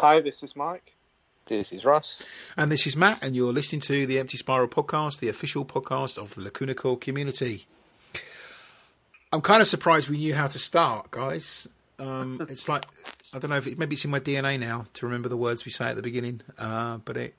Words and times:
Hi, 0.00 0.22
this 0.22 0.42
is 0.42 0.56
Mike. 0.56 0.94
This 1.44 1.72
is 1.72 1.84
Russ. 1.84 2.24
And 2.56 2.72
this 2.72 2.86
is 2.86 2.96
Matt, 2.96 3.22
and 3.22 3.36
you're 3.36 3.52
listening 3.52 3.82
to 3.82 4.06
the 4.06 4.18
Empty 4.18 4.38
Spiral 4.38 4.66
podcast, 4.66 5.20
the 5.20 5.28
official 5.28 5.62
podcast 5.62 6.16
of 6.16 6.34
the 6.34 6.40
Lacuna 6.40 6.74
Coil 6.74 6.96
community. 6.96 7.66
I'm 9.30 9.42
kind 9.42 9.60
of 9.60 9.68
surprised 9.68 10.08
we 10.08 10.16
knew 10.16 10.34
how 10.34 10.46
to 10.46 10.58
start, 10.58 11.10
guys. 11.10 11.68
Um, 11.98 12.40
it's 12.48 12.66
like, 12.66 12.86
I 13.34 13.40
don't 13.40 13.50
know 13.50 13.58
if 13.58 13.66
it, 13.66 13.78
maybe 13.78 13.92
it's 13.92 14.06
in 14.06 14.10
my 14.10 14.20
DNA 14.20 14.58
now 14.58 14.86
to 14.94 15.04
remember 15.04 15.28
the 15.28 15.36
words 15.36 15.66
we 15.66 15.70
say 15.70 15.88
at 15.88 15.96
the 15.96 16.02
beginning, 16.02 16.40
uh, 16.56 16.96
but 17.04 17.18
it 17.18 17.34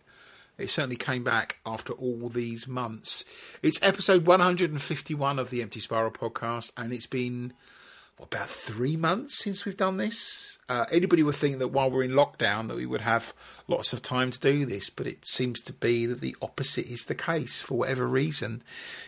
it 0.59 0.69
certainly 0.69 0.97
came 0.97 1.23
back 1.23 1.57
after 1.65 1.93
all 1.93 2.29
these 2.29 2.67
months. 2.67 3.25
It's 3.63 3.81
episode 3.81 4.27
151 4.27 5.39
of 5.39 5.49
the 5.49 5.63
Empty 5.63 5.79
Spiral 5.79 6.11
podcast, 6.11 6.73
and 6.77 6.93
it's 6.93 7.07
been 7.07 7.53
what, 7.53 7.53
about 8.21 8.49
three 8.49 8.95
months 8.95 9.39
since 9.39 9.65
we've 9.65 9.77
done 9.77 9.97
this. 9.97 10.59
Uh, 10.69 10.85
anybody 10.91 11.23
would 11.23 11.35
think 11.35 11.59
that 11.59 11.69
while 11.69 11.89
we're 11.89 12.03
in 12.03 12.11
lockdown 12.11 12.67
that 12.67 12.77
we 12.77 12.85
would 12.85 13.01
have 13.01 13.33
lots 13.67 13.93
of 13.93 14.01
time 14.01 14.31
to 14.31 14.39
do 14.39 14.65
this, 14.65 14.89
but 14.89 15.07
it 15.07 15.27
seems 15.27 15.59
to 15.61 15.73
be 15.73 16.05
that 16.05 16.21
the 16.21 16.35
opposite 16.41 16.85
is 16.85 17.05
the 17.05 17.15
case 17.15 17.59
for 17.59 17.77
whatever 17.77 18.07
reason. 18.07 18.61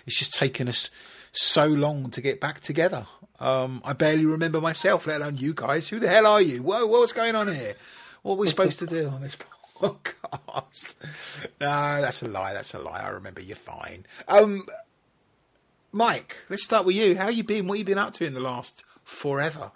It's 0.05 0.17
just 0.17 0.33
taken 0.33 0.67
us 0.67 0.89
so 1.31 1.67
long 1.67 2.09
to 2.11 2.21
get 2.21 2.41
back 2.41 2.59
together. 2.59 3.07
Um, 3.39 3.81
I 3.85 3.93
barely 3.93 4.25
remember 4.25 4.61
myself, 4.61 5.07
let 5.07 5.21
alone 5.21 5.37
you 5.37 5.53
guys. 5.53 5.89
Who 5.89 5.99
the 5.99 6.07
hell 6.07 6.27
are 6.27 6.41
you? 6.41 6.61
Whoa, 6.61 6.85
what's 6.85 7.13
going 7.13 7.35
on 7.35 7.53
here? 7.53 7.75
What 8.23 8.35
are 8.35 8.37
we 8.37 8.47
supposed 8.47 8.79
to 8.79 8.87
do 8.87 9.09
on 9.09 9.21
this 9.21 9.37
podcast? 9.79 10.95
No, 11.59 12.01
that's 12.01 12.21
a 12.23 12.27
lie. 12.27 12.53
That's 12.53 12.73
a 12.73 12.79
lie. 12.79 13.01
I 13.01 13.09
remember. 13.09 13.41
You're 13.41 13.55
fine. 13.55 14.05
Um, 14.27 14.65
Mike, 15.91 16.37
let's 16.49 16.63
start 16.63 16.85
with 16.85 16.95
you. 16.95 17.17
How 17.17 17.29
you 17.29 17.43
been? 17.43 17.67
What 17.67 17.79
you 17.79 17.85
been 17.85 17.97
up 17.97 18.13
to 18.13 18.25
in 18.25 18.33
the 18.33 18.39
last 18.39 18.83
forever? 19.03 19.71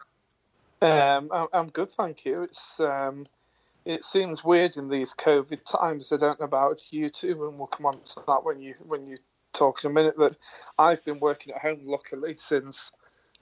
Um, 0.82 1.32
I'm 1.54 1.70
good, 1.70 1.92
thank 1.92 2.26
you. 2.26 2.44
It's 2.44 2.80
um, 2.80 3.26
it 3.86 4.04
seems 4.04 4.44
weird 4.44 4.78
in 4.78 4.90
these 4.90 5.14
COVID 5.14 5.60
times. 5.66 6.12
I 6.12 6.18
don't 6.18 6.40
know 6.40 6.46
about 6.46 6.82
you 6.92 7.10
two, 7.10 7.48
and 7.48 7.58
we'll 7.58 7.68
come 7.68 7.86
on 7.86 7.94
to 7.94 8.24
that 8.28 8.44
when 8.44 8.62
you 8.62 8.76
when 8.86 9.08
you 9.08 9.18
talk 9.54 9.84
in 9.84 9.92
a 9.92 9.94
minute. 9.94 10.18
That 10.18 10.36
I've 10.78 11.04
been 11.06 11.20
working 11.20 11.54
at 11.54 11.62
home, 11.62 11.82
luckily, 11.86 12.36
since 12.38 12.92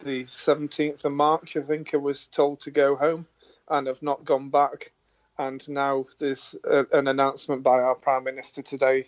the 0.03 0.23
17th 0.23 1.03
of 1.05 1.11
March. 1.14 1.58
I 1.58 1.61
think 1.61 1.94
I 1.94 1.97
was 1.97 2.27
told 2.27 2.59
to 2.61 2.72
go 2.72 2.95
home, 2.95 3.25
and 3.70 3.89
I've 3.89 4.03
not 4.03 4.23
gone 4.23 4.49
back. 4.49 4.92
And 5.38 5.67
now 5.67 6.05
there's 6.20 6.55
a, 6.64 6.86
an 6.94 7.08
announcement 7.08 7.64
by 7.64 7.80
our 7.80 7.95
Prime 7.95 8.23
Minister 8.23 8.61
today 8.61 9.08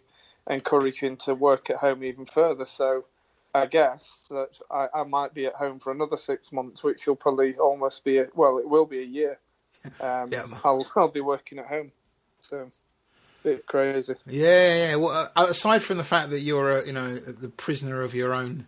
encouraging 0.50 1.17
to 1.17 1.36
work 1.36 1.69
at 1.69 1.78
home 1.78 2.03
even 2.03 2.25
further. 2.25 2.66
So 2.66 3.06
I 3.53 3.66
guess 3.66 4.20
that 4.30 4.50
I, 4.70 4.88
I 4.94 5.03
might 5.03 5.34
be 5.34 5.45
at 5.45 5.53
home 5.56 5.80
for 5.80 5.92
another 5.92 6.17
six 6.17 6.52
months, 6.52 6.84
which 6.84 7.08
will 7.08 7.16
probably 7.16 7.56
almost 7.56 8.03
be 8.03 8.20
a, 8.20 8.28
well, 8.36 8.58
it 8.58 8.67
will 8.67 8.86
be 8.86 9.00
a 9.00 9.06
year. 9.06 9.40
Um, 10.02 10.30
yeah. 10.30 10.44
I'll 10.66 10.86
I'll 10.98 11.08
be 11.08 11.22
working 11.22 11.59
at 11.59 11.68
home, 11.68 11.94
so 12.42 12.58
a 12.58 13.44
bit 13.44 13.66
crazy. 13.68 14.16
Yeah, 14.25 14.90
yeah. 14.90 14.95
Well, 14.95 15.31
uh, 15.34 15.45
aside 15.50 15.81
from 15.81 15.95
the 15.95 16.03
fact 16.03 16.30
that 16.31 16.42
you're 16.42 16.80
a, 16.80 16.86
you 16.86 16.92
know 16.92 17.16
the 17.16 17.48
prisoner 17.48 18.02
of 18.02 18.14
your 18.14 18.34
own 18.34 18.66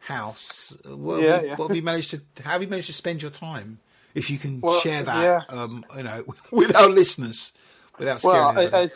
house, 0.00 0.76
what, 0.86 1.22
yeah, 1.22 1.34
have, 1.34 1.42
you, 1.42 1.48
yeah. 1.50 1.54
what 1.54 1.68
have 1.68 1.76
you 1.76 1.82
managed 1.82 2.10
to? 2.10 2.42
How 2.42 2.52
have 2.52 2.62
you 2.62 2.68
managed 2.68 2.88
to 2.88 2.94
spend 2.94 3.22
your 3.22 3.30
time? 3.30 3.78
If 4.12 4.28
you 4.28 4.38
can 4.38 4.60
well, 4.60 4.80
share 4.80 5.04
that, 5.04 5.22
yeah. 5.22 5.56
um, 5.56 5.84
you 5.96 6.02
know, 6.02 6.24
with 6.50 6.74
our 6.74 6.88
listeners, 6.88 7.52
without 7.96 8.20
scaring 8.20 8.56
well, 8.56 8.74
I, 8.74 8.82
I, 8.84 8.90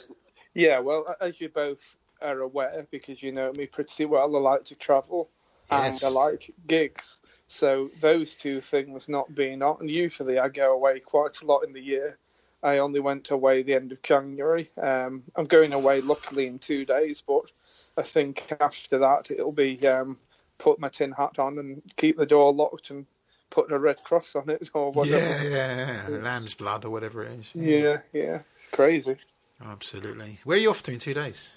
yeah. 0.55 0.81
Well, 0.81 1.15
as 1.21 1.41
you 1.41 1.51
both 1.51 1.97
are 2.25 2.41
aware 2.41 2.87
because 2.91 3.23
you 3.23 3.33
know 3.33 3.53
me 3.53 3.67
pretty 3.67 4.05
well. 4.05 4.35
I 4.35 4.41
like 4.41 4.65
to 4.65 4.75
travel 4.75 5.29
yes. 5.71 6.03
and 6.03 6.11
I 6.11 6.13
like 6.13 6.53
gigs. 6.67 7.19
So 7.49 7.91
those 8.01 8.37
two 8.37 8.61
things 8.61 9.09
not 9.09 9.35
being 9.35 9.63
on, 9.63 9.77
and 9.81 9.91
usually 9.91 10.39
I 10.39 10.49
go 10.49 10.73
away 10.73 11.01
quite 11.01 11.41
a 11.43 11.47
lot 11.47 11.61
in 11.61 11.73
the 11.73 11.81
year. 11.81 12.19
I 12.63 12.79
only 12.79 13.01
went 13.01 13.31
away 13.31 13.63
the 13.63 13.75
end 13.75 13.93
of 13.93 14.03
January. 14.03 14.71
Um, 14.81 15.23
I'm 15.37 15.45
going 15.45 15.75
away 15.75 16.01
luckily 16.01 16.47
in 16.47 16.59
two 16.59 16.87
days, 16.87 17.23
but 17.27 17.51
I 17.99 18.03
think 18.03 18.51
after 18.61 18.99
that 18.99 19.31
it'll 19.31 19.53
be 19.53 19.87
um, 19.87 20.17
put 20.59 20.79
my 20.79 20.89
tin 20.89 21.13
hat 21.13 21.39
on 21.39 21.59
and 21.59 21.83
keep 21.97 22.17
the 22.17 22.25
door 22.25 22.53
locked 22.53 22.91
and 22.91 23.07
put 23.51 23.71
a 23.71 23.79
red 23.79 24.03
cross 24.03 24.35
on 24.35 24.49
it 24.49 24.71
or 24.73 24.93
whatever. 24.93 25.19
Yeah, 25.19 25.43
yeah, 25.43 26.09
yeah. 26.09 26.17
lamb's 26.17 26.55
blood 26.55 26.85
or 26.87 26.91
whatever 26.91 27.23
it 27.25 27.39
is. 27.39 27.53
Yeah. 27.55 27.77
yeah, 27.77 27.99
yeah, 28.13 28.39
it's 28.57 28.67
crazy. 28.69 29.17
Absolutely. 29.65 30.39
Where 30.45 30.57
are 30.57 30.61
you 30.61 30.71
off 30.71 30.83
to 30.85 30.93
in 30.93 30.99
two 30.99 31.15
days? 31.15 31.53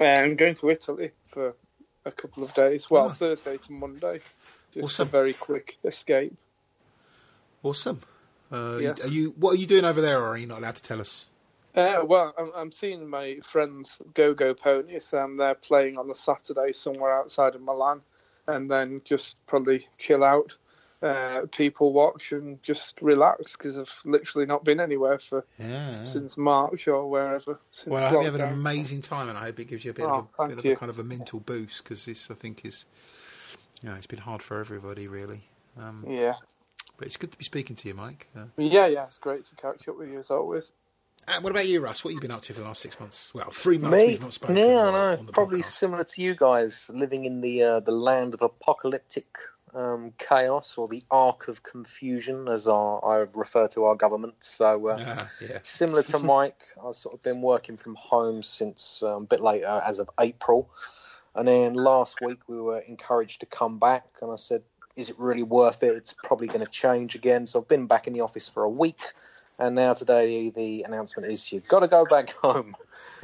I'm 0.00 0.36
going 0.36 0.54
to 0.56 0.70
Italy 0.70 1.12
for 1.28 1.54
a 2.04 2.12
couple 2.12 2.44
of 2.44 2.54
days. 2.54 2.90
Well, 2.90 3.06
oh. 3.06 3.12
Thursday 3.12 3.56
to 3.58 3.72
Monday. 3.72 4.20
Just 4.72 4.84
awesome. 4.84 5.08
a 5.08 5.10
very 5.10 5.32
quick 5.32 5.78
escape. 5.84 6.36
Awesome. 7.62 8.00
Uh, 8.50 8.78
yeah. 8.80 8.94
Are 9.02 9.08
you? 9.08 9.34
What 9.36 9.54
are 9.54 9.58
you 9.58 9.66
doing 9.66 9.84
over 9.84 10.00
there, 10.00 10.20
or 10.20 10.28
are 10.28 10.36
you 10.36 10.46
not 10.46 10.58
allowed 10.58 10.76
to 10.76 10.82
tell 10.82 11.00
us? 11.00 11.28
Uh, 11.74 12.02
well, 12.04 12.32
I'm, 12.38 12.50
I'm, 12.56 12.72
seeing 12.72 13.06
my 13.06 13.38
friends 13.42 13.98
Go 14.14 14.32
Go 14.32 14.54
Ponies. 14.54 15.12
Um, 15.12 15.36
they're 15.36 15.54
playing 15.54 15.98
on 15.98 16.08
the 16.08 16.14
Saturday 16.14 16.72
somewhere 16.72 17.12
outside 17.18 17.54
of 17.54 17.60
Milan, 17.60 18.00
and 18.46 18.70
then 18.70 19.02
just 19.04 19.36
probably 19.46 19.86
chill 19.98 20.24
out 20.24 20.54
uh, 21.02 21.42
people 21.52 21.92
watch 21.92 22.32
and 22.32 22.62
just 22.62 23.00
relax 23.02 23.56
because 23.56 23.78
I've 23.78 23.94
literally 24.04 24.46
not 24.46 24.64
been 24.64 24.80
anywhere 24.80 25.18
for 25.18 25.44
yeah. 25.58 26.04
since 26.04 26.36
March 26.36 26.88
or 26.88 27.08
wherever. 27.08 27.58
well, 27.86 28.04
I 28.04 28.08
hope 28.08 28.20
you 28.20 28.30
have 28.30 28.34
an 28.34 28.52
amazing 28.52 29.02
time, 29.02 29.28
and 29.28 29.36
I 29.36 29.42
hope 29.42 29.60
it 29.60 29.66
gives 29.66 29.84
you 29.84 29.90
a 29.90 29.94
bit, 29.94 30.06
oh, 30.06 30.28
of, 30.38 30.50
a, 30.50 30.56
bit 30.56 30.58
of 30.58 30.64
a 30.64 30.76
kind 30.76 30.90
of 30.90 30.98
a 30.98 31.04
mental 31.04 31.40
boost 31.40 31.84
because 31.84 32.04
this, 32.06 32.30
I 32.30 32.34
think, 32.34 32.64
is 32.64 32.86
you 33.82 33.88
know, 33.88 33.94
it's 33.94 34.06
been 34.06 34.20
hard 34.20 34.42
for 34.42 34.58
everybody, 34.58 35.06
really. 35.06 35.42
Um, 35.78 36.04
yeah, 36.08 36.34
but 36.96 37.06
it's 37.06 37.16
good 37.16 37.32
to 37.32 37.38
be 37.38 37.44
speaking 37.44 37.76
to 37.76 37.88
you, 37.88 37.94
Mike. 37.94 38.28
Uh, 38.36 38.44
yeah, 38.56 38.86
yeah, 38.86 39.04
it's 39.04 39.18
great 39.18 39.44
to 39.46 39.54
catch 39.56 39.86
up 39.88 39.98
with 39.98 40.10
you 40.10 40.20
as 40.20 40.30
always. 40.30 40.70
Uh, 41.28 41.40
what 41.40 41.50
about 41.50 41.66
you, 41.66 41.80
Russ? 41.80 42.04
What 42.04 42.12
have 42.12 42.14
you 42.14 42.20
been 42.20 42.30
up 42.30 42.42
to 42.42 42.52
for 42.52 42.60
the 42.60 42.66
last 42.66 42.80
six 42.80 42.98
months? 43.00 43.32
Well, 43.34 43.50
three 43.50 43.78
months 43.78 43.96
Me? 43.96 44.06
we've 44.06 44.20
not 44.20 44.32
spoken. 44.32 44.56
Yeah, 44.56 44.64
I 44.64 45.16
know. 45.16 45.24
Probably 45.32 45.60
podcast. 45.60 45.64
similar 45.64 46.04
to 46.04 46.22
you 46.22 46.34
guys, 46.36 46.88
living 46.94 47.24
in 47.24 47.40
the 47.40 47.62
uh, 47.62 47.80
the 47.80 47.92
land 47.92 48.32
of 48.32 48.42
apocalyptic 48.42 49.26
um, 49.76 50.14
chaos 50.18 50.78
or 50.78 50.88
the 50.88 51.04
arc 51.10 51.48
of 51.48 51.62
confusion, 51.62 52.48
as 52.48 52.66
our, 52.66 53.04
I 53.04 53.26
refer 53.34 53.68
to 53.68 53.84
our 53.84 53.94
government. 53.94 54.34
So, 54.40 54.88
uh, 54.88 54.96
yeah, 54.98 55.26
yeah. 55.40 55.58
similar 55.62 56.02
to 56.04 56.18
Mike, 56.34 56.60
I've 56.84 56.94
sort 56.94 57.14
of 57.14 57.22
been 57.22 57.42
working 57.42 57.76
from 57.76 57.94
home 57.94 58.42
since 58.42 59.02
um, 59.02 59.24
a 59.24 59.26
bit 59.26 59.42
later, 59.42 59.82
as 59.84 59.98
of 59.98 60.08
April. 60.18 60.70
And 61.34 61.46
then 61.46 61.74
last 61.74 62.22
week, 62.22 62.38
we 62.48 62.58
were 62.58 62.78
encouraged 62.78 63.40
to 63.40 63.46
come 63.46 63.78
back, 63.78 64.06
and 64.22 64.32
I 64.32 64.36
said, 64.36 64.62
Is 64.96 65.10
it 65.10 65.18
really 65.18 65.42
worth 65.42 65.82
it? 65.82 65.94
It's 65.94 66.14
probably 66.14 66.46
going 66.46 66.64
to 66.64 66.70
change 66.70 67.14
again. 67.14 67.46
So, 67.46 67.60
I've 67.60 67.68
been 67.68 67.86
back 67.86 68.06
in 68.06 68.14
the 68.14 68.22
office 68.22 68.48
for 68.48 68.62
a 68.62 68.70
week. 68.70 69.00
And 69.58 69.74
now 69.74 69.94
today 69.94 70.50
the 70.50 70.82
announcement 70.82 71.30
is 71.30 71.50
you've 71.50 71.68
got 71.68 71.80
to 71.80 71.88
go 71.88 72.04
back 72.04 72.30
home. 72.42 72.74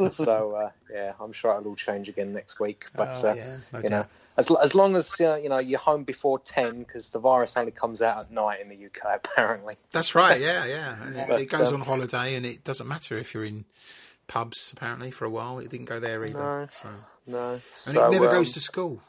so 0.09 0.55
uh, 0.55 0.71
yeah, 0.91 1.13
I'm 1.21 1.33
sure 1.33 1.53
it'll 1.57 1.69
all 1.69 1.77
change 1.77 2.09
again 2.09 2.33
next 2.33 2.59
week. 2.59 2.87
But 2.95 3.21
oh, 3.23 3.31
uh, 3.31 3.35
yeah, 3.35 3.81
you 3.83 3.89
know, 3.91 4.07
as 4.37 4.51
as 4.51 4.75
long 4.75 4.97
as 4.97 5.21
uh, 5.21 5.37
you 5.37 5.49
know 5.49 5.59
you're 5.59 5.79
home 5.79 6.05
before 6.05 6.39
ten, 6.39 6.79
because 6.79 7.11
the 7.11 7.19
virus 7.19 7.57
only 7.57 7.73
comes 7.73 8.01
out 8.01 8.19
at 8.19 8.31
night 8.31 8.61
in 8.61 8.69
the 8.69 8.87
UK 8.87 9.21
apparently. 9.25 9.75
That's 9.91 10.15
right. 10.15 10.41
Yeah, 10.41 10.65
yeah. 10.65 11.09
It, 11.09 11.29
but, 11.29 11.41
it, 11.41 11.51
goes 11.51 11.69
um, 11.69 11.81
on 11.83 11.87
holiday, 11.87 12.35
and 12.35 12.47
it 12.47 12.65
doesn't 12.65 12.89
matter 12.89 13.17
if 13.17 13.35
you're 13.35 13.45
in 13.45 13.67
pubs. 14.27 14.73
Apparently, 14.75 15.11
for 15.11 15.27
a 15.27 15.31
while, 15.31 15.59
it 15.59 15.69
didn't 15.69 15.87
go 15.87 16.01
there 16.01 16.25
either. 16.25 16.39
No, 16.39 16.69
so. 16.71 16.89
no. 17.27 17.53
And 17.53 17.63
so, 17.63 18.09
it 18.09 18.11
never 18.13 18.29
um, 18.29 18.35
goes 18.35 18.53
to 18.53 18.61
school. 18.61 19.03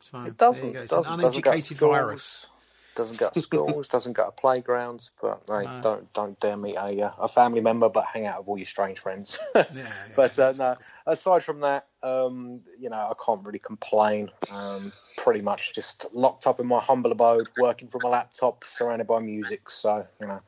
So 0.00 0.20
it 0.24 0.36
doesn't. 0.36 0.76
It's 0.76 0.90
doesn't, 0.90 1.12
an 1.12 1.20
uneducated 1.20 1.78
virus 1.78 2.46
doesn't 2.96 3.18
go 3.18 3.30
to 3.30 3.40
schools, 3.40 3.88
doesn't 3.96 4.14
go 4.14 4.24
to 4.24 4.30
playgrounds. 4.32 5.10
But 5.20 5.42
hey, 5.46 5.64
no. 5.64 5.80
don't 5.82 6.12
don't 6.12 6.40
dare 6.40 6.56
meet 6.56 6.76
a 6.76 7.06
uh, 7.06 7.10
a 7.20 7.28
family 7.28 7.60
member, 7.60 7.88
but 7.88 8.04
hang 8.06 8.26
out 8.26 8.40
with 8.40 8.48
all 8.48 8.58
your 8.58 8.66
strange 8.66 8.98
friends. 8.98 9.38
yeah, 9.54 9.64
yeah, 9.74 9.92
but 10.16 10.38
uh, 10.38 10.52
no, 10.56 10.76
aside 11.06 11.44
from 11.44 11.60
that, 11.60 11.86
um, 12.02 12.60
you 12.80 12.88
know, 12.88 12.96
I 12.96 13.14
can't 13.24 13.44
really 13.46 13.60
complain. 13.60 14.30
Um, 14.50 14.92
pretty 15.16 15.40
much 15.40 15.72
just 15.74 16.04
locked 16.12 16.46
up 16.46 16.60
in 16.60 16.66
my 16.66 16.80
humble 16.80 17.12
abode, 17.12 17.48
working 17.58 17.88
from 17.88 18.02
a 18.02 18.08
laptop, 18.08 18.64
surrounded 18.64 19.06
by 19.06 19.20
music. 19.20 19.70
So 19.70 20.06
you 20.20 20.26
know. 20.26 20.40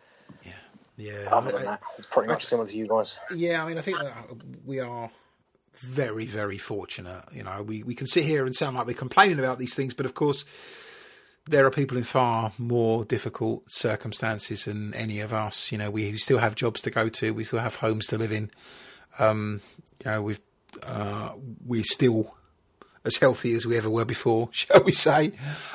Yeah. 0.45 0.53
Yeah. 0.97 1.29
Other 1.31 1.53
than 1.53 1.65
that, 1.65 1.81
it's 1.97 2.09
pretty 2.09 2.29
much 2.29 2.45
similar 2.45 2.67
to 2.67 2.77
you 2.77 2.89
guys. 2.89 3.21
Yeah, 3.33 3.63
I 3.63 3.69
mean, 3.69 3.79
I 3.79 3.83
think 3.83 3.99
we 4.67 4.81
are 4.81 5.11
very, 5.77 6.27
very 6.27 6.59
fortunate. 6.59 7.25
You 7.33 7.45
know, 7.45 7.63
we, 7.63 7.83
we 7.85 7.95
can 7.95 8.07
sit 8.07 8.25
here 8.25 8.45
and 8.45 8.55
sound 8.55 8.77
like 8.77 8.87
we're 8.87 8.95
complaining 8.95 9.39
about 9.39 9.59
these 9.59 9.75
things, 9.75 9.95
but 9.95 10.07
of 10.07 10.15
course, 10.15 10.45
there 11.49 11.67
are 11.67 11.71
people 11.71 11.97
in 11.97 12.05
far 12.05 12.53
more 12.59 13.05
difficult 13.05 13.71
circumstances 13.71 14.67
than 14.67 14.95
any 14.95 15.21
of 15.21 15.33
us. 15.33 15.73
You 15.73 15.79
know, 15.79 15.91
we 15.91 16.17
still 16.17 16.39
have 16.39 16.55
jobs 16.55 16.83
to 16.83 16.91
go 16.91 17.09
to, 17.09 17.33
we 17.33 17.45
still 17.45 17.59
have 17.59 17.77
homes 17.77 18.07
to 18.09 18.19
live 18.19 18.33
in. 18.33 18.51
Um, 19.19 19.61
you 20.05 20.11
know, 20.11 20.23
we've 20.23 20.41
uh, 20.83 21.31
we're 21.65 21.83
still 21.83 22.35
as 23.05 23.17
healthy 23.17 23.55
as 23.55 23.67
we 23.67 23.77
ever 23.77 23.89
were 23.89 24.05
before, 24.05 24.49
shall 24.53 24.83
we 24.85 24.93
say? 24.93 25.33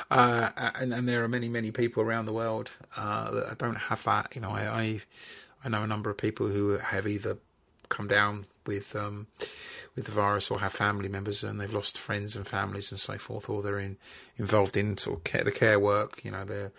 Uh, 0.10 0.50
and, 0.76 0.94
and, 0.94 1.10
there 1.10 1.24
are 1.24 1.28
many, 1.28 1.50
many 1.50 1.72
people 1.72 2.04
around 2.04 2.26
the 2.26 2.34
world 2.34 2.72
uh, 2.96 3.32
that 3.32 3.58
don't 3.58 3.76
have 3.76 4.04
that. 4.04 4.36
You 4.36 4.42
know, 4.42 4.52
I, 4.52 4.62
I, 4.68 5.00
I 5.66 5.70
know 5.70 5.84
a 5.84 5.88
number 5.88 6.10
of 6.10 6.18
people 6.18 6.48
who 6.48 6.78
have 6.78 7.08
either 7.08 7.38
come 7.90 8.08
down 8.08 8.46
with 8.66 8.96
um, 8.96 9.28
with 9.96 10.06
the 10.06 10.12
virus 10.12 10.50
or 10.50 10.60
have 10.60 10.72
family 10.72 11.10
members 11.10 11.44
and 11.44 11.60
they've 11.60 11.74
lost 11.74 11.98
friends 11.98 12.36
and 12.36 12.48
families 12.48 12.92
and 12.92 13.00
so 13.00 13.18
forth, 13.18 13.50
or 13.50 13.62
they're 13.62 13.80
in, 13.80 13.98
involved 14.38 14.76
in 14.76 14.98
sort 14.98 15.18
of 15.18 15.24
care, 15.24 15.44
the 15.44 15.52
care 15.52 15.80
work. 15.80 16.24
You 16.24 16.32
know, 16.32 16.44
they're 16.44 16.72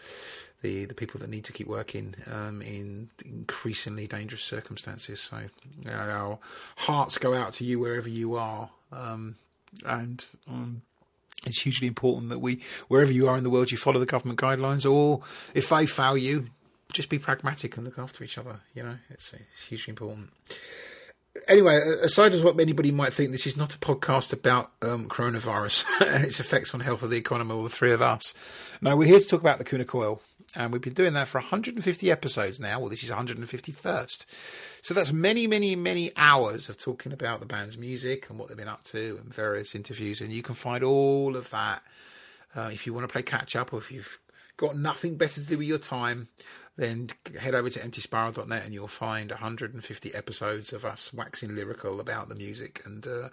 the, 0.63 0.87
the 0.87 0.95
people 0.95 1.21
that 1.21 1.29
need 1.29 1.45
to 1.45 1.53
keep 1.53 1.67
working 1.67 2.15
um, 2.33 2.63
in 2.63 3.11
increasingly 3.25 4.07
dangerous 4.07 4.43
circumstances. 4.43 5.21
So 5.21 5.39
you 5.83 5.91
know, 5.91 5.93
our 5.93 6.39
hearts 6.77 7.19
go 7.19 7.35
out 7.35 7.53
to 7.55 7.65
you 7.65 7.79
wherever 7.79 8.09
you 8.09 8.37
are, 8.37 8.71
um, 8.91 9.37
and 9.85 10.25
um, 10.49 10.83
it's 11.47 11.61
hugely 11.61 11.87
important 11.87 12.31
that 12.31 12.39
we, 12.39 12.63
wherever 12.89 13.13
you 13.13 13.29
are 13.29 13.37
in 13.37 13.45
the 13.45 13.51
world, 13.51 13.71
you 13.71 13.77
follow 13.77 14.01
the 14.01 14.07
government 14.07 14.41
guidelines, 14.41 14.91
or 14.91 15.21
if 15.53 15.69
they 15.69 15.85
fail 15.85 16.17
you, 16.17 16.47
just 16.93 17.11
be 17.11 17.19
pragmatic 17.19 17.77
and 17.77 17.85
look 17.85 17.99
after 17.99 18.25
each 18.25 18.39
other. 18.39 18.61
You 18.75 18.85
know, 18.85 18.97
it's, 19.11 19.35
it's 19.35 19.67
hugely 19.67 19.91
important 19.91 20.31
anyway, 21.49 21.77
aside 22.03 22.35
of 22.35 22.43
what 22.43 22.59
anybody 22.61 22.91
might 22.91 23.13
think, 23.13 23.31
this 23.31 23.47
is 23.47 23.57
not 23.57 23.75
a 23.75 23.79
podcast 23.79 24.33
about 24.33 24.73
um, 24.83 25.09
coronavirus 25.09 25.85
and 26.01 26.25
its 26.25 26.41
effects 26.41 26.75
on 26.75 26.81
health 26.81 27.03
of 27.03 27.11
the 27.11 27.17
economy 27.17 27.53
or 27.53 27.63
the 27.63 27.69
three 27.69 27.93
of 27.93 28.03
us. 28.03 28.35
No, 28.81 28.97
we're 28.97 29.09
here 29.09 29.21
to 29.21 29.27
talk 29.27 29.41
about 29.41 29.59
Lacuna 29.59 29.85
Coil, 29.85 30.21
and 30.55 30.73
we've 30.73 30.83
been 30.83 30.93
doing 30.93 31.15
that 31.15 31.29
for 31.29 31.39
150 31.39 32.11
episodes 32.11 32.61
now. 32.61 32.81
Well, 32.81 32.89
this 32.89 33.03
is 33.03 33.11
151st. 33.11 34.27
So 34.83 34.95
that's 34.95 35.13
many, 35.13 35.47
many, 35.47 35.77
many 35.77 36.13
hours 36.17 36.69
of 36.69 36.77
talking 36.77 37.13
about 37.13 37.41
the 37.41 37.47
band's 37.47 37.79
music 37.79 38.29
and 38.29 38.39
what 38.39 38.49
they've 38.49 38.57
been 38.57 38.69
up 38.69 38.85
to 38.85 39.19
and 39.23 39.33
various 39.33 39.75
interviews. 39.75 40.21
And 40.21 40.33
you 40.33 40.43
can 40.43 40.55
find 40.55 40.85
all 40.85 41.37
of 41.37 41.51
that 41.51 41.83
uh, 42.55 42.71
if 42.73 42.87
you 42.87 42.93
want 42.93 43.09
to 43.09 43.13
play 43.13 43.23
catch 43.23 43.57
up 43.57 43.73
or 43.73 43.79
if 43.79 43.91
you've 43.91 44.19
got 44.57 44.77
nothing 44.77 45.17
better 45.17 45.41
to 45.41 45.47
do 45.47 45.59
with 45.59 45.67
your 45.67 45.79
time 45.79 46.29
then 46.77 47.09
head 47.39 47.55
over 47.55 47.71
to 47.71 47.79
emptyspiral.net 47.79 48.65
and 48.65 48.75
you'll 48.75 48.89
find 48.89 49.31
150 49.31 50.15
episodes 50.15 50.73
of 50.73 50.85
us 50.85 51.15
waxing 51.15 51.55
lyrical 51.55 52.01
about 52.01 52.29
the 52.29 52.35
music 52.35 52.83
and 52.85 53.07
uh, 53.07 53.29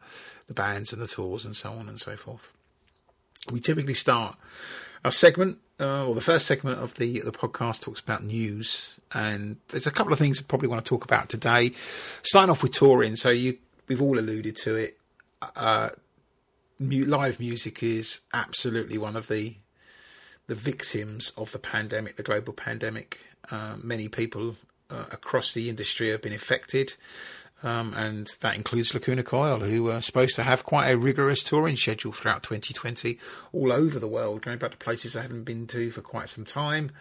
the 0.47 0.53
bands 0.53 0.94
and 0.94 1.01
the 1.01 1.07
tours 1.07 1.44
and 1.44 1.56
so 1.56 1.71
on 1.71 1.89
and 1.89 2.00
so 2.00 2.15
forth. 2.15 2.51
We 3.51 3.59
typically 3.59 3.95
start 3.95 4.38
our 5.03 5.09
segment, 5.09 5.57
uh, 5.79 6.06
or 6.06 6.13
the 6.13 6.21
first 6.21 6.45
segment 6.45 6.77
of 6.77 6.94
the 6.95 7.21
the 7.21 7.31
podcast 7.31 7.81
talks 7.81 8.00
about 8.00 8.24
news, 8.24 9.00
and 9.12 9.57
there's 9.69 9.88
a 9.88 9.91
couple 9.91 10.13
of 10.13 10.19
things 10.19 10.39
I 10.39 10.44
probably 10.44 10.67
want 10.67 10.85
to 10.85 10.88
talk 10.88 11.03
about 11.03 11.27
today. 11.27 11.71
Starting 12.21 12.51
off 12.51 12.62
with 12.62 12.74
touring, 12.74 13.15
so 13.15 13.31
you 13.31 13.57
we've 13.88 14.01
all 14.01 14.19
alluded 14.19 14.56
to 14.57 14.75
it. 14.75 15.00
Uh, 15.56 15.89
live 16.79 17.39
music 17.39 17.81
is 17.81 18.21
absolutely 18.31 19.00
one 19.00 19.15
of 19.15 19.27
the 19.27 19.56
the 20.51 20.56
victims 20.56 21.31
of 21.38 21.53
the 21.53 21.59
pandemic, 21.59 22.18
the 22.18 22.24
global 22.24 22.51
pandemic. 22.51 23.21
Uh, 23.50 23.77
many 23.81 24.09
people 24.09 24.57
uh, 24.89 25.06
across 25.09 25.53
the 25.53 25.69
industry 25.69 26.09
have 26.09 26.21
been 26.21 26.33
affected. 26.33 26.98
Um, 27.63 27.94
and 27.95 28.30
that 28.42 28.57
includes 28.57 28.94
Lacuna 28.94 29.24
Coil, 29.24 29.62
who 29.62 29.89
are 29.89 30.01
supposed 30.01 30.36
to 30.36 30.44
have 30.44 30.65
quite 30.65 30.89
a 30.89 30.98
rigorous 30.98 31.42
touring 31.42 31.77
schedule 31.77 32.12
throughout 32.12 32.44
2020, 32.44 33.18
all 33.53 33.71
over 33.71 33.98
the 33.98 34.09
world, 34.09 34.42
going 34.42 34.57
back 34.57 34.71
to 34.71 34.77
places 34.77 35.15
I 35.15 35.21
hadn't 35.21 35.45
been 35.45 35.68
to 35.68 35.89
for 35.89 36.01
quite 36.01 36.27
some 36.27 36.44
time. 36.44 36.92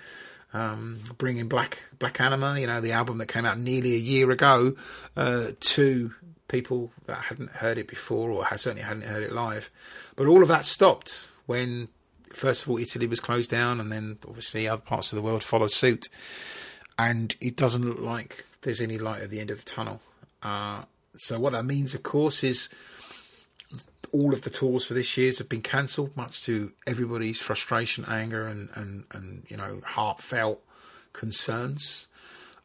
Um, 0.55 1.00
bringing 1.19 1.49
Black 1.49 1.82
Black 1.99 2.20
Anima, 2.20 2.56
you 2.56 2.69
know, 2.69 2.81
the 2.81 2.93
album 2.93 3.19
that 3.19 3.26
came 3.26 3.47
out 3.47 3.58
nearly 3.58 3.94
a 3.94 3.99
year 3.99 4.31
ago, 4.31 4.76
uh, 5.17 5.49
to 5.58 6.14
people 6.47 6.93
that 7.06 7.19
hadn't 7.23 7.50
heard 7.50 7.79
it 7.79 7.88
before 7.88 8.31
or 8.31 8.47
certainly 8.56 8.82
hadn't 8.82 9.06
heard 9.06 9.25
it 9.25 9.32
live. 9.32 9.70
But 10.14 10.29
all 10.29 10.41
of 10.41 10.49
that 10.49 10.64
stopped 10.64 11.31
when 11.47 11.88
first 12.31 12.62
of 12.62 12.71
all, 12.71 12.79
Italy 12.79 13.06
was 13.06 13.21
closed 13.21 13.50
down, 13.50 13.81
and 13.81 13.91
then 13.93 14.19
obviously 14.27 14.67
other 14.67 14.82
parts 14.82 15.12
of 15.12 15.17
the 15.17 15.23
world 15.23 15.43
followed 15.43 15.71
suit. 15.71 16.09
And 16.99 17.35
it 17.41 17.56
doesn't 17.56 17.85
look 17.85 18.00
like 18.00 18.44
there's 18.62 18.81
any 18.81 18.99
light 18.99 19.23
at 19.23 19.31
the 19.31 19.41
end 19.41 19.50
of 19.50 19.65
the 19.65 19.71
tunnel. 19.71 20.00
Uh, 20.43 20.82
so 21.17 21.38
what 21.38 21.53
that 21.53 21.65
means, 21.65 21.94
of 21.94 22.03
course, 22.03 22.44
is 22.44 22.69
all 24.12 24.32
of 24.32 24.43
the 24.43 24.50
tours 24.50 24.87
for 24.87 24.94
this 24.94 25.17
year 25.17 25.32
have 25.38 25.49
been 25.49 25.62
cancelled, 25.62 26.17
much 26.17 26.43
to 26.44 26.73
everybody's 26.87 27.41
frustration, 27.41 28.05
anger, 28.09 28.47
and 28.47 28.69
and, 28.75 29.05
and 29.12 29.44
you 29.49 29.56
know 29.56 29.81
heartfelt 29.85 30.62
concerns. 31.12 32.09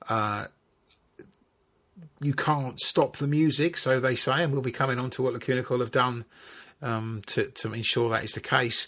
Uh, 0.09 0.45
you 2.19 2.33
can't 2.33 2.79
stop 2.79 3.17
the 3.17 3.27
music, 3.27 3.77
so 3.77 3.99
they 3.99 4.15
say, 4.15 4.43
and 4.43 4.51
we'll 4.51 4.61
be 4.61 4.71
coming 4.71 4.99
on 4.99 5.09
to 5.11 5.21
what 5.21 5.33
Lacuna 5.33 5.63
have 5.63 5.91
done 5.91 6.25
um, 6.81 7.21
to 7.27 7.45
to 7.45 7.73
ensure 7.73 8.09
that 8.09 8.23
is 8.23 8.33
the 8.33 8.41
case. 8.41 8.87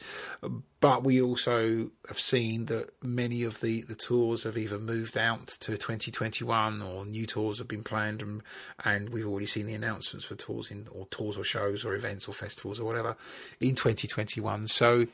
But 0.80 1.04
we 1.04 1.20
also 1.20 1.90
have 2.08 2.20
seen 2.20 2.66
that 2.66 2.92
many 3.02 3.42
of 3.42 3.62
the, 3.62 3.82
the 3.82 3.96
tours 3.96 4.44
have 4.44 4.58
either 4.58 4.78
moved 4.78 5.18
out 5.18 5.48
to 5.48 5.72
2021 5.72 6.84
or 6.84 7.04
new 7.04 7.26
tours 7.26 7.58
have 7.58 7.68
been 7.68 7.84
planned, 7.84 8.22
and, 8.22 8.44
and 8.86 9.10
we've 9.10 9.26
already 9.26 9.48
seen 9.48 9.66
the 9.66 9.74
announcements 9.74 10.28
for 10.28 10.36
tours 10.36 10.70
in 10.70 10.88
or 10.92 11.08
tours 11.08 11.36
or 11.36 11.44
shows 11.44 11.84
or 11.84 11.96
events 11.96 12.28
or 12.28 12.34
festivals 12.34 12.80
or 12.80 12.86
whatever 12.86 13.16
in 13.60 13.74
2021. 13.74 14.68
So 14.68 15.08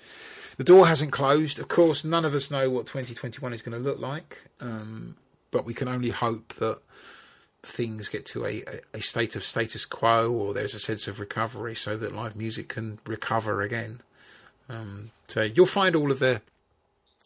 the 0.57 0.65
door 0.65 0.85
hasn't 0.85 1.13
closed. 1.13 1.59
Of 1.59 1.69
course, 1.69 2.03
none 2.03 2.25
of 2.25 2.35
us 2.35 2.51
know 2.51 2.69
what 2.69 2.85
2021 2.85 3.53
is 3.53 3.61
going 3.61 3.81
to 3.81 3.89
look 3.89 3.99
like, 3.99 4.43
um, 4.59 5.15
but 5.49 5.63
we 5.63 5.73
can 5.73 5.87
only 5.87 6.09
hope 6.09 6.55
that 6.55 6.81
things 7.63 8.09
get 8.09 8.25
to 8.25 8.45
a, 8.45 8.63
a 8.93 9.01
state 9.01 9.35
of 9.35 9.43
status 9.43 9.85
quo 9.85 10.31
or 10.31 10.53
there's 10.53 10.73
a 10.73 10.79
sense 10.79 11.07
of 11.07 11.19
recovery 11.19 11.73
so 11.73 11.95
that 11.97 12.13
live 12.13 12.35
music 12.35 12.67
can 12.67 12.99
recover 13.07 13.61
again. 13.61 14.01
Um, 14.69 15.11
so 15.27 15.41
you'll 15.41 15.65
find 15.65 15.95
all 15.95 16.11
of 16.11 16.19
the 16.19 16.41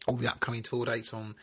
all 0.07 0.15
the 0.15 0.27
upcoming 0.27 0.63
tour 0.63 0.85
dates 0.85 1.13
on 1.13 1.35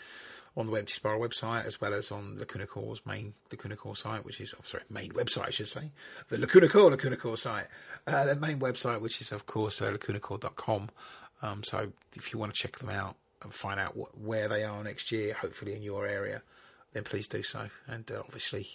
on 0.56 0.68
the 0.68 0.72
Empty 0.72 0.92
Spiral 0.92 1.20
website 1.20 1.64
as 1.64 1.80
well 1.80 1.92
as 1.92 2.12
on 2.12 2.38
Lacuna 2.38 2.66
Coil's 2.66 3.02
main 3.04 3.34
Lacuna 3.50 3.74
Coil 3.74 3.96
site, 3.96 4.24
which 4.24 4.40
is 4.40 4.54
oh, 4.56 4.62
sorry 4.64 4.84
main 4.88 5.10
website 5.10 5.48
I 5.48 5.50
should 5.50 5.68
say 5.68 5.90
the 6.28 6.38
Lacuna 6.38 6.68
Coil 6.68 6.90
Lacuna 6.90 7.16
Coil 7.16 7.36
site, 7.36 7.66
uh, 8.06 8.24
the 8.24 8.36
main 8.36 8.60
website 8.60 9.00
which 9.00 9.20
is 9.20 9.32
of 9.32 9.46
course 9.46 9.82
uh, 9.82 9.90
lacunacoil.com. 9.92 10.90
Um, 11.42 11.64
so 11.64 11.92
if 12.14 12.32
you 12.32 12.38
want 12.38 12.54
to 12.54 12.60
check 12.60 12.78
them 12.78 12.90
out 12.90 13.16
and 13.42 13.52
find 13.52 13.80
out 13.80 13.96
where 14.16 14.48
they 14.48 14.62
are 14.62 14.82
next 14.84 15.10
year, 15.10 15.34
hopefully 15.34 15.74
in 15.74 15.82
your 15.82 16.06
area, 16.06 16.42
then 16.94 17.04
please 17.04 17.28
do 17.28 17.42
so. 17.42 17.68
And 17.86 18.10
uh, 18.10 18.20
obviously, 18.20 18.68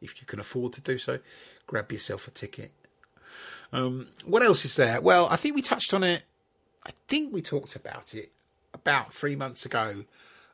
if 0.00 0.20
you 0.20 0.26
can 0.26 0.40
afford 0.40 0.72
to 0.74 0.80
do 0.80 0.96
so, 0.96 1.18
grab 1.66 1.92
yourself 1.92 2.26
a 2.26 2.30
ticket. 2.30 2.72
Um, 3.72 4.08
what 4.24 4.42
else 4.42 4.64
is 4.64 4.76
there? 4.76 5.00
Well, 5.00 5.28
I 5.30 5.36
think 5.36 5.54
we 5.54 5.62
touched 5.62 5.92
on 5.92 6.02
it. 6.02 6.22
I 6.86 6.90
think 7.08 7.32
we 7.32 7.42
talked 7.42 7.76
about 7.76 8.14
it 8.14 8.32
about 8.72 9.12
three 9.12 9.36
months 9.36 9.66
ago 9.66 10.04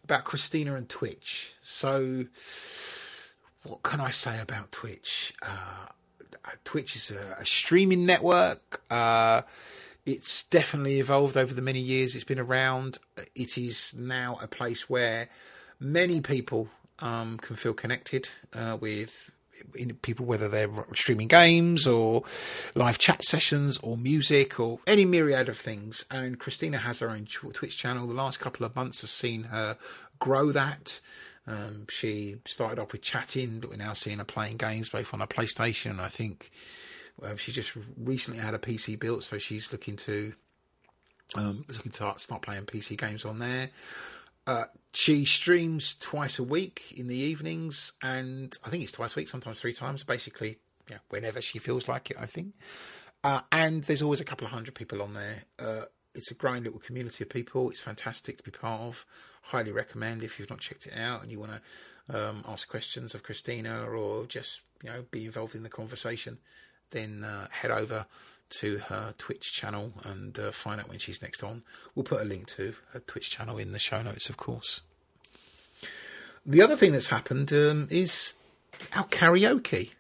about 0.05 0.25
Christina 0.25 0.75
and 0.75 0.89
Twitch. 0.89 1.55
So, 1.63 2.25
what 3.65 3.83
can 3.83 4.01
I 4.01 4.11
say 4.11 4.41
about 4.41 4.73
Twitch? 4.73 5.35
Uh, 5.43 5.87
Twitch 6.65 6.97
is 6.97 7.11
a, 7.11 7.37
a 7.41 7.47
streaming 7.47 8.07
network. 8.07 8.83
Uh, 8.91 9.43
it's 10.07 10.45
definitely 10.45 10.99
evolved 10.99 11.37
over 11.37 11.53
the 11.53 11.63
many 11.63 11.81
years 11.81 12.15
it's 12.15 12.25
been 12.25 12.39
around. 12.39 12.99
It 13.35 13.59
is 13.59 13.95
now 13.95 14.39
a 14.43 14.49
place 14.49 14.89
where 14.89 15.29
many 15.79 16.21
people 16.21 16.69
um, 17.01 17.39
can 17.39 17.57
feel 17.57 17.75
connected 17.75 18.29
uh, 18.53 18.77
with 18.81 19.31
people, 20.03 20.25
whether 20.25 20.49
they're 20.49 20.71
streaming 20.95 21.29
games 21.29 21.87
or 21.87 22.23
live 22.75 22.99
chat 22.99 23.23
sessions 23.25 23.79
or 23.79 23.97
music 23.97 24.59
or 24.59 24.79
any 24.87 25.05
myriad 25.05 25.49
of 25.49 25.57
things. 25.57 26.05
And 26.11 26.39
Christina 26.39 26.79
has 26.79 27.01
her 27.01 27.11
own 27.11 27.27
Twitch 27.27 27.77
channel. 27.77 28.07
The 28.07 28.15
last 28.15 28.41
couple 28.41 28.65
of 28.65 28.75
months 28.75 29.03
has 29.03 29.11
seen 29.11 29.45
her 29.45 29.77
grow 30.19 30.53
that. 30.53 31.01
Um, 31.47 31.87
she 31.89 32.37
started 32.47 32.79
off 32.79 32.93
with 32.93 33.03
chatting, 33.03 33.61
but 33.61 33.71
we're 33.71 33.77
now 33.77 33.93
seeing 33.93 34.19
her 34.19 34.25
playing 34.25 34.59
games 34.59 34.89
both 34.89 35.13
on 35.13 35.21
a 35.21 35.27
PlayStation. 35.27 35.99
I 35.99 36.09
think 36.09 36.51
uh, 37.23 37.37
she 37.37 37.53
just 37.53 37.77
recently 37.97 38.41
had 38.41 38.55
a 38.55 38.59
PC 38.59 38.99
built, 38.99 39.25
so 39.25 39.39
she's 39.39 39.73
looking 39.73 39.97
to 39.97 40.33
um, 41.37 41.65
looking 41.69 41.93
to 41.93 42.13
start 42.17 42.43
playing 42.43 42.65
PC 42.65 42.99
games 42.99 43.25
on 43.25 43.39
there. 43.39 43.71
Uh, 44.47 44.65
she 44.93 45.25
streams 45.25 45.95
twice 45.95 46.39
a 46.39 46.43
week 46.43 46.93
in 46.97 47.07
the 47.07 47.17
evenings, 47.17 47.93
and 48.03 48.57
I 48.65 48.71
think 48.71 48.83
it's 48.83 48.93
twice 48.93 49.15
a 49.15 49.21
week, 49.21 49.29
sometimes 49.29 49.61
three 49.61 49.73
times. 49.73 50.03
Basically, 50.03 50.59
yeah, 50.89 50.99
whenever 51.11 51.41
she 51.41 51.59
feels 51.59 51.89
like 51.89 52.11
it, 52.11 52.17
I 52.19 52.27
think. 52.27 52.55
Uh, 53.23 53.43
and 53.53 53.85
there's 53.85 54.03
always 54.03 54.21
a 54.21 54.25
couple 54.25 54.47
of 54.47 54.53
hundred 54.53 54.75
people 54.75 55.03
on 55.03 55.15
there. 55.15 55.43
Uh, 55.59 55.85
it's 56.15 56.31
a 56.31 56.35
growing 56.35 56.65
little 56.65 56.81
community 56.81 57.23
of 57.23 57.31
people. 57.31 57.71
It's 57.71 57.81
fantastic 57.81 58.37
to 58.39 58.43
be 58.43 58.51
part 58.51 58.81
of. 58.81 59.05
Highly 59.43 59.73
recommend 59.73 60.25
if 60.25 60.39
you've 60.39 60.51
not 60.51 60.61
checked 60.61 60.87
it 60.87 60.97
out 60.97 61.23
and 61.23 61.31
you 61.31 61.39
want 61.39 61.53
to 61.53 62.29
um, 62.29 62.45
ask 62.49 62.69
questions 62.69 63.15
of 63.15 63.23
Christina 63.23 63.85
or 63.85 64.27
just 64.27 64.63
you 64.83 64.91
know 64.91 65.05
be 65.11 65.27
involved 65.27 65.55
in 65.55 65.63
the 65.63 65.69
conversation. 65.69 66.39
Then 66.91 67.23
uh, 67.23 67.47
head 67.51 67.71
over 67.71 68.07
to 68.51 68.79
her 68.89 69.15
Twitch 69.19 69.53
channel 69.53 69.93
and 70.05 70.39
uh, 70.39 70.53
find 70.53 70.81
out 70.81 70.89
when 70.89 70.99
she's 70.99 71.23
next 71.23 71.43
on. 71.43 71.63
We'll 71.95 72.05
put 72.05 72.21
a 72.21 72.25
link 72.25 72.47
to 72.49 72.75
her 72.93 73.01
Twitch 73.01 73.31
channel 73.31 73.59
in 73.59 73.73
the 73.73 73.79
show 73.79 74.03
notes, 74.03 74.29
of 74.29 74.37
course. 74.37 74.83
The 76.45 76.63
other 76.63 76.77
thing 76.77 76.93
that's 76.93 77.09
happened 77.09 77.53
um, 77.53 77.87
is 77.91 78.35
our 78.95 79.05
karaoke. 79.05 79.93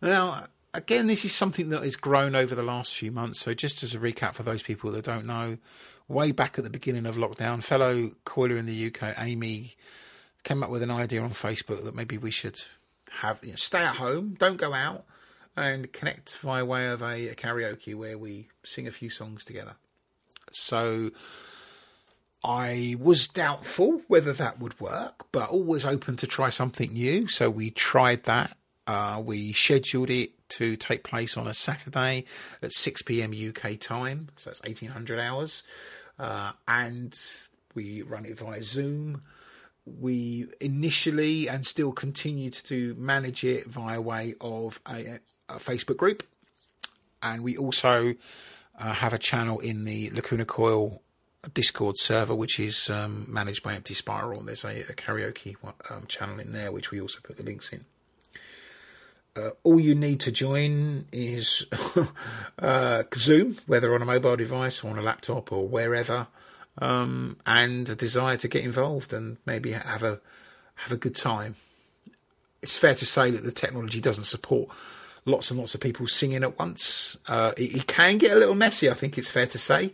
Now, 0.00 0.44
again, 0.74 1.06
this 1.06 1.24
is 1.24 1.32
something 1.34 1.68
that 1.70 1.82
has 1.82 1.96
grown 1.96 2.34
over 2.34 2.54
the 2.54 2.62
last 2.62 2.94
few 2.94 3.10
months. 3.10 3.40
So, 3.40 3.54
just 3.54 3.82
as 3.82 3.94
a 3.94 3.98
recap 3.98 4.34
for 4.34 4.42
those 4.42 4.62
people 4.62 4.90
that 4.92 5.04
don't 5.04 5.26
know, 5.26 5.58
way 6.08 6.32
back 6.32 6.58
at 6.58 6.64
the 6.64 6.70
beginning 6.70 7.06
of 7.06 7.16
lockdown, 7.16 7.62
fellow 7.62 8.10
coiler 8.24 8.56
in 8.56 8.66
the 8.66 8.86
UK, 8.86 9.18
Amy, 9.18 9.76
came 10.44 10.62
up 10.62 10.70
with 10.70 10.82
an 10.82 10.90
idea 10.90 11.22
on 11.22 11.30
Facebook 11.30 11.84
that 11.84 11.94
maybe 11.94 12.18
we 12.18 12.30
should 12.30 12.60
have 13.10 13.40
you 13.42 13.50
know, 13.50 13.56
stay 13.56 13.82
at 13.82 13.96
home, 13.96 14.36
don't 14.38 14.56
go 14.56 14.72
out, 14.72 15.04
and 15.56 15.92
connect 15.92 16.36
via 16.38 16.64
way 16.64 16.88
of 16.88 17.02
a, 17.02 17.28
a 17.28 17.34
karaoke 17.34 17.94
where 17.94 18.16
we 18.16 18.48
sing 18.64 18.86
a 18.86 18.90
few 18.90 19.10
songs 19.10 19.44
together. 19.44 19.74
So 20.50 21.10
I 22.44 22.96
was 22.98 23.28
doubtful 23.28 24.02
whether 24.08 24.32
that 24.32 24.58
would 24.58 24.80
work, 24.80 25.26
but 25.32 25.50
always 25.50 25.84
open 25.84 26.16
to 26.16 26.26
try 26.26 26.48
something 26.48 26.92
new. 26.92 27.28
So 27.28 27.50
we 27.50 27.70
tried 27.70 28.24
that. 28.24 28.56
Uh, 28.86 29.22
we 29.24 29.52
scheduled 29.52 30.10
it 30.10 30.32
to 30.50 30.76
take 30.76 31.04
place 31.04 31.36
on 31.36 31.46
a 31.46 31.54
Saturday 31.54 32.24
at 32.62 32.72
6 32.72 33.02
p.m. 33.02 33.32
UK 33.32 33.78
time, 33.78 34.28
so 34.36 34.50
that's 34.50 34.62
1800 34.62 35.20
hours, 35.20 35.62
uh, 36.18 36.52
and 36.68 37.16
we 37.74 38.02
run 38.02 38.26
it 38.26 38.38
via 38.38 38.62
Zoom. 38.62 39.22
We 39.86 40.46
initially 40.60 41.48
and 41.48 41.64
still 41.64 41.92
continued 41.92 42.52
to 42.64 42.94
manage 42.98 43.44
it 43.44 43.66
via 43.66 44.00
way 44.00 44.34
of 44.40 44.80
a 44.88 45.20
Facebook 45.58 45.96
group, 45.96 46.22
and 47.22 47.42
we 47.42 47.56
also 47.56 48.14
uh, 48.78 48.92
have 48.92 49.12
a 49.12 49.18
channel 49.18 49.60
in 49.60 49.84
the 49.84 50.10
Lacuna 50.10 50.44
Coil 50.44 51.02
Discord 51.54 51.96
server, 51.98 52.34
which 52.34 52.60
is 52.60 52.88
um, 52.88 53.26
managed 53.28 53.62
by 53.62 53.74
Empty 53.74 53.94
Spiral. 53.94 54.42
There's 54.42 54.64
a, 54.64 54.80
a 54.82 54.94
karaoke 54.94 55.56
um, 55.90 56.06
channel 56.06 56.38
in 56.38 56.52
there, 56.52 56.70
which 56.70 56.90
we 56.90 57.00
also 57.00 57.20
put 57.22 57.36
the 57.36 57.42
links 57.42 57.72
in. 57.72 57.84
Uh, 59.34 59.50
all 59.62 59.80
you 59.80 59.94
need 59.94 60.20
to 60.20 60.30
join 60.30 61.06
is 61.10 61.66
uh, 62.58 63.02
Zoom, 63.14 63.56
whether 63.66 63.94
on 63.94 64.02
a 64.02 64.04
mobile 64.04 64.36
device 64.36 64.84
or 64.84 64.90
on 64.90 64.98
a 64.98 65.02
laptop 65.02 65.50
or 65.50 65.66
wherever, 65.66 66.28
um, 66.78 67.38
and 67.46 67.88
a 67.88 67.94
desire 67.94 68.36
to 68.36 68.46
get 68.46 68.64
involved 68.64 69.12
and 69.12 69.38
maybe 69.46 69.72
have 69.72 70.02
a 70.02 70.20
have 70.74 70.92
a 70.92 70.96
good 70.96 71.16
time. 71.16 71.56
It's 72.62 72.76
fair 72.76 72.94
to 72.94 73.06
say 73.06 73.30
that 73.30 73.42
the 73.42 73.52
technology 73.52 74.00
doesn't 74.00 74.24
support 74.24 74.68
lots 75.24 75.50
and 75.50 75.60
lots 75.60 75.74
of 75.74 75.80
people 75.80 76.06
singing 76.06 76.42
at 76.42 76.58
once. 76.58 77.16
Uh, 77.26 77.52
it, 77.56 77.76
it, 77.76 77.86
can 77.86 78.18
get 78.18 78.36
a 78.36 78.38
little 78.38 78.54
messy. 78.54 78.90
I 78.90 78.94
think 78.94 79.18
it's 79.18 79.30
fair 79.30 79.46
to 79.46 79.58
say. 79.58 79.92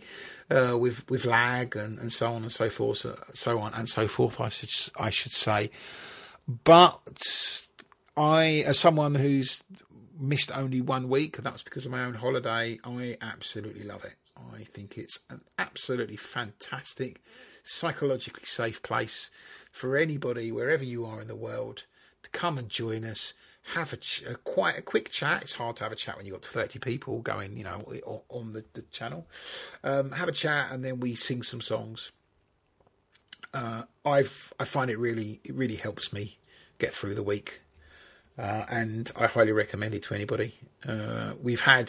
Uh, 0.51 0.79
with 0.79 1.09
with 1.11 1.27
lag 1.27 1.77
and, 1.77 1.99
and 1.99 2.11
so 2.11 2.33
on 2.33 2.41
and 2.41 2.51
so 2.51 2.71
forth, 2.71 2.99
so, 2.99 3.19
so 3.35 3.59
on 3.59 3.75
and 3.75 3.87
so 3.87 4.09
forth. 4.09 4.41
I 4.41 4.49
should 4.49 4.71
I 4.99 5.11
should 5.11 5.33
say, 5.33 5.71
but 6.65 7.03
I, 8.17 8.65
as 8.67 8.79
someone 8.79 9.15
who's 9.15 9.63
missed 10.19 10.51
only 10.57 10.81
one 10.81 11.09
week, 11.09 11.37
and 11.37 11.47
that's 11.47 11.63
because 11.63 11.87
of 11.87 11.93
my 11.93 12.03
own 12.03 12.15
holiday, 12.15 12.81
I 12.83 13.17
absolutely 13.21 13.85
love 13.85 14.05
it. 14.05 14.17
I 14.37 14.65
think 14.65 14.99
it's 14.99 15.21
an 15.31 15.43
absolutely 15.59 16.17
fantastic, 16.17 17.21
psychologically 17.63 18.45
safe 18.45 18.83
place 18.83 19.31
for 19.71 19.97
anybody, 19.97 20.51
wherever 20.51 20.83
you 20.83 21.05
are 21.05 21.21
in 21.21 21.29
the 21.29 21.37
world, 21.37 21.85
to 22.25 22.31
come 22.31 22.59
and 22.59 22.69
join 22.69 23.05
us. 23.05 23.35
Have 23.75 23.93
a, 23.93 24.31
a 24.31 24.35
quite 24.37 24.79
a 24.79 24.83
quick 24.83 25.11
chat. 25.11 25.43
It's 25.43 25.55
hard 25.55 25.77
to 25.77 25.85
have 25.85 25.93
a 25.93 25.97
chat 25.97 26.17
when 26.17 26.27
you've 26.27 26.35
got 26.35 26.45
30 26.45 26.79
people 26.79 27.21
going, 27.21 27.57
you 27.57 27.65
know, 27.65 27.85
on 28.29 28.53
the, 28.53 28.65
the 28.73 28.83
channel. 28.83 29.27
Um, 29.85 30.13
have 30.13 30.29
a 30.29 30.33
chat 30.33 30.73
and 30.73 30.85
then 30.85 31.01
we 31.01 31.15
sing 31.15 31.43
some 31.43 31.61
songs. 31.61 32.13
Uh, 33.55 33.83
I've 34.05 34.53
I 34.61 34.65
find 34.65 34.91
it 34.91 34.99
really 34.99 35.41
it 35.43 35.55
really 35.55 35.77
helps 35.77 36.13
me 36.13 36.39
get 36.79 36.93
through 36.93 37.15
the 37.15 37.23
week 37.23 37.63
uh, 38.39 38.65
and 38.69 39.11
I 39.17 39.27
highly 39.27 39.53
recommend 39.53 39.95
it 39.95 40.03
to 40.05 40.15
anybody. 40.15 40.55
Uh, 40.87 41.33
we've 41.43 41.63
had 41.63 41.89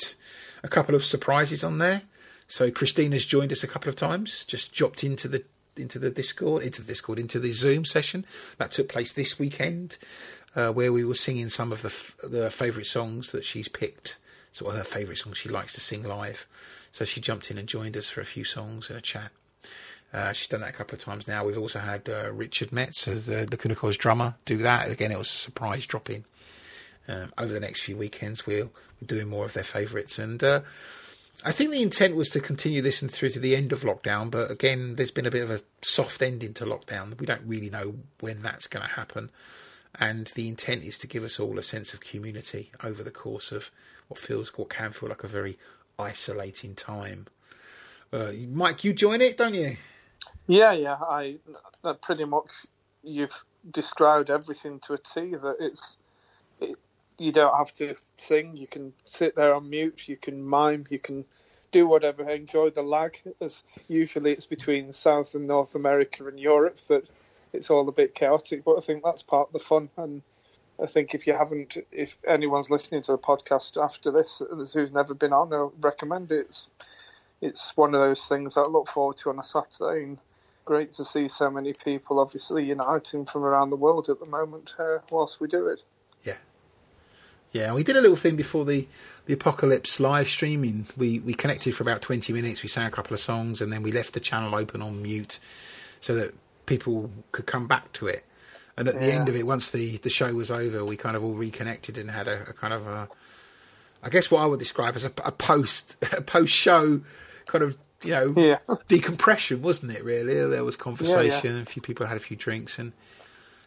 a 0.63 0.67
couple 0.67 0.95
of 0.95 1.05
surprises 1.05 1.63
on 1.63 1.77
there. 1.77 2.01
So 2.48 2.71
Christina's 2.71 3.25
joined 3.25 3.51
us 3.51 3.63
a 3.63 3.67
couple 3.67 3.89
of 3.89 3.95
times, 3.95 4.43
just 4.45 4.74
dropped 4.74 5.03
into 5.03 5.27
the 5.27 5.43
into 5.77 6.00
the 6.00 6.09
Discord, 6.09 6.63
into 6.63 6.81
the 6.81 6.88
Discord, 6.88 7.19
into 7.19 7.39
the 7.39 7.51
Zoom 7.51 7.86
session 7.86 8.25
that 8.57 8.71
took 8.71 8.89
place 8.89 9.13
this 9.13 9.39
weekend, 9.39 9.98
uh, 10.56 10.70
where 10.70 10.91
we 10.91 11.03
were 11.03 11.15
singing 11.15 11.50
some 11.50 11.72
of 11.72 11.82
the 11.82 11.89
f- 11.89 12.15
the 12.24 12.50
favourite 12.50 12.88
songs 12.88 13.32
that 13.32 13.46
she's 13.46 13.68
picked, 13.68 14.18
sort 14.51 14.72
of 14.74 14.77
her 14.77 14.84
favourite 14.84 15.18
songs 15.18 15.38
she 15.38 15.50
likes 15.50 15.74
to 15.74 15.82
sing 15.82 16.03
live. 16.03 16.48
So 16.91 17.06
she 17.06 17.22
jumped 17.22 17.51
in 17.51 17.58
and 17.58 17.68
joined 17.68 17.96
us 17.96 18.10
for 18.10 18.22
a 18.22 18.25
few 18.25 18.44
songs 18.44 18.89
and 18.89 18.98
a 18.98 19.01
chat. 19.01 19.32
Uh, 20.12 20.34
she's 20.34 20.48
done 20.48 20.62
that 20.62 20.72
a 20.72 20.74
couple 20.74 20.96
of 20.96 21.03
times 21.03 21.27
now. 21.27 21.46
We've 21.46 21.58
also 21.58 21.77
had 21.77 22.10
uh, 22.10 22.32
Richard 22.32 22.70
Meiz 22.70 23.08
as 23.08 23.27
the 23.27 23.46
Kunako's 23.46 23.96
drummer 23.96 24.34
do 24.46 24.58
that. 24.58 24.89
Again, 24.89 25.12
it 25.12 25.20
was 25.20 25.27
a 25.27 25.32
surprise 25.32 25.86
drop 25.86 26.10
in 26.10 26.25
um, 27.10 27.34
over 27.38 27.51
the 27.51 27.60
next 27.60 27.82
few 27.82 27.98
weekends, 27.98 28.46
we'll, 28.46 28.72
we're 29.01 29.08
doing 29.08 29.27
more 29.27 29.46
of 29.46 29.53
their 29.53 29.63
favourites. 29.63 30.20
And 30.20 30.41
uh, 30.44 30.62
I 31.44 31.51
think 31.51 31.72
the 31.72 31.82
intent 31.82 32.15
was 32.15 32.29
to 32.29 32.39
continue 32.39 32.82
this 32.82 33.01
and 33.01 33.10
through 33.10 33.29
to 33.29 33.39
the 33.39 33.56
end 33.56 33.72
of 33.72 33.82
lockdown, 33.82 34.29
but 34.29 34.51
again, 34.51 34.96
there's 34.96 35.12
been 35.12 35.25
a 35.25 35.32
bit 35.32 35.44
of 35.44 35.51
a 35.51 35.62
soft 35.82 36.22
ending 36.22 36.53
to 36.56 36.65
lockdown. 36.65 37.20
We 37.20 37.25
don't 37.25 37.41
really 37.46 37.70
know 37.70 37.96
when 38.20 38.41
that's 38.41 38.68
going 38.68 38.86
to 38.86 38.94
happen. 38.94 39.32
And 39.96 40.27
the 40.27 40.48
intent 40.48 40.84
is 40.84 40.98
to 41.00 41.08
give 41.08 41.24
us 41.24 41.39
all 41.39 41.58
a 41.58 41.63
sense 41.63 41.93
of 41.93 42.00
community 42.00 42.72
over 42.84 43.03
the 43.03 43.12
course 43.12 43.51
of 43.51 43.72
what 44.08 44.19
feels, 44.19 44.58
what 44.58 44.69
can 44.69 44.91
feel 44.91 45.10
like 45.10 45.24
a 45.24 45.27
very 45.27 45.58
isolating 45.98 46.75
time. 46.75 47.27
Uh, 48.12 48.31
Mike, 48.50 48.84
you 48.84 48.93
join 48.93 49.22
it, 49.22 49.38
don't 49.38 49.53
you? 49.53 49.77
Yeah, 50.48 50.72
yeah. 50.72 50.96
I 50.96 51.38
pretty 52.01 52.25
much 52.25 52.50
you've 53.03 53.43
described 53.72 54.29
everything 54.29 54.79
to 54.81 54.93
a 54.93 54.98
T. 54.98 55.36
That 55.36 55.58
it's 55.60 55.96
it, 56.60 56.75
you 57.17 57.31
don't 57.31 57.55
have 57.55 57.74
to 57.75 57.96
sing. 58.17 58.58
You 58.58 58.67
can 58.67 58.93
sit 59.05 59.36
there 59.36 59.53
on 59.53 59.69
mute. 59.69 60.08
You 60.08 60.17
can 60.17 60.41
mime. 60.41 60.86
You 60.89 61.00
can 61.00 61.25
do 61.72 61.88
whatever. 61.88 62.27
Enjoy 62.29 62.72
the 62.72 62.81
lag. 62.81 63.22
As 63.41 63.63
usually, 63.88 64.31
it's 64.31 64.46
between 64.46 64.91
South 64.91 65.36
and 65.36 65.48
North 65.48 65.75
America 65.75 66.27
and 66.27 66.39
Europe 66.39 66.79
that 66.88 67.05
it's 67.53 67.70
all 67.70 67.88
a 67.88 67.91
bit 67.91 68.15
chaotic. 68.15 68.63
But 68.63 68.77
I 68.77 68.82
think 68.82 69.03
that's 69.03 69.24
part 69.24 69.50
of 69.50 69.53
the 69.53 69.60
fun. 69.60 69.89
And 69.98 70.22
I 70.82 70.86
think 70.86 71.13
if 71.13 71.27
you 71.27 71.34
haven't, 71.34 71.77
if 71.91 72.18
anyone's 72.27 72.70
listening 72.70 73.03
to 73.03 73.12
the 73.13 73.18
podcast 73.18 73.82
after 73.82 74.12
this 74.12 74.41
who's 74.74 74.91
never 74.91 75.13
been 75.13 75.34
on, 75.34 75.53
I'll 75.53 75.74
recommend 75.79 76.32
it. 76.32 76.48
It's, 76.50 76.68
it's 77.41 77.77
one 77.77 77.94
of 77.96 78.01
those 78.01 78.22
things 78.24 78.56
that 78.56 78.62
I 78.62 78.68
look 78.68 78.89
forward 78.89 79.18
to 79.18 79.29
on 79.29 79.39
a 79.39 79.44
Saturday. 79.44 80.03
And 80.03 80.18
great 80.65 80.94
to 80.94 81.03
see 81.03 81.27
so 81.27 81.50
many 81.50 81.74
people, 81.74 82.20
obviously 82.20 82.63
uniting 82.63 83.25
from 83.25 83.44
around 83.44 83.72
the 83.72 83.75
world 83.75 84.08
at 84.08 84.20
the 84.20 84.29
moment 84.29 84.72
uh, 84.77 85.00
whilst 85.10 85.39
we 85.39 85.48
do 85.48 85.65
it. 85.65 85.82
Yeah, 86.24 86.36
yeah, 87.51 87.74
we 87.74 87.84
did 87.84 87.98
a 87.98 88.01
little 88.01 88.15
thing 88.15 88.36
before 88.36 88.65
the, 88.65 88.88
the 89.25 89.34
apocalypse 89.34 90.00
live 90.00 90.29
streaming. 90.29 90.86
We 90.96 91.18
we 91.20 91.34
connected 91.34 91.74
for 91.74 91.82
about 91.82 92.03
twenty 92.03 92.34
minutes. 92.34 92.62
We 92.62 92.70
sang 92.70 92.86
a 92.86 92.91
couple 92.91 93.15
of 93.15 93.20
songs, 93.20 93.62
and 93.62 93.74
then 93.74 93.82
we 93.82 93.91
left 93.91 94.13
the 94.13 94.20
channel 94.20 94.53
open 94.53 94.84
on 94.84 95.01
mute 95.01 95.39
so 96.01 96.13
that 96.13 96.36
people 96.70 97.12
could 97.32 97.48
come 97.48 97.68
back 97.68 97.92
to 97.94 98.08
it. 98.08 98.24
And 98.78 98.88
at 98.88 98.94
yeah. 98.94 99.00
the 99.02 99.12
end 99.12 99.28
of 99.28 99.36
it, 99.36 99.46
once 99.46 99.72
the, 99.72 99.98
the 99.98 100.10
show 100.10 100.34
was 100.34 100.50
over, 100.50 100.86
we 100.86 100.96
kind 100.96 101.18
of 101.18 101.24
all 101.24 101.34
reconnected 101.34 101.98
and 101.98 102.10
had 102.10 102.30
a, 102.30 102.50
a 102.50 102.54
kind 102.54 102.74
of 102.74 102.88
a, 102.88 103.10
I 104.02 104.10
guess 104.10 104.32
what 104.32 104.42
I 104.42 104.46
would 104.46 104.60
describe 104.60 104.96
as 104.96 105.04
a, 105.04 105.12
a 105.26 105.34
post 105.34 105.98
a 106.14 106.22
post 106.22 106.54
show 106.54 107.02
kind 107.48 107.64
of 107.64 107.78
you 108.04 108.12
know 108.12 108.34
yeah. 108.38 108.60
decompression, 108.88 109.62
wasn't 109.62 109.92
it? 109.92 110.06
Really, 110.06 110.36
there 110.48 110.64
was 110.64 110.78
conversation. 110.78 111.58
Yeah, 111.58 111.62
a 111.64 111.66
few 111.66 111.82
people 111.82 112.06
had 112.06 112.16
a 112.16 112.22
few 112.22 112.38
drinks, 112.38 112.80
and 112.80 112.94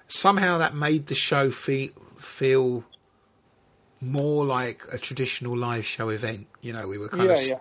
somehow 0.07 0.57
that 0.59 0.75
made 0.75 1.09
the 1.09 1.15
show 1.15 1.51
feel 1.51 1.91
feel 2.17 2.85
more 4.01 4.47
like 4.47 4.85
a 4.91 4.97
traditional 4.97 5.59
live 5.59 5.85
show 5.85 6.09
event. 6.09 6.47
You 6.63 6.73
know, 6.73 6.89
we 6.89 6.97
were 6.97 7.11
kind 7.11 7.29
yeah, 7.29 7.57
of. 7.57 7.61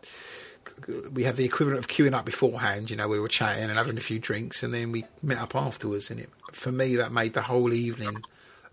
We 1.12 1.24
had 1.24 1.38
the 1.38 1.46
equivalent 1.46 1.80
of 1.80 1.88
queuing 1.88 2.14
up 2.14 2.26
beforehand. 2.26 2.90
You 2.90 2.98
know, 2.98 3.08
we 3.08 3.20
were 3.20 3.28
chatting 3.28 3.64
and 3.64 3.74
having 3.74 3.98
a 3.98 4.02
few 4.02 4.20
drinks, 4.20 4.64
and 4.64 4.74
then 4.74 4.92
we 4.92 5.06
met 5.22 5.38
up 5.38 5.56
afterwards. 5.56 6.12
And 6.12 6.20
it, 6.20 6.30
for 6.52 6.72
me, 6.72 6.96
that 6.96 7.12
made 7.12 7.34
the 7.34 7.44
whole 7.44 7.74
evening 7.74 8.24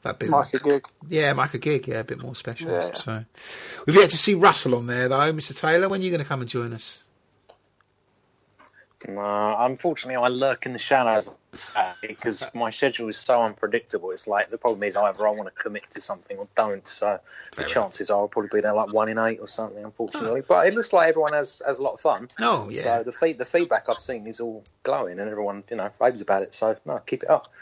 that 0.03 0.19
bit 0.19 0.31
a 0.31 0.59
gig. 0.59 0.85
Yeah, 1.09 1.33
like 1.33 1.55
a 1.55 1.59
gig. 1.59 1.89
Yeah, 1.89 2.01
a 2.01 2.05
bit 2.05 2.23
more 2.23 2.35
special. 2.35 2.71
Yeah, 2.71 2.95
so 2.95 3.25
we've 3.87 3.97
yet 3.97 4.11
to 4.11 4.17
see 4.17 4.35
Russell 4.35 4.75
on 4.75 4.87
there 4.87 5.09
though, 5.09 5.33
Mr. 5.33 5.59
Taylor. 5.59 5.89
When 5.89 6.01
are 6.01 6.05
you 6.05 6.11
going 6.11 6.23
to 6.23 6.29
come 6.29 6.41
and 6.41 6.49
join 6.49 6.73
us? 6.73 7.05
Uh, 9.07 9.55
unfortunately, 9.61 10.17
I 10.17 10.29
lurk 10.29 10.67
in 10.67 10.73
the 10.73 10.79
shadows 10.79 11.31
because 12.03 12.45
my 12.53 12.71
schedule 12.71 13.09
is 13.09 13.17
so 13.17 13.43
unpredictable. 13.43 14.11
It's 14.11 14.27
like 14.27 14.51
the 14.51 14.59
problem 14.59 14.83
is 14.83 14.97
either 14.97 15.27
I 15.27 15.31
want 15.31 15.55
to 15.55 15.63
commit 15.63 15.89
to 15.91 16.01
something 16.01 16.37
or 16.37 16.49
don't. 16.57 16.87
So 16.87 17.21
Fair 17.55 17.65
the 17.65 17.71
chances 17.71 18.11
are 18.11 18.19
I'll 18.19 18.29
probably 18.29 18.51
be 18.59 18.61
there 18.61 18.75
like 18.75 18.93
one 18.93 19.09
in 19.09 19.19
eight 19.19 19.39
or 19.41 19.47
something. 19.47 19.85
Unfortunately, 19.85 20.41
oh. 20.41 20.47
but 20.49 20.67
it 20.67 20.75
looks 20.75 20.93
like 20.93 21.09
everyone 21.09 21.33
has, 21.33 21.63
has 21.65 21.79
a 21.79 21.83
lot 21.83 21.95
of 21.95 22.01
fun. 22.01 22.29
Oh 22.41 22.69
yeah. 22.71 22.83
So 22.83 23.03
the 23.05 23.13
feed, 23.13 23.39
the 23.39 23.45
feedback 23.45 23.85
I've 23.89 24.01
seen 24.01 24.27
is 24.27 24.41
all 24.41 24.65
glowing, 24.83 25.21
and 25.21 25.31
everyone 25.31 25.63
you 25.71 25.77
know 25.77 25.91
raves 26.01 26.21
about 26.21 26.43
it. 26.43 26.55
So 26.55 26.77
no, 26.85 26.99
keep 26.99 27.23
it 27.23 27.31
up. 27.31 27.53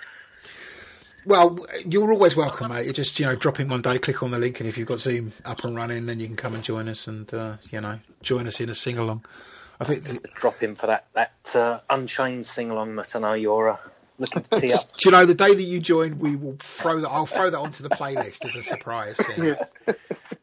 Well, 1.27 1.67
you're 1.85 2.13
always 2.13 2.37
welcome, 2.37 2.73
mate. 2.73 2.87
You 2.87 2.93
just 2.93 3.21
you 3.21 3.27
know 3.27 3.37
drop 3.37 3.61
in 3.61 3.69
one 3.69 3.83
day, 3.83 3.99
click 3.99 4.23
on 4.23 4.31
the 4.31 4.39
link, 4.39 4.61
and 4.61 4.69
if 4.69 4.79
you've 4.79 4.89
got 4.89 5.01
Zoom 5.01 5.33
up 5.45 5.65
and 5.65 5.77
running, 5.77 6.07
then 6.07 6.19
you 6.19 6.29
can 6.29 6.37
come 6.37 6.55
and 6.55 6.65
join 6.65 6.89
us 6.89 7.07
and 7.07 7.33
uh, 7.35 7.57
you 7.71 7.81
know 7.81 7.99
join 8.23 8.47
us 8.47 8.59
in 8.59 8.71
a 8.71 8.75
sing 8.75 8.97
along. 8.97 9.23
I 9.81 9.85
think 9.85 10.05
the, 10.05 10.29
drop 10.35 10.63
in 10.63 10.75
for 10.75 10.87
that 10.87 11.07
that 11.15 11.57
uh, 11.57 11.81
Unchained 11.91 12.47
sing 12.47 12.71
along 12.71 12.97
that 12.97 13.15
I 13.15 13.21
know 13.21 13.33
you're 13.35 13.71
uh, 13.71 13.77
looking 14.19 14.43
to 14.43 14.61
tee 14.61 14.73
up. 14.75 14.81
Do 14.97 15.09
you 15.09 15.11
know 15.11 15.27
the 15.27 15.35
day 15.35 15.55
that 15.55 15.63
you 15.63 15.81
join, 15.81 16.19
we 16.19 16.37
will 16.37 16.57
throw 16.59 17.01
that. 17.01 17.09
I'll 17.09 17.27
throw 17.27 17.51
that 17.51 17.59
onto 17.59 17.83
the 17.83 17.91
playlist 17.91 18.45
as 18.47 18.57
a 18.57 18.63
surprise. 18.63 19.21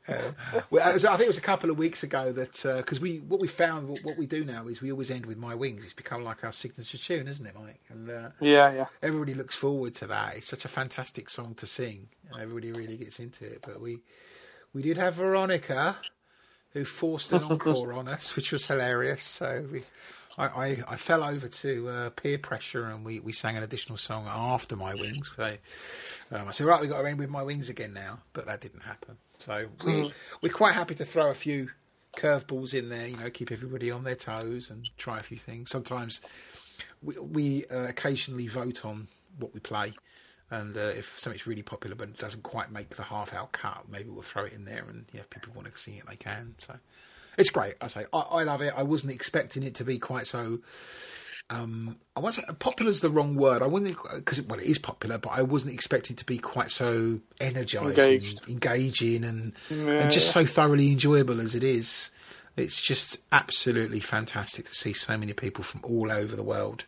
Uh, 0.05 0.31
well, 0.69 0.85
I 0.85 0.97
think 0.97 1.21
it 1.21 1.27
was 1.27 1.37
a 1.37 1.41
couple 1.41 1.69
of 1.69 1.77
weeks 1.77 2.03
ago 2.03 2.33
that 2.33 2.61
because 2.77 2.99
uh, 2.99 3.01
we 3.01 3.19
what 3.19 3.39
we 3.39 3.47
found 3.47 3.87
what 3.87 4.17
we 4.17 4.25
do 4.25 4.43
now 4.43 4.67
is 4.67 4.81
we 4.81 4.91
always 4.91 5.09
end 5.09 5.25
with 5.25 5.37
"My 5.37 5.55
Wings." 5.55 5.83
It's 5.83 5.93
become 5.93 6.23
like 6.23 6.43
our 6.43 6.51
signature 6.51 6.97
tune, 6.97 7.27
isn't 7.27 7.45
it, 7.45 7.55
Mike? 7.55 7.79
And 7.89 8.09
uh, 8.09 8.29
yeah, 8.41 8.73
yeah. 8.73 8.85
Everybody 9.01 9.33
looks 9.33 9.55
forward 9.55 9.95
to 9.95 10.07
that. 10.07 10.35
It's 10.35 10.47
such 10.47 10.65
a 10.65 10.67
fantastic 10.67 11.29
song 11.29 11.55
to 11.55 11.65
sing, 11.65 12.09
everybody 12.39 12.71
really 12.73 12.97
gets 12.97 13.19
into 13.19 13.45
it. 13.45 13.63
But 13.65 13.79
we 13.79 13.99
we 14.73 14.81
did 14.81 14.97
have 14.97 15.15
Veronica 15.15 15.97
who 16.73 16.85
forced 16.85 17.31
an 17.33 17.43
encore 17.43 17.93
on 17.93 18.07
us, 18.07 18.35
which 18.35 18.51
was 18.51 18.65
hilarious. 18.67 19.23
So 19.23 19.65
we 19.71 19.81
I, 20.37 20.45
I, 20.45 20.83
I, 20.89 20.95
fell 20.95 21.23
over 21.23 21.47
to 21.47 21.89
uh, 21.89 22.09
peer 22.11 22.37
pressure 22.37 22.85
and 22.85 23.05
we, 23.05 23.19
we 23.19 23.31
sang 23.31 23.55
an 23.55 23.63
additional 23.63 23.97
song 23.97 24.25
after 24.27 24.75
My 24.75 24.95
Wings. 24.95 25.31
So, 25.35 25.57
um, 26.31 26.47
I 26.47 26.51
said, 26.51 26.65
right, 26.65 26.81
we've 26.81 26.89
got 26.89 27.01
to 27.01 27.07
end 27.07 27.19
with 27.19 27.29
My 27.29 27.43
Wings 27.43 27.69
again 27.69 27.93
now, 27.93 28.19
but 28.33 28.47
that 28.47 28.61
didn't 28.61 28.81
happen. 28.81 29.17
So 29.37 29.67
we, 29.85 29.91
mm. 29.91 30.13
we're 30.41 30.51
quite 30.51 30.73
happy 30.73 30.95
to 30.95 31.05
throw 31.05 31.29
a 31.29 31.35
few 31.35 31.69
curveballs 32.17 32.73
in 32.73 32.89
there, 32.89 33.07
you 33.07 33.17
know, 33.17 33.29
keep 33.29 33.51
everybody 33.51 33.91
on 33.91 34.03
their 34.03 34.15
toes 34.15 34.69
and 34.69 34.89
try 34.97 35.17
a 35.17 35.23
few 35.23 35.37
things. 35.37 35.69
Sometimes 35.69 36.21
we, 37.01 37.15
we 37.19 37.65
uh, 37.67 37.87
occasionally 37.87 38.47
vote 38.47 38.85
on 38.85 39.07
what 39.37 39.53
we 39.53 39.59
play. 39.59 39.93
And 40.53 40.77
uh, 40.77 40.91
if 40.95 41.17
something's 41.17 41.47
really 41.47 41.63
popular 41.63 41.95
but 41.95 42.09
it 42.09 42.17
doesn't 42.17 42.43
quite 42.43 42.71
make 42.71 42.91
the 42.91 43.01
half 43.03 43.33
hour 43.33 43.49
cut, 43.51 43.85
maybe 43.89 44.09
we'll 44.09 44.21
throw 44.21 44.45
it 44.45 44.53
in 44.53 44.65
there. 44.65 44.85
And 44.87 45.05
yeah, 45.11 45.21
if 45.21 45.29
people 45.31 45.51
want 45.55 45.73
to 45.73 45.75
see 45.79 45.93
it, 45.93 46.03
they 46.07 46.15
can. 46.15 46.53
So 46.59 46.75
it's 47.39 47.49
great. 47.49 47.73
I 47.81 47.87
say 47.87 48.05
I, 48.13 48.19
I 48.19 48.43
love 48.43 48.61
it. 48.61 48.73
I 48.77 48.83
wasn't 48.83 49.13
expecting 49.13 49.63
it 49.63 49.73
to 49.75 49.83
be 49.83 49.97
quite 49.97 50.27
so. 50.27 50.59
Um, 51.49 51.97
I 52.15 52.19
wasn't 52.19 52.57
popular 52.59 52.91
is 52.91 53.01
the 53.01 53.09
wrong 53.09 53.35
word. 53.35 53.61
I 53.63 53.67
wasn't 53.67 53.97
because 54.15 54.41
well, 54.43 54.59
it 54.59 54.65
is 54.65 54.77
popular, 54.77 55.17
but 55.17 55.31
I 55.31 55.41
wasn't 55.41 55.73
expecting 55.73 56.13
it 56.13 56.19
to 56.19 56.25
be 56.25 56.37
quite 56.37 56.69
so 56.71 57.19
energizing, 57.41 57.89
Engaged. 57.89 58.49
engaging, 58.49 59.23
and 59.25 59.53
yeah, 59.69 60.01
and 60.01 60.11
just 60.11 60.31
so 60.31 60.45
thoroughly 60.45 60.91
enjoyable 60.91 61.41
as 61.41 61.55
it 61.55 61.63
is. 61.63 62.11
It's 62.55 62.79
just 62.79 63.17
absolutely 63.31 63.99
fantastic 63.99 64.65
to 64.65 64.75
see 64.75 64.93
so 64.93 65.17
many 65.17 65.33
people 65.33 65.63
from 65.63 65.81
all 65.83 66.11
over 66.11 66.35
the 66.35 66.43
world. 66.43 66.85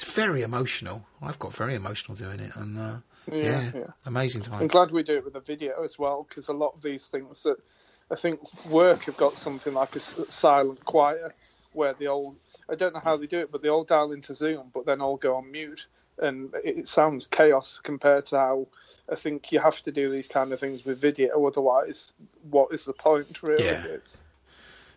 It's 0.00 0.14
very 0.14 0.40
emotional. 0.40 1.04
I've 1.20 1.38
got 1.38 1.52
very 1.52 1.74
emotional 1.74 2.16
doing 2.16 2.40
it, 2.40 2.56
and 2.56 2.78
uh, 2.78 2.96
yeah, 3.30 3.42
yeah, 3.42 3.70
yeah, 3.74 3.84
amazing 4.06 4.40
time. 4.40 4.62
I'm 4.62 4.66
glad 4.66 4.92
we 4.92 5.02
do 5.02 5.16
it 5.16 5.24
with 5.26 5.34
a 5.34 5.40
video 5.40 5.84
as 5.84 5.98
well 5.98 6.24
because 6.26 6.48
a 6.48 6.54
lot 6.54 6.72
of 6.74 6.80
these 6.80 7.06
things 7.06 7.42
that 7.42 7.56
I 8.10 8.14
think 8.14 8.40
work 8.64 9.04
have 9.04 9.18
got 9.18 9.34
something 9.34 9.74
like 9.74 9.94
a 9.96 10.00
silent 10.00 10.82
choir 10.86 11.34
where 11.74 11.92
they 11.92 12.06
all 12.06 12.34
I 12.70 12.76
don't 12.76 12.94
know 12.94 13.00
how 13.00 13.18
they 13.18 13.26
do 13.26 13.40
it, 13.40 13.52
but 13.52 13.60
they 13.60 13.68
all 13.68 13.84
dial 13.84 14.12
into 14.12 14.34
Zoom, 14.34 14.70
but 14.72 14.86
then 14.86 15.02
all 15.02 15.18
go 15.18 15.36
on 15.36 15.52
mute, 15.52 15.86
and 16.18 16.54
it 16.64 16.88
sounds 16.88 17.26
chaos 17.26 17.78
compared 17.82 18.24
to 18.26 18.38
how 18.38 18.66
I 19.12 19.16
think 19.16 19.52
you 19.52 19.60
have 19.60 19.82
to 19.82 19.92
do 19.92 20.10
these 20.10 20.28
kind 20.28 20.50
of 20.54 20.60
things 20.60 20.82
with 20.86 20.98
video. 20.98 21.46
Otherwise, 21.46 22.14
what 22.48 22.72
is 22.72 22.86
the 22.86 22.94
point? 22.94 23.42
Really, 23.42 23.66
yeah. 23.66 23.84
It's... 23.84 24.18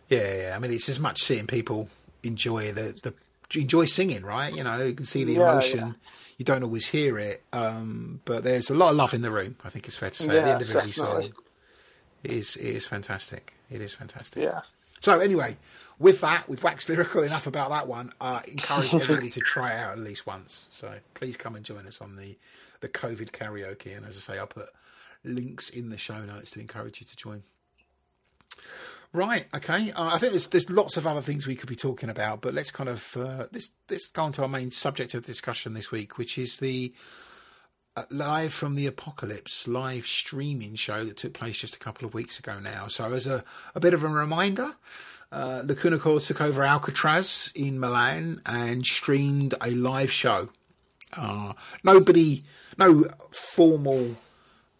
yeah, 0.08 0.36
yeah. 0.36 0.56
I 0.56 0.58
mean, 0.58 0.70
it's 0.70 0.88
as 0.88 0.98
much 0.98 1.22
seeing 1.22 1.46
people 1.46 1.90
enjoy 2.22 2.72
the 2.72 2.98
the 3.02 3.12
enjoy 3.56 3.84
singing, 3.86 4.22
right? 4.22 4.54
You 4.54 4.64
know, 4.64 4.82
you 4.84 4.94
can 4.94 5.06
see 5.06 5.24
the 5.24 5.36
emotion. 5.36 5.78
Yeah, 5.78 5.86
yeah. 5.86 5.92
You 6.38 6.44
don't 6.44 6.64
always 6.64 6.88
hear 6.88 7.18
it, 7.18 7.44
um, 7.52 8.20
but 8.24 8.42
there's 8.42 8.68
a 8.68 8.74
lot 8.74 8.90
of 8.90 8.96
love 8.96 9.14
in 9.14 9.22
the 9.22 9.30
room. 9.30 9.56
I 9.64 9.70
think 9.70 9.86
it's 9.86 9.96
fair 9.96 10.10
to 10.10 10.22
say. 10.22 10.38
At 10.38 10.44
the 10.44 10.50
end 10.50 10.62
of 10.62 10.70
every 10.70 10.90
song, 10.90 11.32
it 12.24 12.30
is 12.30 12.56
it 12.56 12.74
is 12.74 12.86
fantastic. 12.86 13.54
It 13.70 13.80
is 13.80 13.94
fantastic. 13.94 14.42
Yeah. 14.42 14.62
So 15.00 15.20
anyway, 15.20 15.58
with 15.98 16.22
that, 16.22 16.48
we've 16.48 16.62
waxed 16.62 16.88
lyrical 16.88 17.22
enough 17.22 17.46
about 17.46 17.70
that 17.70 17.86
one. 17.86 18.12
Uh, 18.20 18.40
encourage 18.48 18.94
everybody 18.94 19.28
to 19.30 19.40
try 19.40 19.72
it 19.72 19.78
out 19.78 19.92
at 19.92 19.98
least 19.98 20.26
once. 20.26 20.66
So 20.70 20.94
please 21.12 21.36
come 21.36 21.54
and 21.54 21.64
join 21.64 21.86
us 21.86 22.00
on 22.00 22.16
the 22.16 22.36
the 22.80 22.88
COVID 22.88 23.30
karaoke. 23.30 23.96
And 23.96 24.04
as 24.06 24.16
I 24.16 24.32
say, 24.32 24.38
I'll 24.38 24.46
put 24.46 24.70
links 25.22 25.70
in 25.70 25.90
the 25.90 25.98
show 25.98 26.24
notes 26.24 26.52
to 26.52 26.60
encourage 26.60 27.00
you 27.00 27.06
to 27.06 27.16
join. 27.16 27.42
Right. 29.14 29.46
Okay. 29.54 29.92
Uh, 29.92 30.06
I 30.12 30.18
think 30.18 30.32
there's 30.32 30.48
there's 30.48 30.68
lots 30.68 30.96
of 30.96 31.06
other 31.06 31.22
things 31.22 31.46
we 31.46 31.54
could 31.54 31.68
be 31.68 31.76
talking 31.76 32.10
about, 32.10 32.40
but 32.40 32.52
let's 32.52 32.72
kind 32.72 32.90
of 32.90 33.16
uh, 33.16 33.46
let's 33.52 34.10
go 34.10 34.22
on 34.24 34.32
to 34.32 34.42
our 34.42 34.48
main 34.48 34.72
subject 34.72 35.14
of 35.14 35.24
discussion 35.24 35.72
this 35.72 35.92
week, 35.92 36.18
which 36.18 36.36
is 36.36 36.58
the 36.58 36.92
uh, 37.96 38.02
live 38.10 38.52
from 38.52 38.74
the 38.74 38.88
apocalypse 38.88 39.68
live 39.68 40.04
streaming 40.04 40.74
show 40.74 41.04
that 41.04 41.16
took 41.16 41.32
place 41.32 41.60
just 41.60 41.76
a 41.76 41.78
couple 41.78 42.04
of 42.08 42.12
weeks 42.12 42.40
ago 42.40 42.58
now. 42.58 42.88
So, 42.88 43.12
as 43.12 43.28
a, 43.28 43.44
a 43.76 43.78
bit 43.78 43.94
of 43.94 44.02
a 44.02 44.08
reminder, 44.08 44.74
uh, 45.30 45.62
Lacuna 45.64 45.98
Coil 45.98 46.18
took 46.18 46.40
over 46.40 46.64
Alcatraz 46.64 47.52
in 47.54 47.78
Milan 47.78 48.42
and 48.44 48.84
streamed 48.84 49.54
a 49.60 49.70
live 49.70 50.10
show. 50.10 50.48
Uh, 51.16 51.52
nobody, 51.84 52.42
no 52.78 53.04
formal 53.30 54.16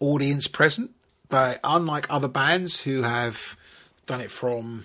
audience 0.01 0.49
present, 0.49 0.91
but 1.29 1.61
unlike 1.63 2.13
other 2.13 2.27
bands 2.27 2.81
who 2.81 3.03
have 3.03 3.57
done 4.07 4.21
it 4.21 4.31
from 4.31 4.85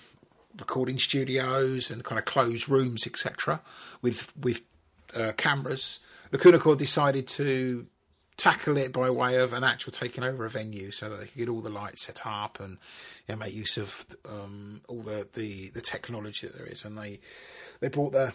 recording 0.58 0.98
studios 0.98 1.92
and 1.92 2.04
kind 2.04 2.20
of 2.20 2.26
closed 2.26 2.70
rooms, 2.70 3.06
etc., 3.08 3.62
with 4.02 4.36
with 4.38 4.62
uh, 5.16 5.32
cameras, 5.38 6.00
Lacuna 6.32 6.60
Coil 6.60 6.76
decided 6.76 7.28
to 7.28 7.88
tackle 8.40 8.78
it 8.78 8.94
by 8.94 9.10
way 9.10 9.36
of 9.36 9.52
an 9.52 9.66
actual 9.66 9.92
taking 9.92 10.24
over 10.24 10.46
a 10.46 10.50
venue 10.50 10.92
so 10.92 11.10
that 11.10 11.20
they 11.20 11.26
could 11.26 11.38
get 11.38 11.50
all 11.50 11.60
the 11.60 11.70
lights 11.70 12.06
set 12.06 12.22
up 12.26 12.60
and 12.62 12.78
you 13.28 13.36
know, 13.36 13.40
make 13.40 13.54
use 13.54 13.78
of 13.78 14.06
um, 14.30 14.80
all 14.88 15.02
the, 15.02 15.28
the, 15.34 15.70
the 15.70 15.82
technology 15.82 16.48
that 16.48 16.58
there 16.58 16.66
is. 16.66 16.86
And 16.86 16.98
they 16.98 17.20
they 17.82 17.90
brought 17.90 18.14
the 18.14 18.34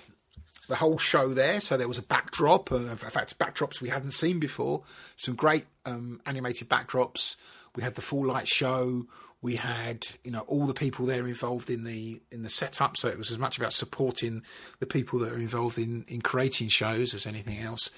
the 0.68 0.77
whole 0.77 0.99
show 0.99 1.33
there. 1.33 1.61
So 1.61 1.77
there 1.77 1.88
was 1.88 1.99
a 1.99 2.03
backdrop, 2.03 2.73
uh, 2.73 2.77
in 2.77 2.97
fact, 2.97 3.38
backdrops 3.38 3.81
we 3.81 3.88
hadn't 3.88 4.12
seen 4.12 4.40
before. 4.40 4.83
Some 5.16 5.35
great 5.35 5.66
um, 5.85 6.20
animated 6.27 6.68
backdrops. 6.68 7.37
We 7.77 7.83
had 7.83 7.94
the 7.94 8.03
full 8.03 8.27
light 8.27 8.49
show. 8.49 9.07
We 9.45 9.57
had, 9.57 10.07
you 10.25 10.31
know, 10.31 10.41
all 10.41 10.67
the 10.67 10.73
people 10.73 11.05
there 11.05 11.27
involved 11.27 11.69
in 11.69 11.85
the 11.85 12.23
in 12.33 12.43
the 12.43 12.49
setup. 12.49 12.97
So 12.97 13.09
it 13.09 13.19
was 13.19 13.31
as 13.31 13.39
much 13.39 13.59
about 13.59 13.75
supporting 13.75 14.43
the 14.79 14.87
people 14.87 15.19
that 15.19 15.33
are 15.33 15.39
involved 15.39 15.77
in 15.77 16.07
in 16.09 16.23
creating 16.23 16.69
shows 16.69 17.13
as 17.13 17.27
anything 17.27 17.59
else. 17.59 17.91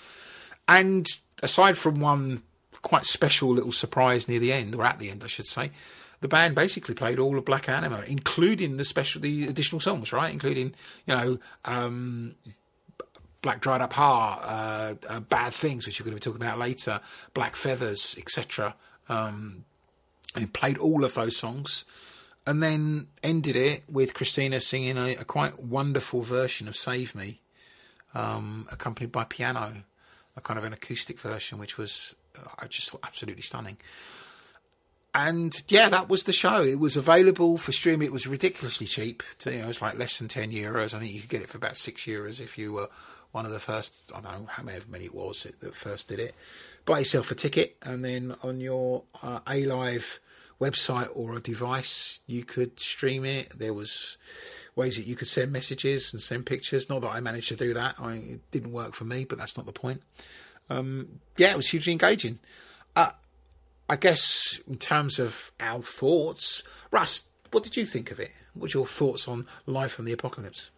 And 0.66 1.06
aside 1.44 1.78
from 1.78 2.00
one 2.00 2.42
quite 2.82 3.04
special 3.04 3.54
little 3.54 3.70
surprise 3.70 4.28
near 4.28 4.40
the 4.40 4.52
end, 4.52 4.74
or 4.74 4.84
at 4.84 4.98
the 4.98 5.08
end, 5.08 5.22
I 5.22 5.28
should 5.28 5.46
say, 5.46 5.70
the 6.20 6.26
band 6.26 6.56
basically 6.56 6.96
played 6.96 7.20
all 7.20 7.38
of 7.38 7.44
Black 7.44 7.68
Anima, 7.68 8.02
including 8.08 8.76
the 8.76 8.84
special, 8.84 9.20
the 9.20 9.46
additional 9.46 9.78
songs, 9.78 10.12
right? 10.12 10.32
Including, 10.32 10.74
you 11.06 11.14
know, 11.14 11.38
um, 11.64 12.34
Black 13.42 13.60
Dried 13.60 13.82
Up 13.82 13.92
Heart, 13.92 14.42
uh, 14.42 14.94
uh, 15.08 15.20
Bad 15.20 15.52
Things, 15.52 15.86
which 15.86 16.00
we're 16.00 16.06
going 16.06 16.18
to 16.18 16.20
be 16.20 16.32
talking 16.32 16.44
about 16.44 16.58
later, 16.58 17.00
Black 17.34 17.54
Feathers, 17.54 18.16
etc. 18.18 18.74
and 20.36 20.52
played 20.52 20.78
all 20.78 21.04
of 21.04 21.14
those 21.14 21.36
songs, 21.36 21.84
and 22.46 22.62
then 22.62 23.08
ended 23.22 23.56
it 23.56 23.82
with 23.88 24.14
Christina 24.14 24.60
singing 24.60 24.96
a, 24.96 25.16
a 25.16 25.24
quite 25.24 25.62
wonderful 25.62 26.22
version 26.22 26.68
of 26.68 26.76
"Save 26.76 27.14
Me," 27.14 27.40
um, 28.14 28.68
accompanied 28.70 29.12
by 29.12 29.24
piano 29.24 29.84
a 30.36 30.40
kind 30.40 30.58
of 30.58 30.64
an 30.64 30.72
acoustic 30.72 31.18
version, 31.18 31.58
which 31.58 31.78
was 31.78 32.14
uh, 32.38 32.48
I 32.58 32.66
just 32.66 32.90
thought 32.90 33.00
absolutely 33.04 33.42
stunning. 33.42 33.78
And 35.14 35.56
yeah, 35.68 35.88
that 35.88 36.10
was 36.10 36.24
the 36.24 36.32
show. 36.32 36.62
It 36.62 36.78
was 36.78 36.96
available 36.96 37.56
for 37.56 37.72
streaming. 37.72 38.06
It 38.06 38.12
was 38.12 38.26
ridiculously 38.26 38.86
cheap. 38.86 39.22
To, 39.38 39.50
you 39.50 39.58
know, 39.58 39.64
it 39.64 39.68
was 39.68 39.80
like 39.80 39.96
less 39.96 40.18
than 40.18 40.28
ten 40.28 40.52
euros. 40.52 40.92
I 40.92 40.98
think 40.98 41.12
you 41.12 41.20
could 41.20 41.30
get 41.30 41.42
it 41.42 41.48
for 41.48 41.56
about 41.56 41.76
six 41.76 42.02
euros 42.02 42.40
if 42.40 42.58
you 42.58 42.74
were 42.74 42.90
one 43.32 43.46
of 43.46 43.52
the 43.52 43.58
first. 43.58 44.02
I 44.14 44.20
don't 44.20 44.42
know 44.42 44.46
how 44.46 44.62
many 44.62 45.04
it 45.06 45.14
was 45.14 45.46
that 45.60 45.74
first 45.74 46.08
did 46.08 46.20
it. 46.20 46.34
Buy 46.84 46.98
yourself 47.00 47.30
a 47.30 47.34
ticket, 47.34 47.76
and 47.82 48.04
then 48.04 48.36
on 48.42 48.60
your 48.60 49.04
uh, 49.22 49.40
A 49.48 49.64
Live 49.64 50.20
website 50.60 51.08
or 51.14 51.34
a 51.34 51.40
device, 51.40 52.20
you 52.26 52.44
could 52.44 52.80
stream 52.80 53.24
it. 53.24 53.58
There 53.58 53.74
was 53.74 54.16
ways 54.74 54.96
that 54.96 55.06
you 55.06 55.16
could 55.16 55.28
send 55.28 55.52
messages 55.52 56.12
and 56.12 56.22
send 56.22 56.46
pictures. 56.46 56.88
Not 56.88 57.02
that 57.02 57.10
I 57.10 57.20
managed 57.20 57.48
to 57.48 57.56
do 57.56 57.74
that. 57.74 57.96
I, 57.98 58.14
it 58.14 58.50
didn't 58.50 58.72
work 58.72 58.94
for 58.94 59.04
me, 59.04 59.24
but 59.24 59.38
that's 59.38 59.56
not 59.56 59.66
the 59.66 59.72
point. 59.72 60.02
Um, 60.68 61.20
yeah, 61.36 61.50
it 61.50 61.56
was 61.56 61.68
hugely 61.68 61.92
engaging. 61.92 62.38
Uh, 62.94 63.10
I 63.88 63.96
guess 63.96 64.60
in 64.66 64.76
terms 64.76 65.18
of 65.18 65.52
our 65.60 65.82
thoughts, 65.82 66.62
Russ, 66.90 67.28
what 67.50 67.62
did 67.62 67.76
you 67.76 67.86
think 67.86 68.10
of 68.10 68.18
it? 68.18 68.32
What's 68.54 68.74
your 68.74 68.86
thoughts 68.86 69.28
on 69.28 69.46
Live 69.66 69.92
from 69.92 70.06
the 70.06 70.12
Apocalypse? 70.12 70.70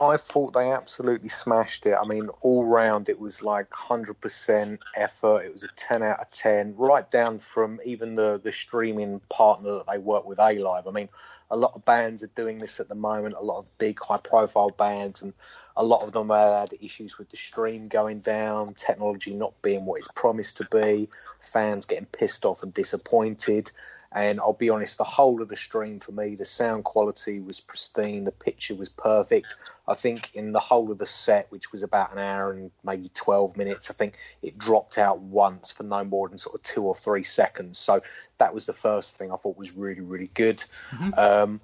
I 0.00 0.16
thought 0.16 0.52
they 0.52 0.70
absolutely 0.70 1.28
smashed 1.28 1.84
it. 1.84 1.96
I 2.00 2.06
mean, 2.06 2.28
all 2.40 2.64
round 2.64 3.08
it 3.08 3.18
was 3.18 3.42
like 3.42 3.68
100% 3.70 4.78
effort. 4.94 5.44
It 5.44 5.52
was 5.52 5.64
a 5.64 5.68
10 5.74 6.04
out 6.04 6.20
of 6.20 6.30
10, 6.30 6.76
right 6.76 7.10
down 7.10 7.38
from 7.38 7.80
even 7.84 8.14
the, 8.14 8.40
the 8.42 8.52
streaming 8.52 9.20
partner 9.28 9.72
that 9.72 9.86
they 9.90 9.98
work 9.98 10.24
with, 10.24 10.38
A 10.38 10.58
Live. 10.58 10.86
I 10.86 10.92
mean, 10.92 11.08
a 11.50 11.56
lot 11.56 11.72
of 11.74 11.84
bands 11.84 12.22
are 12.22 12.28
doing 12.28 12.58
this 12.58 12.78
at 12.78 12.88
the 12.88 12.94
moment. 12.94 13.34
A 13.36 13.42
lot 13.42 13.58
of 13.58 13.78
big, 13.78 13.98
high-profile 14.00 14.70
bands, 14.70 15.22
and 15.22 15.32
a 15.76 15.84
lot 15.84 16.02
of 16.02 16.12
them 16.12 16.28
had 16.28 16.74
issues 16.80 17.18
with 17.18 17.30
the 17.30 17.36
stream 17.36 17.88
going 17.88 18.20
down, 18.20 18.74
technology 18.74 19.34
not 19.34 19.60
being 19.62 19.84
what 19.84 19.98
it's 19.98 20.10
promised 20.14 20.58
to 20.58 20.68
be, 20.70 21.08
fans 21.40 21.86
getting 21.86 22.06
pissed 22.06 22.44
off 22.44 22.62
and 22.62 22.72
disappointed. 22.72 23.72
And 24.10 24.40
I'll 24.40 24.54
be 24.54 24.70
honest, 24.70 24.96
the 24.96 25.04
whole 25.04 25.42
of 25.42 25.48
the 25.48 25.56
stream 25.56 26.00
for 26.00 26.12
me, 26.12 26.34
the 26.34 26.46
sound 26.46 26.84
quality 26.84 27.40
was 27.40 27.60
pristine, 27.60 28.24
the 28.24 28.32
picture 28.32 28.74
was 28.74 28.88
perfect. 28.88 29.54
I 29.86 29.94
think 29.94 30.34
in 30.34 30.52
the 30.52 30.60
whole 30.60 30.90
of 30.90 30.98
the 30.98 31.06
set, 31.06 31.46
which 31.50 31.72
was 31.72 31.82
about 31.82 32.12
an 32.12 32.18
hour 32.18 32.52
and 32.52 32.70
maybe 32.82 33.10
12 33.12 33.56
minutes, 33.56 33.90
I 33.90 33.94
think 33.94 34.16
it 34.42 34.56
dropped 34.56 34.96
out 34.96 35.20
once 35.20 35.72
for 35.72 35.82
no 35.82 36.04
more 36.04 36.28
than 36.28 36.38
sort 36.38 36.56
of 36.56 36.62
two 36.62 36.84
or 36.84 36.94
three 36.94 37.22
seconds. 37.22 37.78
So 37.78 38.00
that 38.38 38.54
was 38.54 38.64
the 38.64 38.72
first 38.72 39.16
thing 39.16 39.30
I 39.30 39.36
thought 39.36 39.58
was 39.58 39.72
really, 39.72 40.00
really 40.00 40.30
good. 40.32 40.58
Mm-hmm. 40.90 41.18
Um, 41.18 41.60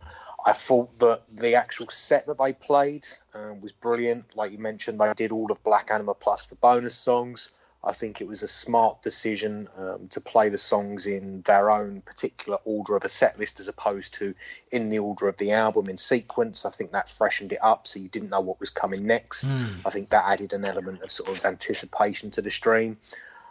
I 0.46 0.52
thought 0.52 0.98
that 0.98 1.22
the 1.32 1.54
actual 1.54 1.88
set 1.88 2.26
that 2.26 2.38
they 2.38 2.52
played 2.52 3.06
uh, 3.34 3.54
was 3.58 3.72
brilliant. 3.72 4.36
Like 4.36 4.52
you 4.52 4.58
mentioned, 4.58 5.00
they 5.00 5.12
did 5.14 5.32
all 5.32 5.50
of 5.50 5.64
Black 5.64 5.90
Anima 5.90 6.12
plus 6.12 6.48
the 6.48 6.56
bonus 6.56 6.94
songs. 6.94 7.50
I 7.86 7.92
think 7.92 8.20
it 8.20 8.28
was 8.28 8.42
a 8.42 8.48
smart 8.48 9.02
decision 9.02 9.68
um, 9.76 10.08
to 10.10 10.20
play 10.20 10.48
the 10.48 10.58
songs 10.58 11.06
in 11.06 11.42
their 11.42 11.70
own 11.70 12.00
particular 12.00 12.58
order 12.64 12.96
of 12.96 13.04
a 13.04 13.08
set 13.08 13.38
list 13.38 13.60
as 13.60 13.68
opposed 13.68 14.14
to 14.14 14.34
in 14.70 14.88
the 14.88 15.00
order 15.00 15.28
of 15.28 15.36
the 15.36 15.52
album 15.52 15.88
in 15.88 15.96
sequence. 15.96 16.64
I 16.64 16.70
think 16.70 16.92
that 16.92 17.08
freshened 17.08 17.52
it 17.52 17.62
up 17.62 17.86
so 17.86 18.00
you 18.00 18.08
didn't 18.08 18.30
know 18.30 18.40
what 18.40 18.60
was 18.60 18.70
coming 18.70 19.06
next. 19.06 19.46
Mm. 19.46 19.82
I 19.84 19.90
think 19.90 20.10
that 20.10 20.24
added 20.26 20.52
an 20.52 20.64
element 20.64 21.02
of 21.02 21.10
sort 21.10 21.30
of 21.30 21.44
anticipation 21.44 22.30
to 22.32 22.42
the 22.42 22.50
stream. 22.50 22.96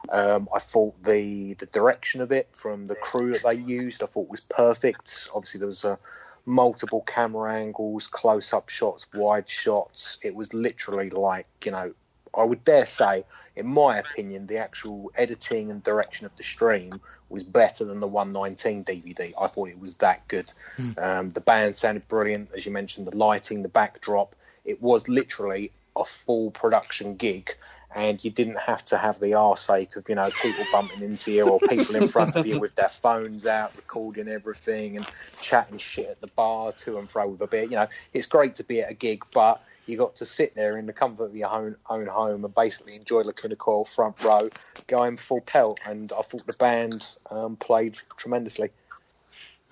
Um, 0.10 0.50
I 0.54 0.60
thought 0.60 1.02
the 1.04 1.54
the 1.54 1.66
direction 1.66 2.22
of 2.22 2.32
it 2.32 2.50
from 2.52 2.86
the 2.86 2.96
crew 2.96 3.34
that 3.34 3.44
they 3.44 3.56
used, 3.56 4.04
I 4.04 4.08
thought 4.08 4.30
was 4.30 4.42
perfect. 4.42 5.30
Obviously, 5.34 5.60
there 5.60 5.68
was 5.68 5.86
a 5.86 5.98
multiple 6.46 7.02
camera 7.02 7.54
angles, 7.56 8.08
close 8.08 8.52
up 8.52 8.70
shots, 8.70 9.06
wide 9.14 9.48
shots. 9.48 10.18
It 10.22 10.36
was 10.36 10.54
literally 10.54 11.10
like 11.10 11.48
you 11.64 11.72
know 11.72 11.94
I 12.36 12.44
would 12.44 12.64
dare 12.64 12.86
say, 12.86 13.26
in 13.56 13.68
my 13.68 13.98
opinion, 13.98 14.48
the 14.48 14.58
actual 14.58 15.12
editing 15.16 15.70
and 15.70 15.84
direction 15.84 16.26
of 16.26 16.36
the 16.36 16.44
stream 16.44 17.00
was 17.30 17.44
better 17.44 17.86
than 17.86 18.00
the 18.00 18.08
119 18.08 18.84
DVD. 18.84 19.34
I 19.40 19.48
thought 19.48 19.70
it 19.70 19.80
was 19.80 19.96
that 19.96 20.28
good. 20.28 20.52
Mm. 20.78 20.98
Um, 21.02 21.30
the 21.30 21.42
band 21.42 21.78
sounded 21.78 22.08
brilliant, 22.08 22.50
as 22.56 22.66
you 22.66 22.72
mentioned, 22.72 23.08
the 23.08 23.16
lighting, 23.16 23.64
the 23.64 23.70
backdrop. 23.70 24.36
It 24.66 24.82
was 24.82 25.10
literally 25.10 25.72
a 25.96 26.06
full 26.06 26.52
production 26.52 27.16
gig, 27.16 27.56
and 27.96 28.24
you 28.24 28.32
didn't 28.32 28.58
have 28.58 28.84
to 28.86 28.98
have 28.98 29.20
the 29.20 29.36
arse 29.36 29.62
sake 29.62 29.96
of 29.96 30.10
you 30.10 30.16
know 30.16 30.30
people 30.42 30.66
bumping 30.72 31.04
into 31.04 31.32
you 31.32 31.48
or 31.48 31.60
people 31.60 31.96
in 31.96 32.08
front 32.08 32.36
of 32.36 32.46
you 32.46 32.60
with 32.60 32.74
their 32.76 32.90
phones 32.90 33.46
out 33.46 33.76
recording 33.76 34.28
everything 34.28 34.98
and 34.98 35.08
chatting 35.40 35.78
shit 35.78 36.10
at 36.10 36.22
the 36.22 36.28
bar 36.28 36.72
to 36.72 36.98
and 36.98 37.10
fro 37.10 37.28
with 37.28 37.42
a 37.42 37.48
beer. 37.48 37.64
You 37.64 37.78
know, 37.78 37.88
it's 38.14 38.28
great 38.28 38.56
to 38.56 38.64
be 38.64 38.82
at 38.82 38.92
a 38.92 38.96
gig, 38.96 39.24
but 39.34 39.62
you 39.86 39.98
got 39.98 40.16
to 40.18 40.26
sit 40.26 40.56
there 40.56 40.78
in 40.78 40.86
the 40.86 40.94
comfort 40.94 41.26
of 41.26 41.36
your 41.36 41.50
own 41.50 41.76
own 41.90 42.08
home 42.08 42.46
and 42.46 42.56
basically 42.56 42.96
enjoy 42.96 43.22
Lacuna 43.22 43.56
Coil 43.56 43.86
front 43.86 44.22
row, 44.24 44.50
going 44.88 45.18
full 45.18 45.42
pelt. 45.42 45.80
And 45.88 46.12
I 46.12 46.22
thought 46.22 46.46
the 46.46 46.56
band 46.58 47.08
um, 47.30 47.56
played 47.58 47.98
tremendously. 48.18 48.70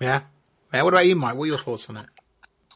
Yeah, 0.00 0.22
yeah. 0.72 0.82
What 0.82 0.92
about 0.92 1.06
you, 1.06 1.16
Mike? 1.16 1.36
What 1.36 1.44
are 1.44 1.48
your 1.48 1.58
thoughts 1.58 1.88
on 1.88 1.96
it? 1.96 2.06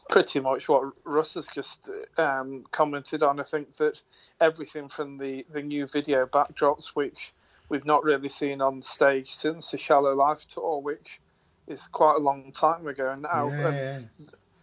Pretty 0.09 0.39
much 0.39 0.69
what 0.69 0.93
Russ 1.03 1.33
has 1.33 1.47
just 1.53 1.79
um, 2.17 2.63
commented 2.71 3.23
on. 3.23 3.39
I 3.39 3.43
think 3.43 3.75
that 3.77 3.99
everything 4.41 4.89
from 4.89 5.17
the 5.17 5.45
the 5.51 5.61
new 5.61 5.85
video 5.87 6.25
backdrops, 6.25 6.87
which 6.95 7.33
we've 7.69 7.85
not 7.85 8.03
really 8.03 8.29
seen 8.29 8.61
on 8.61 8.81
stage 8.81 9.35
since 9.35 9.71
the 9.71 9.77
Shallow 9.77 10.15
Life 10.15 10.45
tour, 10.49 10.81
which 10.81 11.19
is 11.67 11.81
quite 11.91 12.15
a 12.15 12.19
long 12.19 12.51
time 12.53 12.87
ago 12.87 13.13
now. 13.15 13.49
Yeah. 13.49 13.99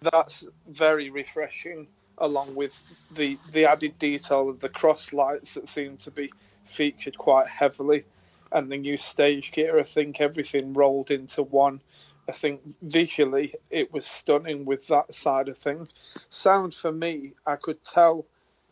that's 0.01 0.45
very 0.67 1.11
refreshing 1.11 1.87
along 2.19 2.55
with 2.55 2.81
the 3.15 3.39
the 3.53 3.67
added 3.67 3.99
detail 3.99 4.49
of 4.49 4.61
the 4.61 4.69
cross 4.69 5.13
lights 5.13 5.55
that 5.55 5.69
seem 5.69 5.97
to 5.99 6.11
be 6.11 6.33
featured 6.65 7.19
quite 7.19 7.49
heavily, 7.49 8.05
and 8.53 8.71
the 8.71 8.77
new 8.77 8.97
stage 8.97 9.53
gear. 9.53 9.79
I 9.79 9.83
think 9.83 10.21
everything 10.21 10.73
rolled 10.73 11.11
into 11.11 11.43
one. 11.43 11.81
I 12.29 12.33
think 12.33 12.63
visually 12.83 13.55
it 13.71 13.93
was 13.93 14.07
stunning 14.07 14.65
with 14.65 14.87
that 14.89 15.15
side 15.15 15.49
of 15.49 15.59
things. 15.59 15.91
Sound 16.31 16.75
for 16.75 16.93
me, 16.93 17.33
I 17.47 17.57
could 17.57 17.83
tell. 17.85 18.27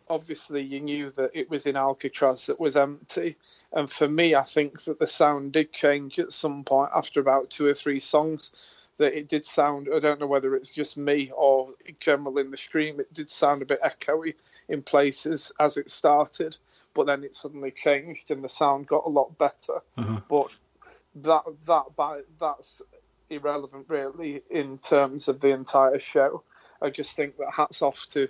Obviously, 0.08 0.62
you 0.62 0.80
knew 0.80 1.10
that 1.10 1.30
it 1.32 1.48
was 1.48 1.66
in 1.66 1.76
Alcatraz 1.76 2.46
that 2.46 2.60
was 2.60 2.76
empty, 2.76 3.36
and 3.72 3.90
for 3.90 4.08
me, 4.08 4.34
I 4.34 4.44
think 4.44 4.82
that 4.84 4.98
the 4.98 5.06
sound 5.06 5.52
did 5.52 5.72
change 5.72 6.18
at 6.18 6.32
some 6.32 6.64
point 6.64 6.90
after 6.94 7.20
about 7.20 7.50
two 7.50 7.66
or 7.66 7.74
three 7.74 8.00
songs 8.00 8.50
that 8.98 9.16
it 9.16 9.28
did 9.28 9.44
sound. 9.44 9.88
I 9.94 9.98
don't 9.98 10.20
know 10.20 10.26
whether 10.26 10.54
it's 10.54 10.68
just 10.68 10.96
me 10.96 11.30
or 11.34 11.70
in 11.84 11.96
general 12.00 12.38
in 12.38 12.50
the 12.50 12.56
stream. 12.56 13.00
It 13.00 13.12
did 13.12 13.30
sound 13.30 13.62
a 13.62 13.66
bit 13.66 13.82
echoey 13.82 14.34
in 14.68 14.82
places 14.82 15.52
as 15.60 15.76
it 15.76 15.90
started, 15.90 16.56
but 16.94 17.06
then 17.06 17.24
it 17.24 17.34
suddenly 17.34 17.70
changed 17.70 18.30
and 18.30 18.44
the 18.44 18.48
sound 18.48 18.86
got 18.86 19.06
a 19.06 19.08
lot 19.08 19.36
better. 19.38 19.80
Uh-huh. 19.96 20.20
But 20.28 20.52
that 21.16 21.42
that 21.66 21.84
by 21.96 22.22
that's 22.40 22.82
irrelevant 23.30 23.86
really 23.88 24.42
in 24.50 24.78
terms 24.78 25.28
of 25.28 25.40
the 25.40 25.48
entire 25.48 26.00
show. 26.00 26.42
I 26.80 26.90
just 26.90 27.14
think 27.16 27.36
that 27.38 27.52
hats 27.52 27.82
off 27.82 28.06
to 28.10 28.28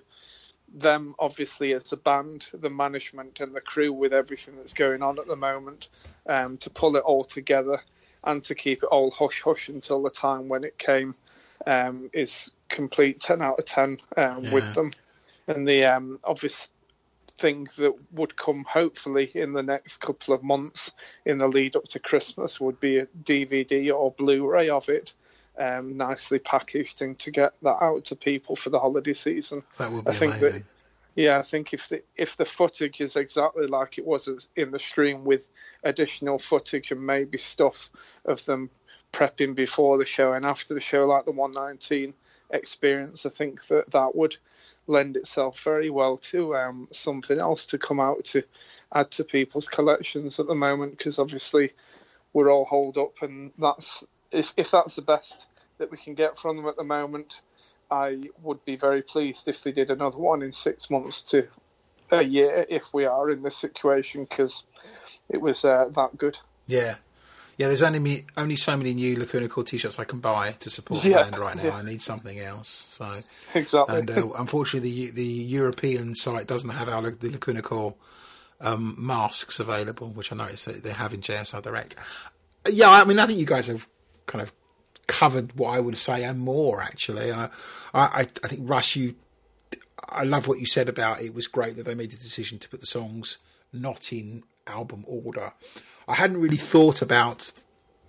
them, 0.75 1.15
obviously 1.19 1.75
as 1.75 1.93
a 1.93 1.97
band, 1.97 2.47
the 2.55 2.71
management 2.71 3.41
and 3.41 3.55
the 3.55 3.61
crew 3.61 3.93
with 3.93 4.13
everything 4.13 4.57
that's 4.57 4.73
going 4.73 5.03
on 5.03 5.19
at 5.19 5.27
the 5.27 5.37
moment, 5.37 5.89
um, 6.27 6.57
to 6.59 6.71
pull 6.71 6.97
it 6.97 7.01
all 7.01 7.25
together 7.25 7.83
and 8.25 8.43
to 8.45 8.55
keep 8.55 8.83
it 8.83 8.87
all 8.87 9.11
hush 9.11 9.43
hush 9.43 9.69
until 9.69 10.03
the 10.03 10.11
time 10.11 10.49
when 10.49 10.65
it 10.65 10.79
came 10.79 11.15
um, 11.67 12.11
is 12.13 12.53
complete 12.69 13.21
10 13.21 13.43
out 13.43 13.59
of 13.59 13.65
10 13.65 13.99
um, 14.17 14.45
yeah. 14.45 14.53
with 14.53 14.75
them. 14.75 14.93
And 15.47 15.67
the 15.67 15.85
um, 15.85 16.21
obvious 16.25 16.71
things 17.39 17.77
that 17.77 17.95
would 18.13 18.37
come 18.37 18.65
hopefully 18.69 19.31
in 19.35 19.53
the 19.53 19.63
next 19.63 19.97
couple 19.97 20.35
of 20.35 20.43
months 20.43 20.93
in 21.25 21.39
the 21.39 21.49
lead 21.49 21.75
up 21.77 21.85
to 21.89 21.99
Christmas 21.99 22.61
would 22.61 22.79
be 22.81 22.99
a 22.99 23.07
DVD 23.25 23.93
or 23.93 24.13
Blu 24.13 24.47
ray 24.49 24.69
of 24.69 24.89
it. 24.89 25.13
Um, 25.59 25.99
nicely 25.99 26.39
packaged 26.39 27.03
and 27.03 27.19
to 27.19 27.31
get 27.31 27.53
that 27.61 27.77
out 27.83 28.07
to 28.07 28.17
people 28.17 28.57
for 28.57 28.71
the 28.71 28.81
holiday 28.81 29.13
season. 29.13 29.63
That 29.77 29.93
would 29.93 30.07
be 30.07 30.11
I 30.11 30.15
think 30.15 30.37
amazing. 30.37 30.61
that 30.61 30.63
yeah, 31.15 31.39
I 31.39 31.43
think 31.43 31.75
if 31.75 31.89
the 31.89 32.03
if 32.17 32.37
the 32.37 32.45
footage 32.45 33.01
is 33.01 33.17
exactly 33.17 33.67
like 33.67 33.99
it 33.99 34.07
was 34.07 34.29
in 34.57 34.71
the 34.71 34.79
stream 34.79 35.25
with 35.25 35.45
additional 35.85 36.39
footage 36.39 36.91
and 36.91 37.05
maybe 37.05 37.39
stuff 37.39 37.91
of 38.25 38.45
them 38.45 38.71
prepping 39.13 39.55
before 39.55 39.99
the 39.99 40.07
show 40.07 40.33
and 40.33 40.47
after 40.47 40.75
the 40.75 40.81
show, 40.81 41.07
like 41.07 41.25
the 41.25 41.33
119 41.33 42.15
experience, 42.51 43.27
I 43.27 43.31
think 43.31 43.67
that 43.67 43.91
that 43.91 44.15
would 44.15 44.37
lend 44.87 45.17
itself 45.17 45.61
very 45.61 45.91
well 45.91 46.17
to 46.17 46.57
um, 46.57 46.89
something 46.93 47.39
else 47.39 47.67
to 47.67 47.79
come 47.79 48.01
out 48.01 48.25
to 48.25 48.43
add 48.95 49.11
to 49.13 49.25
people's 49.25 49.69
collections 49.69 50.39
at 50.39 50.47
the 50.47 50.55
moment 50.55 50.99
because 50.99 51.19
obviously 51.19 51.71
we're 52.33 52.51
all 52.51 52.65
holed 52.65 52.99
up 52.99 53.15
and 53.23 53.53
that's 53.59 54.05
if 54.31 54.53
if 54.57 54.71
that's 54.71 54.97
the 54.97 55.03
best 55.03 55.47
that 55.79 55.91
we 55.91 55.97
can 55.97 56.15
get 56.15 56.39
from 56.39 56.57
them 56.57 56.67
at 56.67 56.77
the 56.77 56.85
moment 56.85 57.41
I 57.91 58.23
would 58.43 58.65
be 58.65 58.77
very 58.77 59.03
pleased 59.03 59.49
if 59.49 59.63
they 59.63 59.73
did 59.73 59.91
another 59.91 60.19
one 60.19 60.43
in 60.43 60.53
six 60.53 60.91
months 60.91 61.23
to 61.23 61.47
a 62.11 62.23
year 62.23 62.67
if 62.69 62.93
we 62.93 63.05
are 63.05 63.31
in 63.31 63.43
this 63.43 63.57
situation 63.57 64.25
because 64.29 64.65
it 65.33 65.41
was 65.41 65.65
uh, 65.65 65.89
that 65.95 66.17
good. 66.19 66.39
Yeah. 66.67 66.97
Yeah, 67.59 67.67
there's 67.67 67.83
only 67.83 67.99
me, 67.99 68.25
only 68.37 68.57
so 68.57 68.77
many 68.77 68.95
new 68.95 69.17
Lacuna 69.17 69.49
Coil 69.49 69.65
t-shirts 69.65 69.99
I 69.99 70.05
can 70.05 70.21
buy 70.21 70.53
to 70.53 70.71
support 70.71 71.03
the 71.03 71.11
yeah, 71.11 71.23
band 71.25 71.39
right 71.39 71.57
now. 71.57 71.65
Yeah. 71.65 71.77
I 71.77 71.83
need 71.83 72.01
something 72.01 72.41
else. 72.41 72.89
So 72.91 73.13
exactly. 73.55 73.99
And 73.99 74.11
uh, 74.11 74.29
unfortunately, 74.39 74.91
the 74.91 75.11
the 75.11 75.25
European 75.25 76.15
site 76.15 76.47
doesn't 76.47 76.71
have 76.71 76.89
our 76.89 77.11
the 77.11 77.29
Lacuna 77.29 77.61
Coil 77.63 77.97
um, 78.61 78.97
masks 78.99 79.61
available, 79.61 80.09
which 80.09 80.33
I 80.33 80.37
noticed 80.37 80.65
that 80.65 80.83
they 80.83 80.93
have 80.93 81.13
in 81.13 81.21
JSR 81.21 81.63
Direct. 81.63 81.95
Yeah, 82.69 82.91
I 82.91 83.05
mean, 83.05 83.19
I 83.19 83.27
think 83.27 83.39
you 83.39 83.47
guys 83.47 83.67
have 83.67 83.87
kind 84.27 84.41
of 84.41 84.53
covered 85.07 85.55
what 85.57 85.71
I 85.75 85.81
would 85.81 85.99
say 85.99 86.25
and 86.25 86.41
more. 86.41 86.81
Actually, 86.81 87.33
I, 87.33 87.51
I, 87.93 88.27
I 88.43 88.49
think 88.49 88.69
Russ, 88.69 88.97
you, 88.97 89.15
I 90.09 90.25
love 90.25 90.49
what 90.49 90.61
you 90.61 90.67
said 90.67 90.89
about 90.89 91.21
it 91.21 91.35
was 91.35 91.49
great 91.49 91.77
that 91.77 91.85
they 91.85 91.95
made 91.95 92.13
the 92.13 92.17
decision 92.17 92.59
to 92.61 92.69
put 92.69 92.81
the 92.81 92.87
songs 92.87 93.39
not 93.73 94.13
in 94.13 94.45
album 94.67 95.05
order. 95.07 95.53
I 96.09 96.15
hadn't 96.15 96.41
really 96.41 96.57
thought 96.57 97.03
about 97.03 97.53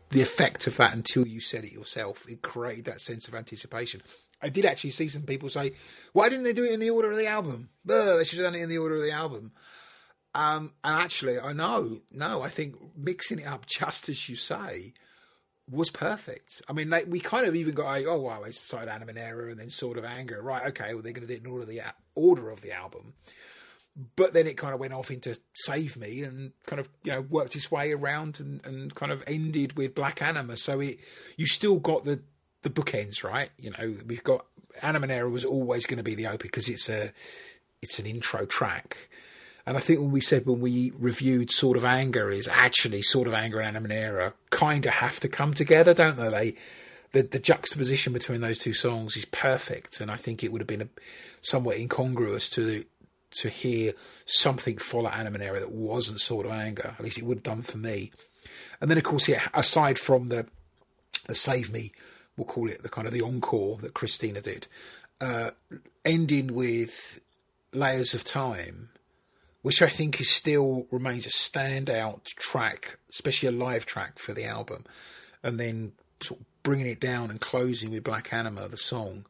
the 0.10 0.22
effect 0.22 0.68
of 0.68 0.78
that 0.78 0.94
until 0.94 1.28
you 1.28 1.40
said 1.40 1.66
it 1.66 1.74
yourself. 1.74 2.26
It 2.30 2.42
created 2.42 2.86
that 2.86 3.02
sense 3.02 3.28
of 3.28 3.36
anticipation. 3.36 4.02
I 4.42 4.50
did 4.50 4.66
actually 4.66 4.92
see 4.92 5.08
some 5.08 5.24
people 5.24 5.50
say, 5.50 5.74
"Why 6.12 6.30
didn't 6.30 6.44
they 6.44 6.54
do 6.54 6.66
it 6.66 6.72
in 6.72 6.80
the 6.80 6.90
order 6.90 7.12
of 7.12 7.18
the 7.18 7.28
album? 7.28 7.70
Ugh, 7.90 8.18
they 8.18 8.24
should 8.24 8.40
have 8.40 8.48
done 8.48 8.60
it 8.60 8.64
in 8.64 8.70
the 8.70 8.78
order 8.78 8.96
of 8.96 9.02
the 9.02 9.12
album." 9.12 9.54
Um, 10.36 10.74
and 10.84 11.00
actually, 11.00 11.40
I 11.40 11.54
know, 11.54 12.02
no, 12.12 12.42
I 12.42 12.50
think 12.50 12.76
mixing 12.98 13.40
it 13.40 13.48
up 13.48 13.66
just 13.68 14.10
as 14.10 14.28
you 14.30 14.36
say 14.36 14.94
was 15.70 15.90
perfect. 15.90 16.62
I 16.68 16.74
mean, 16.74 16.90
like, 16.90 17.06
we 17.08 17.20
kind 17.20 17.48
of 17.48 17.56
even 17.56 17.74
got, 17.74 17.86
like, 17.86 18.06
oh 18.08 18.20
wow, 18.20 18.44
it's 18.44 18.60
side 18.60 18.90
Anima 18.90 19.14
Nera, 19.14 19.50
and 19.52 19.60
then 19.60 19.70
Sword 19.70 19.98
of 19.98 20.06
Anger, 20.06 20.42
right? 20.42 20.68
Okay, 20.68 20.94
well 20.94 21.04
they're 21.04 21.14
going 21.14 21.28
to 21.28 21.28
do 21.28 21.36
it 21.36 21.46
in 21.46 21.52
order 21.52 21.64
of 21.64 21.70
the 21.70 21.82
order 22.16 22.50
of 22.50 22.62
the 22.62 22.74
album, 22.74 23.14
but 24.16 24.34
then 24.34 24.48
it 24.48 24.58
kind 24.58 24.74
of 24.74 24.80
went 24.80 24.94
off 24.94 25.12
into 25.12 25.38
Save 25.54 25.98
Me 25.98 26.24
and 26.24 26.52
kind 26.66 26.80
of 26.80 26.90
you 27.04 27.12
know 27.12 27.22
worked 27.22 27.56
its 27.56 27.72
way 27.72 27.92
around 27.92 28.40
and, 28.40 28.66
and 28.66 28.96
kind 28.96 29.12
of 29.12 29.24
ended 29.28 29.78
with 29.78 29.96
Black 29.96 30.22
Anima. 30.22 30.58
So 30.58 30.80
it 30.80 31.00
you 31.38 31.46
still 31.46 31.80
got 31.80 32.06
the 32.06 32.22
the 32.64 32.70
bookends, 32.70 33.24
right? 33.24 33.50
You 33.58 33.72
know, 33.72 33.98
we've 34.06 34.24
got 34.24 34.46
Anima 34.82 35.08
Nera 35.08 35.30
was 35.30 35.46
always 35.46 35.86
going 35.86 35.98
to 35.98 36.04
be 36.04 36.16
the 36.16 36.28
OP 36.28 36.40
because 36.40 36.70
it's 36.70 36.90
a 36.90 37.12
it's 37.82 38.00
an 38.00 38.06
intro 38.06 38.46
track 38.46 39.10
and 39.66 39.78
I 39.78 39.80
think 39.80 40.00
when 40.00 40.12
we 40.12 40.22
said 40.22 40.46
when 40.46 40.60
we 40.60 40.92
reviewed 40.98 41.50
Sword 41.50 41.78
of 41.78 41.86
Anger 41.86 42.30
is 42.30 42.48
actually 42.48 43.02
Sword 43.02 43.28
of 43.28 43.34
Anger 43.34 43.60
and 43.62 43.78
Anima 43.78 44.34
kind 44.50 44.86
of 44.86 44.94
have 44.94 45.20
to 45.22 45.30
come 45.30 45.54
together, 45.54 45.94
don't 45.94 46.18
they? 46.18 46.30
They 46.30 46.56
the, 47.14 47.22
the 47.22 47.40
juxtaposition 47.40 48.12
between 48.12 48.42
those 48.42 48.58
two 48.58 48.74
songs 48.74 49.16
is 49.16 49.26
perfect, 49.26 50.02
and 50.02 50.10
I 50.10 50.16
think 50.16 50.44
it 50.44 50.52
would 50.52 50.62
have 50.62 50.68
been 50.68 50.82
a, 50.82 50.90
somewhat 51.42 51.78
incongruous 51.78 52.50
to 52.52 52.84
to 53.34 53.50
hear 53.50 53.94
something 54.26 54.78
follow 54.78 55.10
Anima 55.10 55.38
Nera 55.38 55.60
that 55.60 55.72
wasn't 55.72 56.22
Sword 56.22 56.46
of 56.46 56.52
Anger. 56.52 56.96
At 56.98 57.04
least 57.04 57.18
it 57.18 57.26
would 57.26 57.38
have 57.38 57.44
done 57.44 57.62
for 57.62 57.78
me. 57.78 58.12
And 58.80 58.90
then, 58.90 58.98
of 58.98 59.04
course, 59.04 59.28
yeah, 59.28 59.48
aside 59.54 59.98
from 59.98 60.28
the, 60.28 60.46
the 61.28 61.36
Save 61.36 61.72
Me, 61.72 61.92
we'll 62.38 62.46
call 62.46 62.70
it 62.70 62.84
the 62.84 62.90
kind 62.90 63.08
of 63.08 63.14
the 63.14 63.22
encore 63.22 63.78
that 63.78 63.94
Christina 63.94 64.42
did, 64.42 64.68
uh, 65.22 65.52
ending 66.04 66.54
with 66.54 67.20
Layers 67.74 68.14
of 68.14 68.24
Time 68.24 68.90
which 69.64 69.82
I 69.82 69.88
think 69.88 70.22
is 70.22 70.30
still 70.30 70.86
remains 70.92 71.26
a 71.26 71.30
standout 71.30 72.26
track, 72.36 72.98
especially 73.10 73.48
a 73.48 73.52
live 73.54 73.86
track 73.86 74.20
for 74.20 74.34
the 74.34 74.44
album, 74.44 74.84
and 75.42 75.60
then 75.60 75.94
sort 76.22 76.42
of 76.42 76.46
bringing 76.64 76.86
it 76.86 77.00
down 77.00 77.32
and 77.32 77.42
closing 77.42 77.90
with 77.90 78.04
Black 78.04 78.32
Anima, 78.32 78.68
the 78.68 78.78
song, 78.78 79.26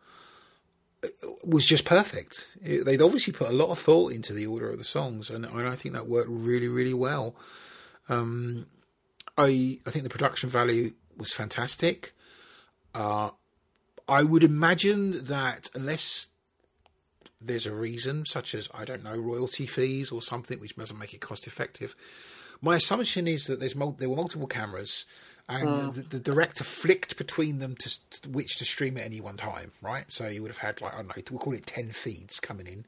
was 1.43 1.65
just 1.65 1.85
perfect. 1.85 2.55
It, 2.63 2.85
they'd 2.85 3.01
obviously 3.01 3.33
put 3.33 3.49
a 3.49 3.53
lot 3.53 3.69
of 3.69 3.79
thought 3.79 4.11
into 4.11 4.33
the 4.33 4.47
order 4.47 4.69
of 4.69 4.77
the 4.77 4.83
songs, 4.83 5.29
and, 5.29 5.45
and 5.45 5.67
I 5.67 5.75
think 5.75 5.93
that 5.93 6.07
worked 6.07 6.29
really, 6.29 6.67
really 6.67 6.93
well. 6.93 7.35
Um, 8.09 8.67
I 9.37 9.79
I 9.85 9.89
think 9.89 10.03
the 10.03 10.09
production 10.09 10.49
value 10.49 10.93
was 11.17 11.31
fantastic. 11.31 12.13
Uh, 12.93 13.31
I 14.07 14.23
would 14.23 14.43
imagine 14.43 15.25
that 15.25 15.69
unless 15.73 16.27
there's 17.39 17.65
a 17.65 17.73
reason, 17.73 18.25
such 18.25 18.55
as 18.55 18.69
I 18.73 18.85
don't 18.85 19.03
know 19.03 19.15
royalty 19.15 19.65
fees 19.65 20.11
or 20.11 20.21
something, 20.21 20.59
which 20.59 20.75
doesn't 20.75 20.97
make 20.97 21.13
it 21.13 21.21
cost 21.21 21.47
effective. 21.47 21.95
My 22.61 22.77
assumption 22.77 23.27
is 23.27 23.45
that 23.45 23.59
there's 23.59 23.75
mul- 23.75 23.97
there 23.97 24.09
were 24.09 24.15
multiple 24.15 24.47
cameras, 24.47 25.05
and 25.49 25.67
mm. 25.67 25.93
the, 25.93 26.01
the, 26.01 26.19
director 26.19 26.63
flicked 26.63 27.17
between 27.17 27.59
them 27.59 27.75
to, 27.75 28.09
to, 28.21 28.29
which 28.29 28.57
to 28.57 28.65
stream 28.65 28.97
at 28.97 29.03
any 29.03 29.19
one 29.19 29.35
time, 29.35 29.71
right? 29.81 30.09
So 30.09 30.27
you 30.27 30.41
would 30.41 30.51
have 30.51 30.57
had 30.57 30.81
like 30.81 30.93
I 30.93 30.97
don't 30.97 31.07
know, 31.07 31.23
we'll 31.31 31.39
call 31.39 31.53
it 31.53 31.65
ten 31.65 31.91
feeds 31.91 32.39
coming 32.39 32.67
in. 32.67 32.85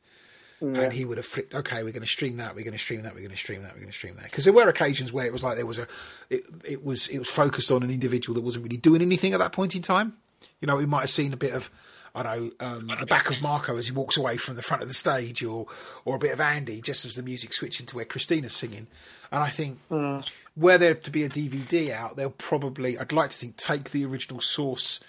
Yeah. 0.62 0.84
And 0.84 0.94
he 0.94 1.04
would 1.04 1.18
have 1.18 1.26
flicked. 1.26 1.54
Okay, 1.54 1.84
we're 1.84 1.92
going 1.92 2.02
to 2.02 2.08
stream 2.08 2.38
that. 2.38 2.56
We're 2.56 2.64
going 2.64 2.72
to 2.72 2.80
stream 2.80 3.02
that. 3.02 3.14
We're 3.14 3.20
going 3.20 3.32
to 3.32 3.38
stream 3.38 3.64
that. 3.64 3.74
We're 3.74 3.82
going 3.82 3.92
to 3.92 3.98
stream 3.98 4.16
that. 4.16 4.24
Because 4.24 4.46
there 4.46 4.54
were 4.54 4.70
occasions 4.70 5.12
where 5.12 5.26
it 5.26 5.34
was 5.34 5.44
like 5.44 5.58
there 5.58 5.66
was 5.66 5.80
a, 5.80 5.88
it, 6.30 6.46
it 6.64 6.84
was 6.84 7.10
it 7.10 7.20
was 7.20 7.28
focused 7.28 7.72
on 7.72 7.84
an 7.84 7.92
individual 7.92 8.36
that 8.36 8.42
wasn't 8.42 8.64
really 8.64 8.78
doing 8.78 9.02
anything 9.02 9.34
at 9.34 9.40
that 9.40 9.52
point 9.52 9.76
in 9.76 9.82
time. 9.82 10.14
You 10.62 10.68
know, 10.68 10.78
we 10.78 10.86
might 10.86 11.02
have 11.02 11.10
seen 11.10 11.34
a 11.34 11.38
bit 11.38 11.54
of 11.54 11.70
I 12.16 12.24
know 12.24 12.52
um, 12.62 12.88
the 13.00 13.06
back 13.06 13.30
of 13.30 13.42
Marco 13.42 13.76
as 13.76 13.88
he 13.88 13.94
walks 13.94 14.16
away 14.16 14.38
from 14.38 14.56
the 14.56 14.62
front 14.62 14.82
of 14.82 14.88
the 14.88 14.96
stage, 14.96 15.44
or 15.44 15.68
or 16.06 16.16
a 16.16 16.20
bit 16.20 16.32
of 16.32 16.40
Andy 16.40 16.82
just 16.82 17.04
as 17.06 17.16
the 17.16 17.24
music 17.24 17.52
switching 17.52 17.86
to 17.88 17.96
where 17.96 18.06
Christina's 18.06 18.56
singing. 18.56 18.88
And 19.32 19.44
I 19.44 19.50
think 19.50 19.80
mm. 19.90 20.28
were 20.56 20.78
there 20.78 20.96
to 20.96 21.12
be 21.12 21.24
a 21.24 21.30
DVD 21.30 21.92
out, 21.92 22.16
they'll 22.16 22.30
probably 22.30 22.98
I'd 22.98 23.12
like 23.12 23.32
to 23.32 23.36
think 23.36 23.58
take 23.58 23.92
the 23.92 24.06
original 24.06 24.40
source 24.40 25.02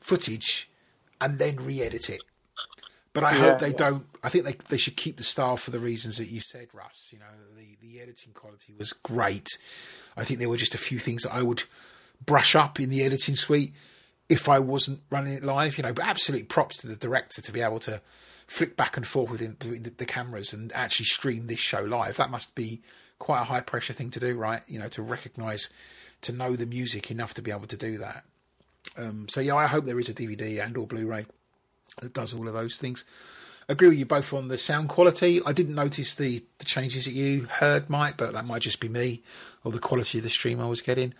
footage 0.00 0.70
and 1.20 1.38
then 1.38 1.56
re-edit 1.56 2.08
it. 2.08 2.22
But 3.12 3.24
I 3.24 3.32
yeah, 3.32 3.38
hope 3.38 3.58
they 3.58 3.68
yeah. 3.68 3.76
don't. 3.76 4.06
I 4.22 4.28
think 4.28 4.44
they 4.44 4.56
they 4.68 4.76
should 4.76 4.96
keep 4.96 5.18
the 5.18 5.24
style 5.24 5.56
for 5.56 5.70
the 5.70 5.78
reasons 5.78 6.18
that 6.18 6.28
you 6.28 6.40
said, 6.40 6.68
Russ. 6.72 7.10
You 7.12 7.18
know, 7.18 7.24
the 7.56 7.76
the 7.86 8.00
editing 8.00 8.32
quality 8.32 8.74
was 8.78 8.92
great. 8.92 9.58
I 10.16 10.24
think 10.24 10.38
there 10.38 10.48
were 10.48 10.56
just 10.56 10.74
a 10.74 10.78
few 10.78 10.98
things 10.98 11.22
that 11.24 11.34
I 11.34 11.42
would 11.42 11.64
brush 12.24 12.54
up 12.54 12.80
in 12.80 12.88
the 12.88 13.02
editing 13.02 13.34
suite 13.34 13.74
if 14.28 14.48
I 14.48 14.58
wasn't 14.58 15.00
running 15.10 15.34
it 15.34 15.44
live, 15.44 15.78
you 15.78 15.82
know. 15.82 15.92
But 15.92 16.06
absolute 16.06 16.48
props 16.48 16.78
to 16.78 16.86
the 16.86 16.96
director 16.96 17.42
to 17.42 17.52
be 17.52 17.60
able 17.60 17.80
to 17.80 18.00
flick 18.46 18.76
back 18.76 18.96
and 18.96 19.06
forth 19.06 19.30
within 19.30 19.56
the, 19.58 19.90
the 19.90 20.06
cameras 20.06 20.52
and 20.52 20.72
actually 20.72 21.06
stream 21.06 21.46
this 21.46 21.58
show 21.58 21.82
live. 21.82 22.16
That 22.16 22.30
must 22.30 22.54
be 22.54 22.80
quite 23.18 23.40
a 23.40 23.44
high 23.44 23.60
pressure 23.60 23.92
thing 23.92 24.10
to 24.10 24.20
do, 24.20 24.36
right? 24.36 24.62
You 24.68 24.78
know, 24.78 24.88
to 24.88 25.02
recognise, 25.02 25.68
to 26.22 26.32
know 26.32 26.56
the 26.56 26.66
music 26.66 27.10
enough 27.10 27.34
to 27.34 27.42
be 27.42 27.50
able 27.50 27.66
to 27.66 27.76
do 27.76 27.98
that. 27.98 28.24
Um, 28.96 29.28
so 29.28 29.40
yeah, 29.40 29.56
I 29.56 29.66
hope 29.66 29.84
there 29.84 29.98
is 29.98 30.08
a 30.08 30.14
DVD 30.14 30.62
and 30.64 30.76
or 30.76 30.86
Blu-ray 30.86 31.26
that 32.00 32.12
does 32.12 32.34
all 32.34 32.46
of 32.46 32.54
those 32.54 32.78
things. 32.78 33.04
agree 33.68 33.88
with 33.88 33.98
you 33.98 34.06
both 34.06 34.32
on 34.32 34.48
the 34.48 34.58
sound 34.58 34.88
quality. 34.88 35.40
I 35.44 35.52
didn't 35.52 35.74
notice 35.74 36.14
the, 36.14 36.44
the 36.58 36.64
changes 36.64 37.04
that 37.06 37.12
you 37.12 37.46
heard, 37.50 37.90
Mike, 37.90 38.16
but 38.16 38.32
that 38.32 38.46
might 38.46 38.62
just 38.62 38.80
be 38.80 38.88
me 38.88 39.22
or 39.64 39.72
the 39.72 39.78
quality 39.78 40.18
of 40.18 40.24
the 40.24 40.30
stream 40.30 40.60
I 40.60 40.66
was 40.66 40.82
getting. 40.82 41.14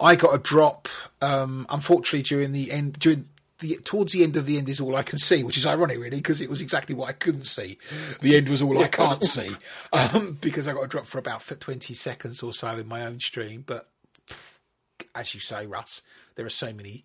I 0.00 0.16
got 0.16 0.34
a 0.34 0.38
drop, 0.38 0.88
um, 1.20 1.66
unfortunately, 1.68 2.22
during 2.22 2.52
the 2.52 2.72
end, 2.72 2.98
during 2.98 3.28
the, 3.60 3.76
towards 3.84 4.12
the 4.12 4.22
end 4.22 4.36
of 4.36 4.46
the 4.46 4.56
end 4.56 4.68
is 4.68 4.80
all 4.80 4.96
I 4.96 5.02
can 5.02 5.18
see, 5.18 5.44
which 5.44 5.58
is 5.58 5.66
ironic, 5.66 5.98
really, 5.98 6.16
because 6.16 6.40
it 6.40 6.48
was 6.48 6.60
exactly 6.60 6.94
what 6.94 7.08
I 7.08 7.12
couldn't 7.12 7.44
see. 7.44 7.78
The 8.20 8.36
end 8.36 8.48
was 8.48 8.62
all 8.62 8.82
I 8.82 8.88
can't 8.88 9.22
see, 9.22 9.50
um, 9.92 10.38
because 10.40 10.66
I 10.66 10.72
got 10.72 10.82
a 10.82 10.88
drop 10.88 11.06
for 11.06 11.18
about 11.18 11.42
for 11.42 11.54
20 11.54 11.94
seconds 11.94 12.42
or 12.42 12.52
so 12.52 12.70
in 12.70 12.88
my 12.88 13.04
own 13.04 13.20
stream. 13.20 13.62
But 13.66 13.88
as 15.14 15.34
you 15.34 15.40
say, 15.40 15.66
Russ, 15.66 16.02
there 16.34 16.46
are 16.46 16.50
so 16.50 16.72
many 16.72 17.04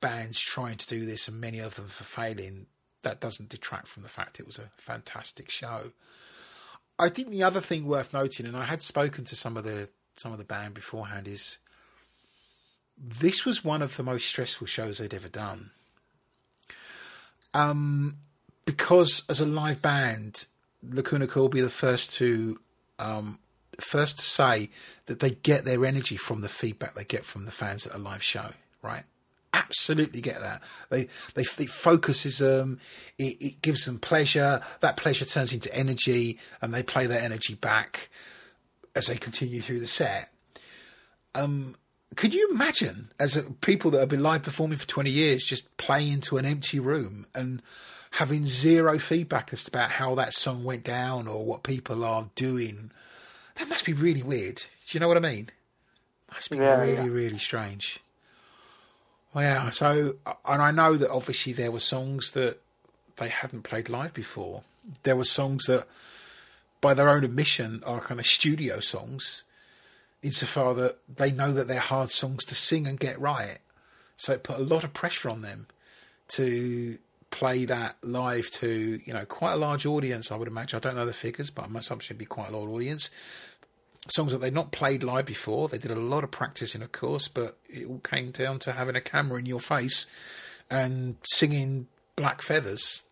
bands 0.00 0.40
trying 0.40 0.76
to 0.76 0.88
do 0.88 1.04
this, 1.04 1.28
and 1.28 1.40
many 1.40 1.58
of 1.58 1.74
them 1.74 1.88
for 1.88 2.04
failing. 2.04 2.66
That 3.02 3.20
doesn't 3.20 3.50
detract 3.50 3.86
from 3.86 4.02
the 4.02 4.08
fact 4.08 4.40
it 4.40 4.46
was 4.46 4.58
a 4.58 4.70
fantastic 4.78 5.48
show. 5.48 5.92
I 6.98 7.08
think 7.08 7.30
the 7.30 7.42
other 7.42 7.60
thing 7.60 7.86
worth 7.86 8.12
noting, 8.12 8.46
and 8.46 8.56
I 8.56 8.64
had 8.64 8.82
spoken 8.82 9.24
to 9.26 9.36
some 9.36 9.56
of 9.56 9.64
the 9.64 9.90
some 10.14 10.32
of 10.32 10.38
the 10.38 10.44
band 10.44 10.74
beforehand, 10.74 11.28
is 11.28 11.58
this 12.98 13.44
was 13.44 13.64
one 13.64 13.82
of 13.82 13.96
the 13.96 14.02
most 14.02 14.26
stressful 14.26 14.66
shows 14.66 14.98
they'd 14.98 15.14
ever 15.14 15.28
done. 15.28 15.70
Um, 17.54 18.16
because 18.64 19.22
as 19.28 19.40
a 19.40 19.46
live 19.46 19.80
band, 19.80 20.46
Lacuna 20.82 21.26
Coil 21.26 21.44
will 21.44 21.48
be 21.48 21.60
the 21.60 21.68
first 21.68 22.12
to 22.14 22.60
um, 22.98 23.38
first 23.78 24.18
to 24.18 24.24
say 24.24 24.70
that 25.06 25.20
they 25.20 25.30
get 25.30 25.64
their 25.64 25.84
energy 25.84 26.16
from 26.16 26.40
the 26.40 26.48
feedback 26.48 26.94
they 26.94 27.04
get 27.04 27.24
from 27.24 27.44
the 27.44 27.50
fans 27.50 27.86
at 27.86 27.94
a 27.94 27.98
live 27.98 28.22
show, 28.22 28.50
right? 28.82 29.04
Absolutely 29.52 30.20
get 30.20 30.40
that. 30.40 30.62
They 30.90 31.08
they 31.34 31.42
it 31.42 31.70
focuses 31.70 32.38
them, 32.38 32.78
it, 33.18 33.36
it 33.40 33.62
gives 33.62 33.84
them 33.86 33.98
pleasure. 33.98 34.60
That 34.80 34.96
pleasure 34.96 35.24
turns 35.24 35.52
into 35.52 35.74
energy, 35.74 36.38
and 36.60 36.74
they 36.74 36.82
play 36.82 37.06
that 37.06 37.22
energy 37.22 37.54
back 37.54 38.10
as 38.94 39.06
they 39.06 39.16
continue 39.16 39.62
through 39.62 39.80
the 39.80 39.86
set. 39.86 40.30
Um, 41.34 41.76
could 42.16 42.32
you 42.32 42.48
imagine, 42.50 43.10
as 43.20 43.36
a, 43.36 43.42
people 43.42 43.90
that 43.92 44.00
have 44.00 44.08
been 44.08 44.22
live 44.22 44.42
performing 44.42 44.78
for 44.78 44.86
20 44.86 45.10
years, 45.10 45.44
just 45.44 45.76
playing 45.76 46.14
into 46.14 46.38
an 46.38 46.46
empty 46.46 46.80
room 46.80 47.26
and 47.34 47.62
having 48.12 48.46
zero 48.46 48.98
feedback 48.98 49.52
as 49.52 49.64
to 49.64 49.70
about 49.70 49.90
how 49.90 50.14
that 50.14 50.32
song 50.32 50.64
went 50.64 50.82
down 50.82 51.28
or 51.28 51.44
what 51.44 51.62
people 51.62 52.02
are 52.02 52.30
doing? 52.34 52.90
That 53.56 53.68
must 53.68 53.84
be 53.84 53.92
really 53.92 54.22
weird. 54.22 54.56
Do 54.56 54.96
you 54.96 55.00
know 55.00 55.08
what 55.08 55.18
I 55.18 55.20
mean? 55.20 55.50
Must 56.32 56.50
be 56.50 56.56
yeah, 56.56 56.80
really, 56.80 56.94
yeah. 56.94 57.06
really 57.06 57.38
strange. 57.38 58.00
Well, 59.34 59.44
yeah. 59.44 59.70
So, 59.70 60.16
and 60.46 60.62
I 60.62 60.70
know 60.70 60.96
that 60.96 61.10
obviously 61.10 61.52
there 61.52 61.70
were 61.70 61.80
songs 61.80 62.30
that 62.32 62.62
they 63.16 63.28
hadn't 63.28 63.62
played 63.62 63.90
live 63.90 64.14
before. 64.14 64.62
There 65.02 65.16
were 65.16 65.24
songs 65.24 65.66
that, 65.66 65.86
by 66.80 66.94
their 66.94 67.10
own 67.10 67.24
admission, 67.24 67.82
are 67.84 68.00
kind 68.00 68.20
of 68.20 68.26
studio 68.26 68.80
songs 68.80 69.44
insofar 70.22 70.74
that 70.74 70.98
they 71.14 71.30
know 71.30 71.52
that 71.52 71.68
they're 71.68 71.78
hard 71.78 72.10
songs 72.10 72.44
to 72.46 72.54
sing 72.54 72.86
and 72.86 72.98
get 72.98 73.20
right. 73.20 73.58
So 74.16 74.32
it 74.32 74.42
put 74.42 74.58
a 74.58 74.62
lot 74.62 74.84
of 74.84 74.92
pressure 74.92 75.28
on 75.28 75.42
them 75.42 75.66
to 76.28 76.98
play 77.30 77.64
that 77.66 77.96
live 78.02 78.50
to, 78.50 79.00
you 79.04 79.12
know, 79.12 79.24
quite 79.26 79.52
a 79.52 79.56
large 79.56 79.84
audience, 79.84 80.32
I 80.32 80.36
would 80.36 80.48
imagine. 80.48 80.76
I 80.76 80.80
don't 80.80 80.96
know 80.96 81.06
the 81.06 81.12
figures, 81.12 81.50
but 81.50 81.70
my 81.70 81.80
assumption 81.80 82.14
would 82.14 82.18
be 82.18 82.24
quite 82.24 82.48
a 82.48 82.56
large 82.56 82.70
audience. 82.70 83.10
Songs 84.08 84.32
that 84.32 84.38
they'd 84.38 84.54
not 84.54 84.72
played 84.72 85.02
live 85.02 85.26
before. 85.26 85.68
They 85.68 85.78
did 85.78 85.90
a 85.90 85.96
lot 85.96 86.24
of 86.24 86.30
practicing, 86.30 86.82
of 86.82 86.92
course, 86.92 87.28
but 87.28 87.58
it 87.68 87.86
all 87.86 87.98
came 87.98 88.30
down 88.30 88.58
to 88.60 88.72
having 88.72 88.96
a 88.96 89.00
camera 89.00 89.38
in 89.38 89.46
your 89.46 89.60
face 89.60 90.06
and 90.70 91.16
singing 91.24 91.88
Black 92.14 92.40
Feathers. 92.40 93.04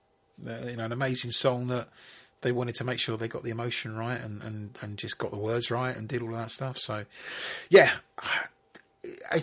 Uh, 0.45 0.67
you 0.67 0.77
know, 0.77 0.85
an 0.85 0.93
amazing 0.93 1.33
song 1.33 1.67
that 1.69 1.89
they 2.45 2.53
wanted 2.53 2.77
to 2.77 2.85
make 2.85 3.01
sure 3.01 3.17
they 3.17 3.27
got 3.27 3.43
the 3.43 3.51
emotion 3.51 3.97
right 3.97 4.21
and, 4.21 4.43
and, 4.45 4.79
and 4.83 4.99
just 4.99 5.19
got 5.19 5.33
the 5.33 5.39
words 5.39 5.71
right 5.71 5.97
and 5.97 6.07
did 6.07 6.23
all 6.23 6.31
that 6.33 6.51
stuff. 6.51 6.79
So, 6.79 7.07
yeah, 7.71 7.91
I, 9.31 9.43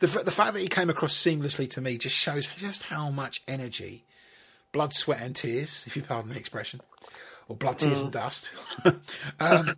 the 0.00 0.06
the 0.06 0.30
fact 0.30 0.54
that 0.54 0.60
he 0.60 0.68
came 0.68 0.90
across 0.90 1.14
seamlessly 1.14 1.68
to 1.70 1.80
me 1.80 1.96
just 1.96 2.16
shows 2.16 2.48
just 2.48 2.84
how 2.84 3.08
much 3.08 3.42
energy, 3.46 4.04
blood, 4.72 4.92
sweat, 4.92 5.22
and 5.22 5.34
tears, 5.34 5.84
if 5.86 5.96
you 5.96 6.02
pardon 6.02 6.32
the 6.32 6.38
expression, 6.38 6.80
or 7.48 7.56
blood, 7.56 7.78
tears, 7.78 8.00
mm. 8.00 8.04
and 8.04 8.12
dust, 8.12 8.50
um, 9.40 9.76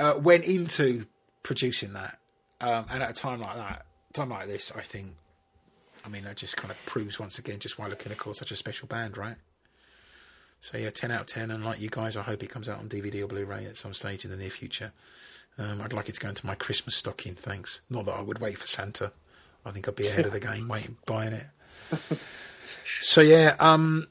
uh, 0.00 0.14
went 0.18 0.44
into 0.44 1.02
producing 1.42 1.92
that. 1.92 2.18
Um, 2.60 2.86
and 2.90 3.02
at 3.02 3.10
a 3.10 3.14
time 3.14 3.42
like 3.42 3.56
that, 3.56 3.84
time 4.14 4.30
like 4.30 4.46
this, 4.46 4.72
I 4.74 4.80
think, 4.80 5.14
I 6.04 6.08
mean, 6.08 6.24
that 6.24 6.36
just 6.36 6.56
kind 6.56 6.70
of 6.70 6.86
proves 6.86 7.18
once 7.18 7.38
again 7.38 7.58
just 7.58 7.78
why 7.78 7.88
Lacuna 7.88 8.14
Coil 8.14 8.32
such 8.32 8.52
a 8.52 8.56
special 8.56 8.88
band, 8.88 9.18
right? 9.18 9.36
So 10.64 10.78
yeah, 10.78 10.88
ten 10.88 11.10
out 11.10 11.20
of 11.20 11.26
ten. 11.26 11.50
And 11.50 11.62
like 11.62 11.78
you 11.78 11.90
guys, 11.90 12.16
I 12.16 12.22
hope 12.22 12.42
it 12.42 12.48
comes 12.48 12.70
out 12.70 12.78
on 12.78 12.88
DVD 12.88 13.22
or 13.22 13.26
Blu-ray 13.26 13.66
at 13.66 13.76
some 13.76 13.92
stage 13.92 14.24
in 14.24 14.30
the 14.30 14.36
near 14.38 14.48
future. 14.48 14.92
Um, 15.58 15.82
I'd 15.82 15.92
like 15.92 16.08
it 16.08 16.14
to 16.14 16.20
go 16.22 16.30
into 16.30 16.46
my 16.46 16.54
Christmas 16.54 16.96
stocking. 16.96 17.34
Thanks. 17.34 17.82
Not 17.90 18.06
that 18.06 18.14
I 18.14 18.22
would 18.22 18.38
wait 18.38 18.56
for 18.56 18.66
Santa. 18.66 19.12
I 19.62 19.72
think 19.72 19.86
I'd 19.86 19.94
be 19.94 20.06
ahead 20.06 20.24
of 20.24 20.32
the 20.32 20.40
game, 20.40 20.66
waiting 20.66 20.96
buying 21.04 21.34
it. 21.34 21.48
so 22.86 23.20
yeah, 23.20 23.56
um, 23.60 24.06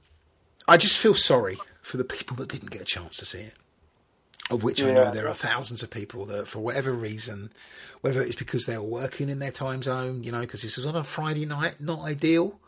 I 0.68 0.78
just 0.78 0.96
feel 0.96 1.16
sorry 1.16 1.58
for 1.82 1.98
the 1.98 2.04
people 2.04 2.38
that 2.38 2.50
didn't 2.50 2.70
get 2.70 2.82
a 2.82 2.86
chance 2.86 3.18
to 3.18 3.26
see 3.26 3.40
it. 3.40 3.56
Of 4.52 4.64
which 4.64 4.80
yeah. 4.80 4.90
I 4.90 4.92
know 4.92 5.12
there 5.12 5.28
are 5.28 5.34
thousands 5.34 5.82
of 5.82 5.90
people 5.90 6.24
that, 6.28 6.48
for 6.48 6.60
whatever 6.60 6.92
reason, 6.92 7.50
whether 8.02 8.22
it's 8.22 8.36
because 8.36 8.68
they 8.68 8.78
were 8.78 8.84
working 8.84 9.28
in 9.28 9.40
their 9.40 9.50
time 9.50 9.82
zone, 9.82 10.24
you 10.24 10.32
know, 10.32 10.42
because 10.42 10.62
this 10.62 10.78
was 10.78 10.86
on 10.86 10.96
a 10.96 11.04
Friday 11.04 11.48
night, 11.48 11.78
not 11.82 12.02
ideal. 12.02 12.60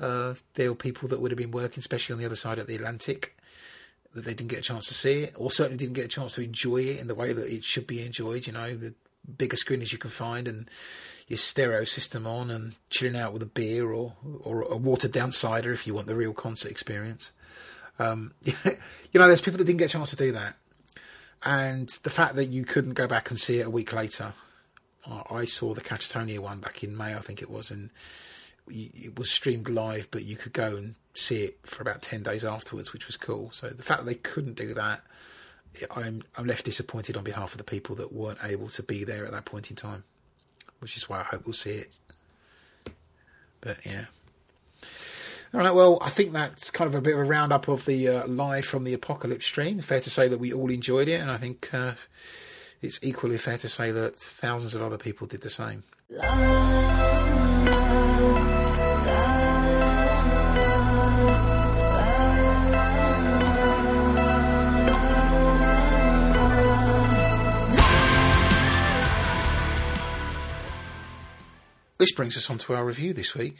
Uh, 0.00 0.34
there 0.54 0.70
were 0.70 0.76
people 0.76 1.08
that 1.08 1.20
would 1.20 1.30
have 1.30 1.38
been 1.38 1.50
working, 1.50 1.80
especially 1.80 2.12
on 2.12 2.18
the 2.18 2.26
other 2.26 2.36
side 2.36 2.58
of 2.58 2.66
the 2.66 2.76
Atlantic, 2.76 3.36
that 4.14 4.24
they 4.24 4.34
didn't 4.34 4.50
get 4.50 4.60
a 4.60 4.62
chance 4.62 4.86
to 4.86 4.94
see 4.94 5.22
it, 5.24 5.34
or 5.36 5.50
certainly 5.50 5.76
didn't 5.76 5.94
get 5.94 6.04
a 6.04 6.08
chance 6.08 6.34
to 6.34 6.42
enjoy 6.42 6.78
it 6.78 7.00
in 7.00 7.08
the 7.08 7.14
way 7.14 7.32
that 7.32 7.52
it 7.52 7.64
should 7.64 7.86
be 7.86 8.04
enjoyed. 8.04 8.46
You 8.46 8.52
know, 8.52 8.76
the 8.76 8.94
bigger 9.36 9.56
screen 9.56 9.82
as 9.82 9.92
you 9.92 9.98
can 9.98 10.10
find, 10.10 10.46
and 10.48 10.68
your 11.26 11.36
stereo 11.36 11.84
system 11.84 12.26
on, 12.26 12.50
and 12.50 12.76
chilling 12.90 13.16
out 13.16 13.32
with 13.32 13.42
a 13.42 13.46
beer 13.46 13.90
or 13.90 14.14
or 14.42 14.62
a 14.62 14.76
watered 14.76 15.12
down 15.12 15.32
cider 15.32 15.72
if 15.72 15.86
you 15.86 15.94
want 15.94 16.06
the 16.06 16.16
real 16.16 16.32
concert 16.32 16.70
experience. 16.70 17.32
Um, 17.98 18.32
you 18.44 18.54
know, 19.14 19.26
there's 19.26 19.40
people 19.40 19.58
that 19.58 19.64
didn't 19.64 19.78
get 19.78 19.90
a 19.90 19.98
chance 19.98 20.10
to 20.10 20.16
do 20.16 20.32
that, 20.32 20.54
and 21.44 21.88
the 22.02 22.10
fact 22.10 22.36
that 22.36 22.46
you 22.46 22.64
couldn't 22.64 22.94
go 22.94 23.06
back 23.06 23.30
and 23.30 23.38
see 23.38 23.60
it 23.60 23.66
a 23.66 23.70
week 23.70 23.92
later. 23.92 24.34
I 25.30 25.46
saw 25.46 25.72
the 25.72 25.80
Catatonia 25.80 26.38
one 26.38 26.60
back 26.60 26.84
in 26.84 26.94
May, 26.94 27.14
I 27.14 27.20
think 27.20 27.40
it 27.40 27.48
was, 27.48 27.70
and 27.70 27.88
it 28.70 29.18
was 29.18 29.30
streamed 29.30 29.68
live, 29.68 30.08
but 30.10 30.24
you 30.24 30.36
could 30.36 30.52
go 30.52 30.76
and 30.76 30.94
see 31.14 31.44
it 31.44 31.58
for 31.64 31.82
about 31.82 32.02
ten 32.02 32.22
days 32.22 32.44
afterwards, 32.44 32.92
which 32.92 33.06
was 33.06 33.16
cool. 33.16 33.50
So 33.52 33.68
the 33.68 33.82
fact 33.82 34.00
that 34.00 34.06
they 34.06 34.14
couldn't 34.14 34.56
do 34.56 34.74
that, 34.74 35.02
I'm 35.94 36.22
I'm 36.36 36.46
left 36.46 36.64
disappointed 36.64 37.16
on 37.16 37.24
behalf 37.24 37.52
of 37.52 37.58
the 37.58 37.64
people 37.64 37.96
that 37.96 38.12
weren't 38.12 38.38
able 38.42 38.68
to 38.68 38.82
be 38.82 39.04
there 39.04 39.24
at 39.24 39.32
that 39.32 39.44
point 39.44 39.70
in 39.70 39.76
time, 39.76 40.04
which 40.80 40.96
is 40.96 41.08
why 41.08 41.20
I 41.20 41.24
hope 41.24 41.46
we'll 41.46 41.52
see 41.52 41.72
it. 41.72 41.90
But 43.60 43.84
yeah. 43.84 44.06
All 45.54 45.60
right, 45.60 45.74
well, 45.74 45.98
I 46.02 46.10
think 46.10 46.32
that's 46.32 46.70
kind 46.70 46.86
of 46.88 46.94
a 46.94 47.00
bit 47.00 47.14
of 47.14 47.20
a 47.20 47.24
roundup 47.24 47.68
of 47.68 47.86
the 47.86 48.06
uh, 48.06 48.26
live 48.26 48.66
from 48.66 48.84
the 48.84 48.92
Apocalypse 48.92 49.46
stream. 49.46 49.80
Fair 49.80 50.00
to 50.00 50.10
say 50.10 50.28
that 50.28 50.38
we 50.38 50.52
all 50.52 50.70
enjoyed 50.70 51.08
it, 51.08 51.20
and 51.22 51.30
I 51.30 51.38
think 51.38 51.72
uh, 51.72 51.94
it's 52.82 52.98
equally 53.02 53.38
fair 53.38 53.56
to 53.58 53.68
say 53.68 53.90
that 53.90 54.16
thousands 54.16 54.74
of 54.74 54.82
other 54.82 54.98
people 54.98 55.26
did 55.26 55.40
the 55.40 55.50
same. 55.50 55.84
This 71.98 72.12
brings 72.12 72.36
us 72.36 72.48
on 72.48 72.58
to 72.58 72.74
our 72.74 72.84
review 72.84 73.12
this 73.12 73.34
week. 73.34 73.56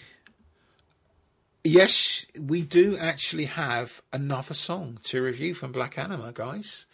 Yes, 1.65 2.25
we 2.41 2.63
do 2.63 2.97
actually 2.97 3.47
have 3.47 4.01
another 4.13 4.55
song 4.55 5.01
to 5.05 5.21
review 5.21 5.55
from 5.55 5.73
Black 5.73 5.99
Anima, 5.99 6.31
guys. 6.33 6.87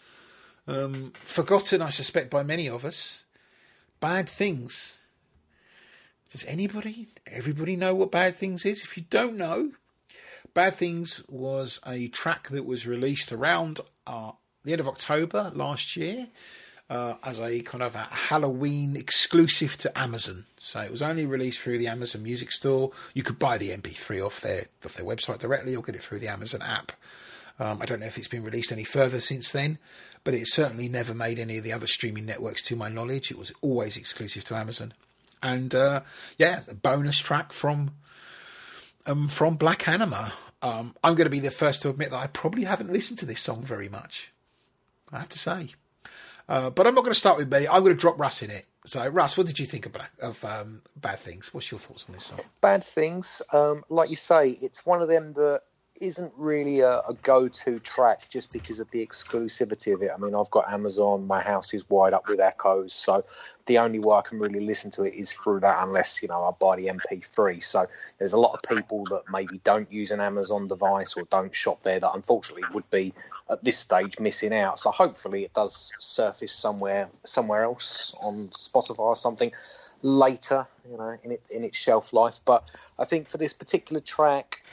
Um, 0.66 1.12
forgotten, 1.12 1.82
I 1.82 1.90
suspect, 1.90 2.30
by 2.30 2.44
many 2.44 2.66
of 2.66 2.82
us. 2.82 3.26
Bad 4.00 4.26
Things. 4.26 4.96
Does 6.32 6.46
anybody, 6.46 7.08
everybody 7.26 7.76
know 7.76 7.94
what 7.94 8.10
Bad 8.10 8.36
Things 8.36 8.64
is? 8.64 8.82
If 8.82 8.96
you 8.96 9.04
don't 9.10 9.36
know, 9.36 9.72
Bad 10.54 10.76
Things 10.76 11.22
was 11.28 11.78
a 11.86 12.08
track 12.08 12.48
that 12.48 12.64
was 12.64 12.86
released 12.86 13.32
around 13.32 13.80
uh, 14.06 14.32
the 14.64 14.72
end 14.72 14.80
of 14.80 14.88
October 14.88 15.52
last 15.54 15.94
year 15.94 16.28
uh, 16.90 17.14
as 17.22 17.40
a 17.40 17.60
kind 17.60 17.82
of 17.82 17.94
a 17.94 18.02
Halloween 18.02 18.96
exclusive 18.96 19.76
to 19.78 19.98
Amazon. 19.98 20.46
So 20.56 20.80
it 20.80 20.90
was 20.90 21.02
only 21.02 21.26
released 21.26 21.60
through 21.60 21.78
the 21.78 21.88
Amazon 21.88 22.22
Music 22.22 22.52
Store. 22.52 22.92
You 23.14 23.22
could 23.22 23.38
buy 23.38 23.58
the 23.58 23.70
MP3 23.70 24.24
off 24.24 24.40
their 24.40 24.66
off 24.84 24.94
their 24.94 25.06
website 25.06 25.38
directly, 25.38 25.74
or 25.74 25.82
get 25.82 25.94
it 25.94 26.02
through 26.02 26.18
the 26.18 26.28
Amazon 26.28 26.62
app. 26.62 26.92
Um, 27.58 27.80
I 27.80 27.84
don't 27.84 28.00
know 28.00 28.06
if 28.06 28.18
it's 28.18 28.28
been 28.28 28.42
released 28.42 28.72
any 28.72 28.84
further 28.84 29.20
since 29.20 29.52
then, 29.52 29.78
but 30.24 30.34
it 30.34 30.48
certainly 30.48 30.88
never 30.88 31.14
made 31.14 31.38
any 31.38 31.58
of 31.58 31.64
the 31.64 31.72
other 31.72 31.86
streaming 31.86 32.26
networks, 32.26 32.62
to 32.62 32.76
my 32.76 32.88
knowledge. 32.88 33.30
It 33.30 33.38
was 33.38 33.52
always 33.60 33.96
exclusive 33.96 34.44
to 34.44 34.56
Amazon. 34.56 34.92
And 35.42 35.74
uh, 35.74 36.00
yeah, 36.36 36.62
a 36.68 36.74
bonus 36.74 37.18
track 37.18 37.52
from 37.52 37.92
um, 39.06 39.28
from 39.28 39.56
Black 39.56 39.88
Anima. 39.88 40.32
Um, 40.62 40.94
I'm 41.04 41.14
going 41.14 41.26
to 41.26 41.30
be 41.30 41.40
the 41.40 41.50
first 41.50 41.82
to 41.82 41.90
admit 41.90 42.10
that 42.10 42.18
I 42.18 42.26
probably 42.26 42.64
haven't 42.64 42.92
listened 42.92 43.18
to 43.20 43.26
this 43.26 43.40
song 43.40 43.62
very 43.62 43.88
much. 43.88 44.32
I 45.12 45.18
have 45.18 45.28
to 45.28 45.38
say. 45.38 45.68
Uh, 46.48 46.70
but 46.70 46.86
I'm 46.86 46.94
not 46.94 47.02
going 47.02 47.14
to 47.14 47.18
start 47.18 47.38
with 47.38 47.52
me. 47.52 47.66
I'm 47.66 47.82
going 47.82 47.94
to 47.96 48.00
drop 48.00 48.18
Russ 48.18 48.42
in 48.42 48.50
it. 48.50 48.66
So, 48.86 49.06
Russ, 49.08 49.38
what 49.38 49.46
did 49.46 49.58
you 49.58 49.64
think 49.64 49.86
of, 49.86 49.92
Black, 49.92 50.10
of 50.20 50.44
um, 50.44 50.82
Bad 50.96 51.18
Things? 51.18 51.54
What's 51.54 51.70
your 51.70 51.80
thoughts 51.80 52.04
on 52.08 52.14
this 52.14 52.24
song? 52.24 52.40
Bad 52.60 52.84
Things, 52.84 53.40
um, 53.52 53.82
like 53.88 54.10
you 54.10 54.16
say, 54.16 54.50
it's 54.50 54.84
one 54.84 55.00
of 55.00 55.08
them 55.08 55.32
that 55.34 55.62
isn't 56.00 56.32
really 56.36 56.80
a, 56.80 56.98
a, 56.98 57.14
go-to 57.22 57.78
track 57.78 58.28
just 58.28 58.52
because 58.52 58.80
of 58.80 58.90
the 58.90 59.04
exclusivity 59.04 59.94
of 59.94 60.02
it. 60.02 60.10
I 60.12 60.18
mean, 60.18 60.34
I've 60.34 60.50
got 60.50 60.72
Amazon, 60.72 61.26
my 61.26 61.40
house 61.40 61.72
is 61.72 61.88
wired 61.88 62.14
up 62.14 62.28
with 62.28 62.40
Echoes, 62.40 62.92
so 62.92 63.24
the 63.66 63.78
only 63.78 64.00
way 64.00 64.16
I 64.16 64.22
can 64.22 64.40
really 64.40 64.60
listen 64.60 64.90
to 64.92 65.04
it 65.04 65.14
is 65.14 65.32
through 65.32 65.60
that, 65.60 65.82
unless 65.82 66.20
you 66.20 66.28
know 66.28 66.42
I 66.42 66.50
buy 66.58 66.76
the 66.76 66.86
MP3. 66.88 67.62
So 67.62 67.86
there's 68.18 68.32
a 68.32 68.38
lot 68.38 68.54
of 68.54 68.76
people 68.76 69.04
that 69.06 69.22
maybe 69.30 69.60
don't 69.62 69.90
use 69.90 70.10
an 70.10 70.20
Amazon 70.20 70.66
device 70.66 71.16
or 71.16 71.24
don't 71.30 71.54
shop 71.54 71.82
there 71.84 72.00
that 72.00 72.10
unfortunately 72.12 72.64
would 72.74 72.88
be 72.90 73.14
at 73.48 73.62
this 73.62 73.78
stage 73.78 74.18
missing 74.18 74.52
out. 74.52 74.80
So 74.80 74.90
hopefully 74.90 75.44
it 75.44 75.54
does 75.54 75.92
surface 75.98 76.52
somewhere 76.52 77.08
somewhere 77.24 77.62
else 77.62 78.14
on 78.20 78.48
Spotify 78.48 78.98
or 78.98 79.16
something 79.16 79.52
later, 80.02 80.66
you 80.90 80.98
know, 80.98 81.16
in 81.22 81.32
it 81.32 81.42
in 81.50 81.62
its 81.62 81.78
shelf 81.78 82.12
life. 82.12 82.40
But 82.44 82.68
I 82.98 83.04
think 83.04 83.28
for 83.28 83.38
this 83.38 83.52
particular 83.52 84.00
track 84.00 84.64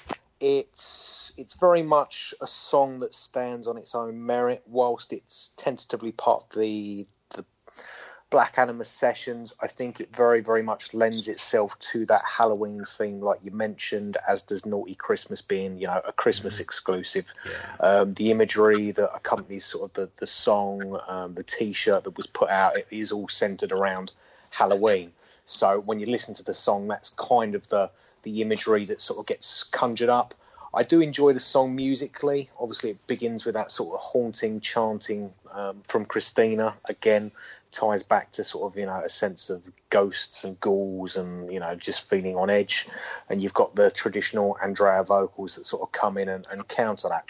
it's 0.41 1.31
it's 1.37 1.55
very 1.55 1.83
much 1.83 2.33
a 2.41 2.47
song 2.47 2.99
that 2.99 3.15
stands 3.15 3.67
on 3.67 3.77
its 3.77 3.95
own 3.95 4.25
merit, 4.25 4.63
whilst 4.65 5.13
it's 5.13 5.51
tentatively 5.55 6.11
part 6.11 6.43
of 6.43 6.59
the 6.59 7.05
the 7.29 7.45
Black 8.31 8.57
Anima 8.57 8.83
sessions. 8.83 9.53
I 9.61 9.67
think 9.67 10.01
it 10.01 10.13
very 10.13 10.41
very 10.41 10.63
much 10.63 10.95
lends 10.95 11.27
itself 11.27 11.77
to 11.91 12.07
that 12.07 12.23
Halloween 12.25 12.83
theme, 12.85 13.21
like 13.21 13.39
you 13.43 13.51
mentioned, 13.51 14.17
as 14.27 14.41
does 14.41 14.65
Naughty 14.65 14.95
Christmas 14.95 15.43
being 15.43 15.77
you 15.77 15.87
know 15.87 16.01
a 16.05 16.11
Christmas 16.11 16.55
mm-hmm. 16.55 16.63
exclusive. 16.63 17.31
Yeah. 17.45 17.87
Um, 17.87 18.13
the 18.15 18.31
imagery 18.31 18.91
that 18.91 19.15
accompanies 19.15 19.65
sort 19.65 19.91
of 19.91 19.93
the 19.93 20.09
the 20.17 20.27
song, 20.27 20.99
um, 21.07 21.35
the 21.35 21.43
T-shirt 21.43 22.03
that 22.05 22.17
was 22.17 22.27
put 22.27 22.49
out, 22.49 22.77
it 22.77 22.87
is 22.89 23.11
all 23.11 23.27
centered 23.27 23.71
around 23.71 24.11
Halloween. 24.49 25.11
So 25.45 25.79
when 25.79 25.99
you 25.99 26.07
listen 26.07 26.33
to 26.35 26.43
the 26.43 26.53
song, 26.53 26.87
that's 26.87 27.11
kind 27.11 27.55
of 27.55 27.67
the 27.67 27.91
the 28.23 28.41
imagery 28.41 28.85
that 28.85 29.01
sort 29.01 29.19
of 29.19 29.25
gets 29.25 29.63
conjured 29.63 30.09
up. 30.09 30.33
I 30.73 30.83
do 30.83 31.01
enjoy 31.01 31.33
the 31.33 31.39
song 31.39 31.75
musically. 31.75 32.49
Obviously, 32.57 32.91
it 32.91 33.05
begins 33.05 33.43
with 33.43 33.55
that 33.55 33.71
sort 33.71 33.93
of 33.93 33.99
haunting 33.99 34.61
chanting 34.61 35.33
um, 35.51 35.81
from 35.85 36.05
Cristina. 36.05 36.75
Again, 36.85 37.31
ties 37.71 38.03
back 38.03 38.31
to 38.33 38.43
sort 38.45 38.71
of 38.71 38.79
you 38.79 38.85
know 38.85 39.01
a 39.03 39.09
sense 39.09 39.49
of 39.49 39.61
ghosts 39.89 40.45
and 40.45 40.59
ghouls 40.61 41.17
and 41.17 41.51
you 41.51 41.59
know 41.59 41.75
just 41.75 42.09
feeling 42.09 42.37
on 42.37 42.49
edge. 42.49 42.87
And 43.29 43.41
you've 43.41 43.53
got 43.53 43.75
the 43.75 43.91
traditional 43.91 44.57
Andrea 44.63 45.03
vocals 45.03 45.55
that 45.55 45.65
sort 45.65 45.81
of 45.81 45.91
come 45.91 46.17
in 46.17 46.29
and, 46.29 46.47
and 46.49 46.65
counter 46.67 47.09
that. 47.09 47.29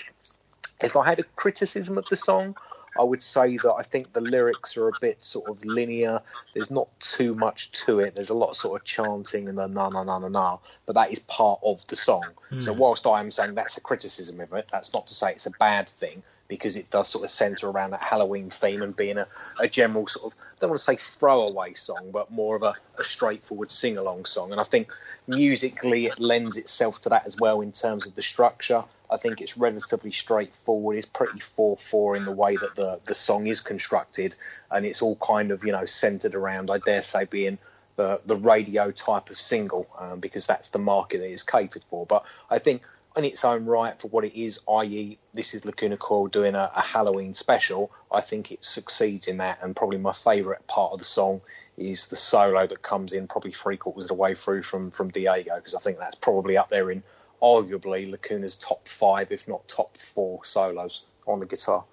If 0.80 0.95
I 0.95 1.06
had 1.06 1.19
a 1.19 1.23
criticism 1.23 1.97
of 1.97 2.06
the 2.10 2.15
song, 2.15 2.56
I 2.99 3.04
would 3.04 3.21
say 3.21 3.58
that 3.58 3.73
I 3.73 3.84
think 3.84 4.12
the 4.12 4.21
lyrics 4.21 4.75
are 4.77 4.89
a 4.89 4.93
bit 4.99 5.23
sort 5.23 5.49
of 5.49 5.63
linear. 5.63 6.21
There's 6.54 6.71
not 6.71 6.88
too 6.99 7.34
much 7.36 7.71
to 7.86 7.99
it. 7.99 8.15
There's 8.15 8.30
a 8.30 8.36
lot 8.36 8.49
of 8.49 8.58
sort 8.58 8.80
of 8.80 8.86
chanting 8.86 9.47
and 9.47 9.58
the 9.58 9.67
na 9.67 9.89
na 9.89 10.04
na 10.04 10.19
na 10.19 10.27
na, 10.27 10.58
but 10.86 10.95
that 10.95 11.12
is 11.12 11.19
part 11.19 11.62
of 11.63 11.86
the 11.88 11.95
song. 11.95 12.25
Mm. 12.51 12.63
So 12.63 12.73
whilst 12.73 13.08
I 13.08 13.21
am 13.21 13.32
saying 13.32 13.56
that's 13.56 13.77
a 13.77 13.82
criticism 13.82 14.39
of 14.41 14.51
it, 14.54 14.67
that's 14.71 14.93
not 14.93 15.08
to 15.08 15.15
say 15.15 15.32
it's 15.32 15.45
a 15.45 15.51
bad 15.51 15.88
thing 15.88 16.23
because 16.51 16.75
it 16.75 16.89
does 16.89 17.08
sort 17.08 17.23
of 17.23 17.30
centre 17.30 17.69
around 17.69 17.91
that 17.91 18.01
Halloween 18.01 18.49
theme 18.49 18.82
and 18.82 18.93
being 18.93 19.17
a, 19.17 19.25
a 19.58 19.69
general 19.69 20.06
sort 20.06 20.34
of 20.34 20.39
I 20.39 20.60
don't 20.60 20.71
want 20.71 20.80
to 20.80 20.84
say 20.84 20.97
throwaway 20.97 21.75
song, 21.75 22.12
but 22.12 22.30
more 22.30 22.58
of 22.58 22.63
a, 22.63 22.75
a 22.99 23.06
straightforward 23.06 23.71
sing 23.71 23.97
along 23.97 24.25
song. 24.25 24.51
And 24.51 24.60
I 24.60 24.63
think 24.63 24.91
musically 25.27 26.08
it 26.08 26.19
lends 26.19 26.58
itself 26.58 26.99
to 27.01 27.10
that 27.10 27.25
as 27.25 27.38
well 27.39 27.62
in 27.62 27.71
terms 27.71 28.06
of 28.06 28.15
the 28.15 28.21
structure. 28.21 28.84
I 29.12 29.17
think 29.17 29.41
it's 29.41 29.58
relatively 29.58 30.12
straightforward. 30.12 30.97
It's 30.97 31.06
pretty 31.06 31.39
four 31.39 31.76
four 31.76 32.15
in 32.15 32.26
the 32.26 32.32
way 32.32 32.56
that 32.56 32.76
the 32.76 33.00
the 33.04 33.13
song 33.13 33.47
is 33.47 33.62
constructed, 33.62 34.36
and 34.71 34.86
it's 34.86 35.02
all 35.02 35.17
kind 35.17 35.52
of 35.52 35.65
you 35.65 35.74
know 35.74 35.86
centered 35.86 36.36
around, 36.36 36.71
I 36.71 36.78
dare 36.78 37.02
say, 37.02 37.26
being 37.26 37.58
the 37.97 38.21
the 38.26 38.36
radio 38.36 38.91
type 38.91 39.30
of 39.30 39.39
single 39.39 39.88
um, 40.00 40.19
because 40.19 40.47
that's 40.47 40.69
the 40.69 40.80
market 40.80 41.19
that 41.19 41.30
it's 41.30 41.43
catered 41.43 41.84
for. 41.84 42.06
But 42.06 42.24
I 42.50 42.60
think 42.60 42.84
in 43.17 43.26
its 43.26 43.43
own 43.43 43.65
right 43.65 44.00
for 44.00 44.08
what 44.08 44.24
it 44.24 44.39
is, 44.39 44.62
i.e., 44.69 45.17
this 45.34 45.54
is 45.54 45.65
Lacuna 45.65 45.97
Coil 45.97 46.28
doing 46.28 46.56
a, 46.56 46.71
a, 46.74 46.82
Halloween 46.82 47.34
special. 47.34 47.91
I 48.10 48.21
think 48.21 48.54
it 48.54 48.63
succeeds 48.63 49.28
in 49.28 49.38
that, 49.38 49.60
and 49.62 49.76
probably 49.76 49.97
my 49.97 50.13
favourite 50.13 50.65
part 50.67 50.93
of 50.93 51.00
the 51.00 51.06
song 51.06 51.41
is 51.78 52.08
the 52.08 52.15
solo 52.15 52.65
that 52.67 52.82
comes 52.82 53.12
in 53.12 53.28
probably 53.28 53.52
three 53.52 53.76
quarters 53.76 54.06
of 54.06 54.08
the 54.10 54.13
way 54.13 54.36
through 54.36 54.62
from 54.62 54.91
from 54.91 55.10
Diego 55.10 55.56
because 55.56 55.76
I 55.76 55.80
think 55.80 55.97
that's 55.97 56.15
probably 56.15 56.58
up 56.58 56.69
there 56.69 56.89
in 56.89 57.04
arguably 57.41 58.10
Lacuna's 58.10 58.58
top 58.58 58.88
five, 58.88 59.32
if 59.32 59.47
not 59.47 59.67
top 59.67 59.97
four 59.97 60.43
solos 60.45 61.06
on 61.27 61.39
the 61.39 61.45
guitar. 61.45 61.84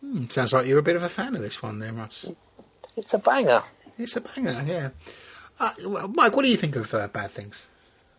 Hmm, 0.00 0.26
sounds 0.26 0.52
like 0.52 0.66
you're 0.66 0.78
a 0.78 0.82
bit 0.82 0.96
of 0.96 1.02
a 1.02 1.08
fan 1.08 1.34
of 1.34 1.42
this 1.42 1.62
one, 1.62 1.78
there, 1.78 1.92
Russ. 1.92 2.32
It's 2.96 3.14
a 3.14 3.18
banger. 3.18 3.62
It's 3.98 4.16
a 4.16 4.20
banger, 4.20 4.62
yeah. 4.66 4.90
Uh, 5.58 5.72
Mike, 6.08 6.36
what 6.36 6.44
do 6.44 6.50
you 6.50 6.56
think 6.56 6.76
of 6.76 6.92
uh, 6.94 7.08
Bad 7.08 7.30
Things? 7.30 7.66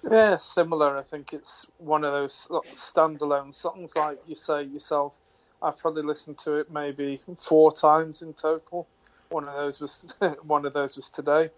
Yeah, 0.10 0.38
similar. 0.38 0.98
I 0.98 1.04
think 1.04 1.34
it's 1.34 1.66
one 1.78 2.04
of 2.04 2.14
those 2.14 2.48
standalone 2.50 3.54
songs, 3.54 3.92
like 3.96 4.20
you 4.28 4.36
say 4.36 4.64
yourself. 4.64 5.14
I've 5.62 5.78
probably 5.78 6.04
listened 6.04 6.38
to 6.40 6.56
it 6.56 6.72
maybe 6.72 7.20
four 7.40 7.74
times 7.74 8.22
in 8.22 8.34
total. 8.34 8.88
One 9.30 9.48
of 9.48 9.56
those 9.56 9.80
was 9.80 10.06
one 10.44 10.66
of 10.66 10.74
those 10.74 10.96
was 10.96 11.10
today. 11.10 11.50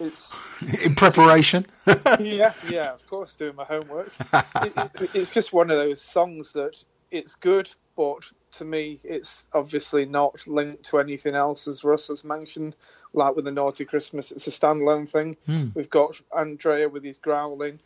It's 0.00 0.32
in 0.82 0.94
preparation. 0.94 1.66
yeah, 2.20 2.52
yeah, 2.68 2.92
of 2.92 3.06
course, 3.06 3.36
doing 3.36 3.54
my 3.54 3.64
homework. 3.64 4.12
it, 4.32 4.72
it, 4.76 5.10
it's 5.14 5.30
just 5.30 5.52
one 5.52 5.70
of 5.70 5.76
those 5.76 6.02
songs 6.02 6.52
that 6.52 6.82
it's 7.10 7.34
good, 7.34 7.70
but 7.96 8.24
to 8.52 8.64
me, 8.64 9.00
it's 9.04 9.46
obviously 9.52 10.04
not 10.04 10.46
linked 10.46 10.84
to 10.86 10.98
anything 10.98 11.34
else, 11.34 11.68
as 11.68 11.84
Russ 11.84 12.08
has 12.08 12.24
mentioned. 12.24 12.74
Like 13.12 13.36
with 13.36 13.44
the 13.44 13.52
Naughty 13.52 13.84
Christmas, 13.84 14.32
it's 14.32 14.48
a 14.48 14.50
standalone 14.50 15.08
thing. 15.08 15.36
Hmm. 15.46 15.68
We've 15.74 15.90
got 15.90 16.20
Andrea 16.36 16.88
with 16.88 17.04
his 17.04 17.18
growling. 17.18 17.78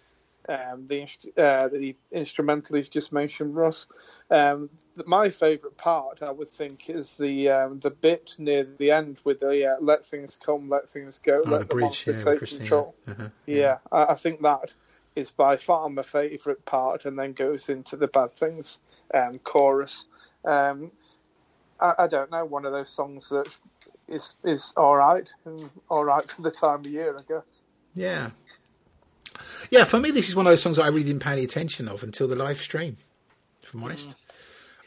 Um, 0.49 0.87
the 0.89 1.03
uh, 1.37 1.69
the 1.69 1.95
instrumental 2.11 2.77
he's 2.77 2.89
just 2.89 3.13
mentioned, 3.13 3.55
Russ. 3.55 3.87
Um, 4.31 4.71
my 5.07 5.31
favourite 5.31 5.77
part, 5.77 6.23
I 6.23 6.31
would 6.31 6.49
think, 6.49 6.89
is 6.89 7.17
the 7.17 7.51
um, 7.51 7.81
the 7.81 7.91
bit 7.91 8.35
near 8.39 8.67
the 8.79 8.91
end 8.91 9.21
with 9.25 9.41
the 9.41 9.73
uh, 9.73 9.77
"Let 9.81 10.07
things 10.07 10.39
come, 10.43 10.69
let 10.69 10.89
things 10.89 11.19
go, 11.19 11.43
oh, 11.45 11.51
let 11.51 11.61
the, 11.61 11.67
the 11.67 11.75
bridge, 11.75 12.07
yeah, 12.07 12.25
take 12.25 12.41
control." 12.41 12.95
Uh-huh, 13.07 13.29
yeah, 13.47 13.57
yeah 13.57 13.79
I, 13.93 14.13
I, 14.13 14.15
think 14.15 14.41
that 14.43 14.73
is 15.15 15.31
by 15.31 15.57
far 15.57 15.89
my 15.91 16.03
favourite 16.03 16.65
part, 16.65 17.05
and 17.05 17.19
then 17.19 17.35
goes 17.35 17.69
into 17.69 17.97
the 17.97 18.09
bad 18.09 18.33
things 18.33 18.79
um, 19.13 19.39
chorus. 19.41 20.07
Um, 20.45 20.93
I, 21.79 21.95
I, 21.99 22.07
don't 22.07 22.31
know, 22.31 22.45
one 22.45 22.65
of 22.65 22.73
those 22.73 22.91
songs 22.91 23.29
that 23.29 23.49
is 24.09 24.35
is 24.45 24.73
all 24.79 24.97
right, 24.97 25.31
and 25.45 25.69
all 25.91 26.05
right 26.05 26.31
for 26.31 26.41
the 26.41 26.51
time 26.51 26.81
of 26.81 26.87
year, 26.87 27.19
I 27.19 27.23
guess. 27.29 27.45
Yeah, 27.95 28.31
yeah, 29.71 29.85
for 29.85 29.99
me, 29.99 30.11
this 30.11 30.29
is 30.29 30.37
one 30.37 30.47
of 30.47 30.51
those 30.51 30.63
songs 30.63 30.77
that 30.77 30.85
I 30.85 30.89
really 30.89 31.05
didn't 31.05 31.23
pay 31.23 31.33
any 31.33 31.45
attention 31.45 31.89
of 31.89 32.03
until 32.03 32.29
the 32.29 32.37
live 32.37 32.59
stream. 32.59 32.97
If 33.63 33.75
I'm 33.75 33.85
honest, 33.85 34.17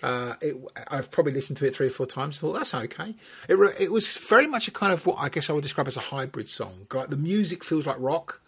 mm. 0.02 0.32
uh, 0.32 0.36
it, 0.42 0.56
I've 0.88 1.12
probably 1.12 1.34
listened 1.34 1.58
to 1.58 1.66
it 1.66 1.76
three 1.76 1.88
or 1.88 1.92
four 1.92 2.06
times. 2.06 2.40
Thought 2.40 2.54
that's 2.54 2.74
okay. 2.74 3.16
It 3.48 3.56
it 3.80 3.92
was 3.92 4.16
very 4.18 4.48
much 4.48 4.68
a 4.68 4.72
kind 4.72 4.94
of 4.94 5.06
what 5.06 5.18
I 5.20 5.30
guess 5.30 5.50
I 5.50 5.54
would 5.54 5.64
describe 5.64 5.88
as 5.88 5.98
a 5.98 6.02
hybrid 6.02 6.48
song. 6.48 6.88
Like 6.92 7.10
the 7.10 7.18
music 7.18 7.64
feels 7.64 7.86
like 7.86 7.98
rock, 8.00 8.42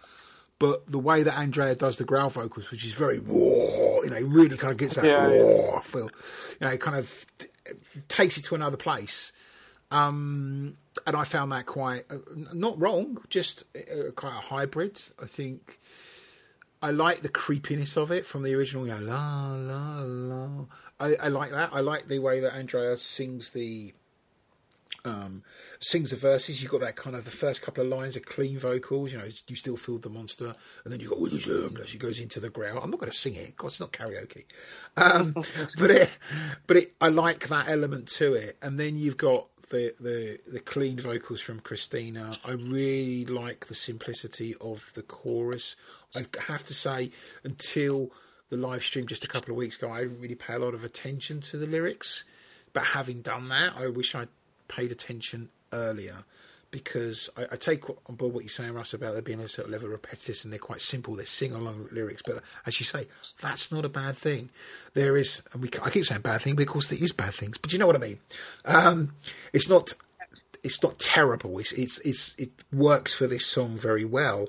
but 0.59 0.89
the 0.89 0.99
way 0.99 1.23
that 1.23 1.37
Andrea 1.37 1.75
does 1.75 1.97
the 1.97 2.05
growl 2.05 2.29
vocals, 2.29 2.71
which 2.71 2.85
is 2.85 2.93
very 2.93 3.19
raw, 3.19 4.01
you 4.03 4.09
know, 4.09 4.21
really 4.21 4.57
kind 4.57 4.71
of 4.71 4.77
gets 4.77 4.95
that 4.95 5.05
yeah, 5.05 5.25
raw 5.25 5.73
yeah. 5.73 5.79
feel. 5.81 6.09
You 6.59 6.67
know, 6.67 6.69
it 6.69 6.81
kind 6.81 6.97
of 6.97 7.25
takes 8.07 8.37
it 8.37 8.45
to 8.45 8.55
another 8.55 8.77
place. 8.77 9.33
Um, 9.93 10.77
and 11.05 11.15
I 11.15 11.23
found 11.23 11.51
that 11.51 11.67
quite 11.67 12.05
uh, 12.09 12.17
not 12.53 12.79
wrong, 12.79 13.19
just 13.29 13.63
uh, 13.75 14.11
quite 14.15 14.31
a 14.31 14.41
hybrid. 14.41 14.99
I 15.21 15.25
think 15.27 15.79
I 16.81 16.91
like 16.91 17.21
the 17.21 17.29
creepiness 17.29 17.95
of 17.95 18.11
it 18.11 18.25
from 18.25 18.41
the 18.41 18.55
original. 18.55 18.87
You 18.87 18.93
know, 18.93 18.99
la 18.99 19.53
la 19.53 20.01
la. 20.01 20.65
I, 20.99 21.15
I 21.15 21.27
like 21.27 21.51
that. 21.51 21.69
I 21.73 21.81
like 21.81 22.07
the 22.07 22.19
way 22.19 22.39
that 22.39 22.55
Andrea 22.55 22.97
sings 22.97 23.51
the 23.51 23.93
um, 25.05 25.43
sings 25.79 26.09
the 26.09 26.15
verses. 26.15 26.61
You've 26.61 26.71
got 26.71 26.81
that 26.81 26.95
kind 26.95 27.15
of 27.15 27.25
the 27.25 27.31
first 27.31 27.61
couple 27.61 27.83
of 27.83 27.89
lines 27.89 28.15
of 28.15 28.25
clean 28.25 28.57
vocals. 28.57 29.13
You 29.13 29.19
know, 29.19 29.25
you 29.47 29.55
still 29.55 29.77
feel 29.77 29.99
the 29.99 30.09
monster, 30.09 30.55
and 30.83 30.91
then 30.91 30.99
you 30.99 31.09
got 31.09 31.19
William 31.19 31.77
as 31.81 31.89
she 31.89 31.97
goes 31.97 32.19
into 32.19 32.39
the 32.39 32.49
growl. 32.49 32.79
I'm 32.79 32.89
not 32.89 32.99
going 32.99 33.11
to 33.11 33.17
sing 33.17 33.35
it. 33.35 33.47
because 33.47 33.73
it's 33.73 33.79
not 33.79 33.91
karaoke. 33.91 34.45
Um, 34.97 35.33
but 35.77 35.91
it, 35.91 36.09
but 36.67 36.77
it, 36.77 36.93
I 36.99 37.09
like 37.09 37.47
that 37.49 37.69
element 37.69 38.07
to 38.19 38.33
it. 38.33 38.57
And 38.61 38.79
then 38.79 38.97
you've 38.97 39.17
got 39.17 39.49
the, 39.73 39.93
the 39.99 40.39
the 40.51 40.59
clean 40.59 40.99
vocals 40.99 41.41
from 41.41 41.59
Cristina. 41.59 42.37
I 42.45 42.51
really 42.51 43.25
like 43.25 43.65
the 43.65 43.73
simplicity 43.73 44.53
of 44.61 44.91
the 44.93 45.01
chorus. 45.01 45.75
I 46.15 46.27
have 46.47 46.65
to 46.67 46.75
say, 46.75 47.09
until 47.43 48.11
the 48.49 48.57
live 48.57 48.83
stream 48.83 49.07
just 49.07 49.25
a 49.25 49.27
couple 49.27 49.51
of 49.51 49.57
weeks 49.57 49.77
ago, 49.77 49.91
I 49.91 50.01
didn't 50.01 50.21
really 50.21 50.35
pay 50.35 50.53
a 50.53 50.59
lot 50.59 50.75
of 50.75 50.83
attention 50.83 51.41
to 51.41 51.57
the 51.57 51.65
lyrics. 51.65 52.23
But 52.71 52.83
having 52.85 53.21
done 53.21 53.49
that, 53.49 53.73
I 53.75 53.87
wish 53.87 54.13
I'd 54.13 54.29
paid 54.67 54.91
attention 54.91 55.49
earlier 55.71 56.23
because 56.73 57.29
I, 57.37 57.43
I, 57.51 57.55
take 57.55 57.87
on 57.87 58.15
board 58.15 58.33
what 58.33 58.43
you're 58.43 58.49
saying, 58.49 58.73
Russ, 58.73 58.95
about 58.95 59.13
there 59.13 59.21
being 59.21 59.39
a 59.39 59.47
certain 59.47 59.71
level 59.71 59.85
of 59.85 59.91
repetitive 59.91 60.39
and 60.43 60.51
they're 60.51 60.59
quite 60.59 60.81
simple. 60.81 61.15
They're 61.15 61.25
sing 61.27 61.53
along 61.53 61.87
lyrics, 61.91 62.23
but 62.25 62.41
as 62.65 62.79
you 62.79 62.85
say, 62.85 63.05
that's 63.39 63.71
not 63.71 63.85
a 63.85 63.89
bad 63.89 64.17
thing. 64.17 64.49
There 64.95 65.15
is, 65.15 65.43
and 65.53 65.61
we 65.61 65.69
I 65.83 65.91
keep 65.91 66.03
saying 66.03 66.21
bad 66.21 66.41
thing 66.41 66.55
because 66.55 66.89
there 66.89 67.01
is 67.01 67.11
bad 67.11 67.35
things, 67.35 67.59
but 67.59 67.71
you 67.71 67.77
know 67.77 67.85
what 67.85 67.95
I 67.95 67.99
mean. 67.99 68.19
Um, 68.65 69.13
it's 69.53 69.69
not 69.69 69.93
it's 70.63 70.81
not 70.81 70.97
terrible. 70.97 71.59
It's, 71.59 71.73
it's 71.73 71.99
it's 71.99 72.35
it 72.39 72.49
works 72.73 73.13
for 73.13 73.27
this 73.27 73.45
song 73.45 73.77
very 73.77 74.03
well. 74.03 74.47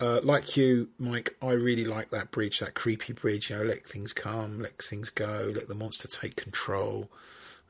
Uh, 0.00 0.18
like 0.24 0.56
you, 0.56 0.88
Mike, 0.98 1.36
I 1.40 1.52
really 1.52 1.84
like 1.84 2.10
that 2.10 2.32
bridge, 2.32 2.58
that 2.58 2.74
creepy 2.74 3.12
bridge. 3.12 3.50
You 3.50 3.58
know, 3.58 3.64
let 3.64 3.86
things 3.86 4.12
come, 4.12 4.60
let 4.60 4.82
things 4.82 5.10
go, 5.10 5.52
let 5.54 5.68
the 5.68 5.76
monster 5.76 6.08
take 6.08 6.34
control. 6.34 7.08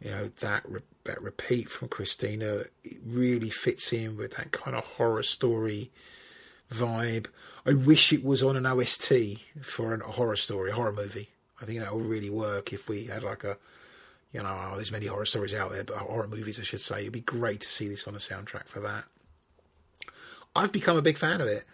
You 0.03 0.11
know 0.11 0.26
that 0.26 0.68
re- 0.68 0.80
that 1.05 1.22
repeat 1.22 1.70
from 1.70 1.88
Cristina 1.88 2.64
it 2.84 2.98
really 3.07 3.50
fits 3.50 3.92
in 3.92 4.16
with 4.16 4.36
that 4.36 4.50
kind 4.50 4.76
of 4.76 4.84
horror 4.84 5.22
story 5.22 5.90
vibe. 6.72 7.26
I 7.64 7.74
wish 7.74 8.12
it 8.12 8.24
was 8.24 8.42
on 8.42 8.57
an 8.57 8.66
OST 8.66 9.12
for 9.61 9.94
a 9.94 10.03
horror 10.03 10.36
story, 10.36 10.70
a 10.70 10.74
horror 10.74 10.92
movie. 10.92 11.28
I 11.61 11.64
think 11.64 11.78
that 11.78 11.94
would 11.94 12.07
really 12.07 12.30
work 12.30 12.72
if 12.72 12.88
we 12.88 13.05
had 13.05 13.22
like 13.22 13.44
a, 13.44 13.57
you 14.32 14.42
know, 14.42 14.48
oh, 14.48 14.74
there's 14.74 14.90
many 14.90 15.07
horror 15.07 15.26
stories 15.26 15.55
out 15.55 15.70
there, 15.70 15.84
but 15.84 15.96
horror 15.96 16.26
movies, 16.26 16.59
I 16.59 16.64
should 16.64 16.80
say. 16.80 17.03
It'd 17.03 17.12
be 17.12 17.20
great 17.20 17.61
to 17.61 17.68
see 17.68 17.86
this 17.86 18.09
on 18.09 18.14
a 18.14 18.18
soundtrack 18.18 18.66
for 18.66 18.80
that. 18.80 19.05
I've 20.57 20.72
become 20.72 20.96
a 20.96 21.03
big 21.03 21.18
fan 21.18 21.40
of 21.40 21.46
it. 21.46 21.64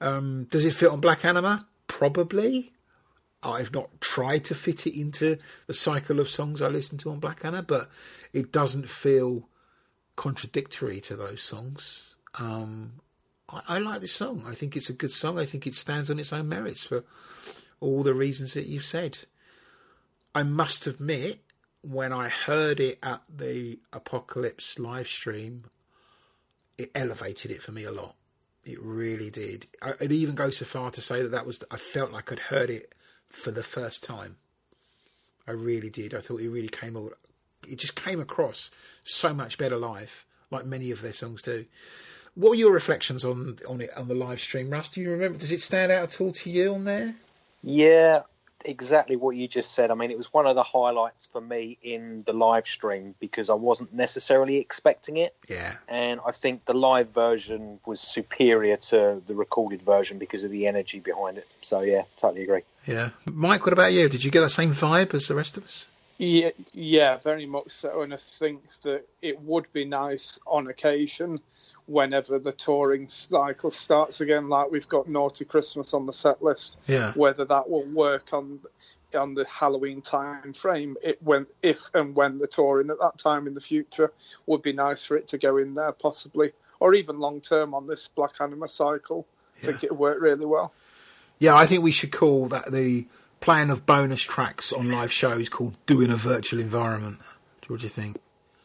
Um, 0.00 0.44
does 0.44 0.64
it 0.64 0.72
fit 0.72 0.90
on 0.90 1.00
Black 1.00 1.24
Anima? 1.24 1.66
Probably. 1.86 2.72
I've 3.44 3.72
not 3.72 4.00
tried 4.00 4.44
to 4.46 4.54
fit 4.54 4.86
it 4.86 4.98
into 4.98 5.38
the 5.66 5.74
cycle 5.74 6.20
of 6.20 6.28
songs 6.28 6.62
I 6.62 6.68
listen 6.68 6.98
to 6.98 7.10
on 7.10 7.20
Black 7.20 7.44
Anima, 7.44 7.62
but 7.62 7.90
it 8.32 8.52
doesn't 8.52 8.88
feel 8.88 9.48
contradictory 10.16 11.00
to 11.00 11.16
those 11.16 11.42
songs. 11.42 12.16
Um, 12.38 13.00
I, 13.48 13.62
I, 13.68 13.78
like 13.78 14.00
this 14.00 14.12
song. 14.12 14.44
I 14.46 14.54
think 14.54 14.76
it's 14.76 14.88
a 14.88 14.94
good 14.94 15.10
song. 15.10 15.38
I 15.38 15.44
think 15.44 15.66
it 15.66 15.74
stands 15.74 16.10
on 16.10 16.18
its 16.18 16.32
own 16.32 16.48
merits 16.48 16.84
for 16.84 17.04
all 17.80 18.02
the 18.02 18.14
reasons 18.14 18.54
that 18.54 18.66
you've 18.66 18.84
said. 18.84 19.18
I 20.34 20.42
must 20.42 20.86
admit, 20.86 21.40
when 21.82 22.12
I 22.12 22.28
heard 22.28 22.80
it 22.80 22.98
at 23.02 23.22
the 23.28 23.78
Apocalypse 23.92 24.78
live 24.78 25.06
stream, 25.06 25.66
it 26.78 26.90
elevated 26.94 27.50
it 27.50 27.62
for 27.62 27.72
me 27.72 27.84
a 27.84 27.92
lot. 27.92 28.16
It 28.64 28.80
really 28.82 29.30
did. 29.30 29.66
I'd 29.82 30.10
even 30.10 30.34
go 30.34 30.50
so 30.50 30.64
far 30.64 30.90
to 30.92 31.00
say 31.00 31.20
that 31.22 31.30
that 31.32 31.46
was. 31.46 31.62
I 31.70 31.76
felt 31.76 32.12
like 32.12 32.32
I'd 32.32 32.38
heard 32.38 32.70
it 32.70 32.94
for 33.34 33.50
the 33.50 33.62
first 33.62 34.02
time. 34.02 34.36
I 35.46 35.50
really 35.50 35.90
did. 35.90 36.14
I 36.14 36.20
thought 36.20 36.40
it 36.40 36.48
really 36.48 36.68
came. 36.68 36.96
It 37.68 37.78
just 37.78 37.96
came 37.96 38.20
across 38.20 38.70
so 39.02 39.34
much 39.34 39.58
better 39.58 39.76
live, 39.76 40.24
like 40.50 40.64
many 40.64 40.90
of 40.90 41.02
their 41.02 41.12
songs 41.12 41.42
do. 41.42 41.66
What 42.34 42.50
were 42.50 42.56
your 42.56 42.72
reflections 42.72 43.24
on 43.24 43.58
on 43.68 43.80
it 43.82 43.90
on 43.96 44.08
the 44.08 44.14
live 44.14 44.40
stream, 44.40 44.70
Russ? 44.70 44.88
Do 44.88 45.00
you 45.00 45.10
remember? 45.10 45.38
Does 45.38 45.52
it 45.52 45.60
stand 45.60 45.92
out 45.92 46.02
at 46.02 46.20
all 46.20 46.32
to 46.32 46.50
you 46.50 46.74
on 46.74 46.84
there? 46.84 47.14
Yeah, 47.62 48.22
exactly 48.64 49.16
what 49.16 49.36
you 49.36 49.46
just 49.46 49.72
said. 49.72 49.90
I 49.90 49.94
mean, 49.94 50.10
it 50.10 50.16
was 50.16 50.32
one 50.32 50.46
of 50.46 50.54
the 50.54 50.62
highlights 50.62 51.26
for 51.26 51.40
me 51.40 51.78
in 51.82 52.22
the 52.24 52.32
live 52.32 52.66
stream 52.66 53.14
because 53.20 53.50
I 53.50 53.54
wasn't 53.54 53.92
necessarily 53.92 54.56
expecting 54.56 55.16
it. 55.16 55.34
Yeah. 55.48 55.76
And 55.88 56.20
I 56.26 56.32
think 56.32 56.64
the 56.64 56.74
live 56.74 57.10
version 57.10 57.80
was 57.86 58.00
superior 58.00 58.76
to 58.76 59.22
the 59.26 59.34
recorded 59.34 59.82
version 59.82 60.18
because 60.18 60.44
of 60.44 60.50
the 60.50 60.66
energy 60.66 61.00
behind 61.00 61.38
it. 61.38 61.46
So, 61.60 61.80
yeah, 61.82 62.02
totally 62.16 62.44
agree. 62.44 62.62
Yeah. 62.86 63.10
Mike, 63.26 63.64
what 63.64 63.72
about 63.72 63.92
you? 63.92 64.08
Did 64.08 64.24
you 64.24 64.30
get 64.30 64.40
that 64.40 64.50
same 64.50 64.72
vibe 64.72 65.14
as 65.14 65.26
the 65.26 65.34
rest 65.34 65.56
of 65.56 65.64
us? 65.64 65.86
Yeah, 66.18 66.50
yeah, 66.72 67.16
very 67.16 67.46
much 67.46 67.70
so. 67.70 68.02
And 68.02 68.14
I 68.14 68.18
think 68.18 68.62
that 68.82 69.04
it 69.20 69.40
would 69.42 69.72
be 69.72 69.84
nice 69.84 70.38
on 70.46 70.68
occasion 70.68 71.40
whenever 71.86 72.38
the 72.38 72.52
touring 72.52 73.08
cycle 73.08 73.70
starts 73.70 74.20
again, 74.20 74.48
like 74.48 74.70
we've 74.70 74.88
got 74.88 75.08
Naughty 75.08 75.44
Christmas 75.44 75.92
on 75.92 76.06
the 76.06 76.12
set 76.12 76.42
list. 76.42 76.76
Yeah. 76.86 77.12
Whether 77.12 77.44
that 77.46 77.68
will 77.68 77.86
work 77.86 78.32
on 78.32 78.60
on 79.14 79.34
the 79.34 79.44
Halloween 79.44 80.02
time 80.02 80.52
frame, 80.52 80.96
it 81.02 81.22
when 81.22 81.46
if 81.62 81.90
and 81.94 82.14
when 82.16 82.38
the 82.38 82.46
touring 82.46 82.90
at 82.90 82.98
that 83.00 83.18
time 83.18 83.46
in 83.46 83.54
the 83.54 83.60
future 83.60 84.12
would 84.46 84.62
be 84.62 84.72
nice 84.72 85.04
for 85.04 85.16
it 85.16 85.28
to 85.28 85.38
go 85.38 85.56
in 85.56 85.74
there 85.74 85.92
possibly, 85.92 86.52
or 86.80 86.94
even 86.94 87.18
long 87.18 87.40
term 87.40 87.74
on 87.74 87.86
this 87.86 88.08
Black 88.08 88.32
Anima 88.40 88.68
cycle. 88.68 89.26
Yeah. 89.62 89.68
I 89.68 89.72
think 89.72 89.84
it 89.84 89.90
would 89.92 90.00
work 90.00 90.20
really 90.20 90.46
well. 90.46 90.72
Yeah, 91.44 91.56
I 91.56 91.66
think 91.66 91.82
we 91.82 91.92
should 91.92 92.10
call 92.10 92.46
that 92.48 92.72
the 92.72 93.06
plan 93.40 93.68
of 93.68 93.84
bonus 93.84 94.22
tracks 94.22 94.72
on 94.72 94.90
live 94.90 95.12
shows 95.12 95.50
called 95.50 95.76
doing 95.84 96.10
a 96.10 96.16
virtual 96.16 96.58
environment. 96.58 97.18
What 97.66 97.80
do 97.80 97.82
you 97.82 97.90
think? 97.90 98.16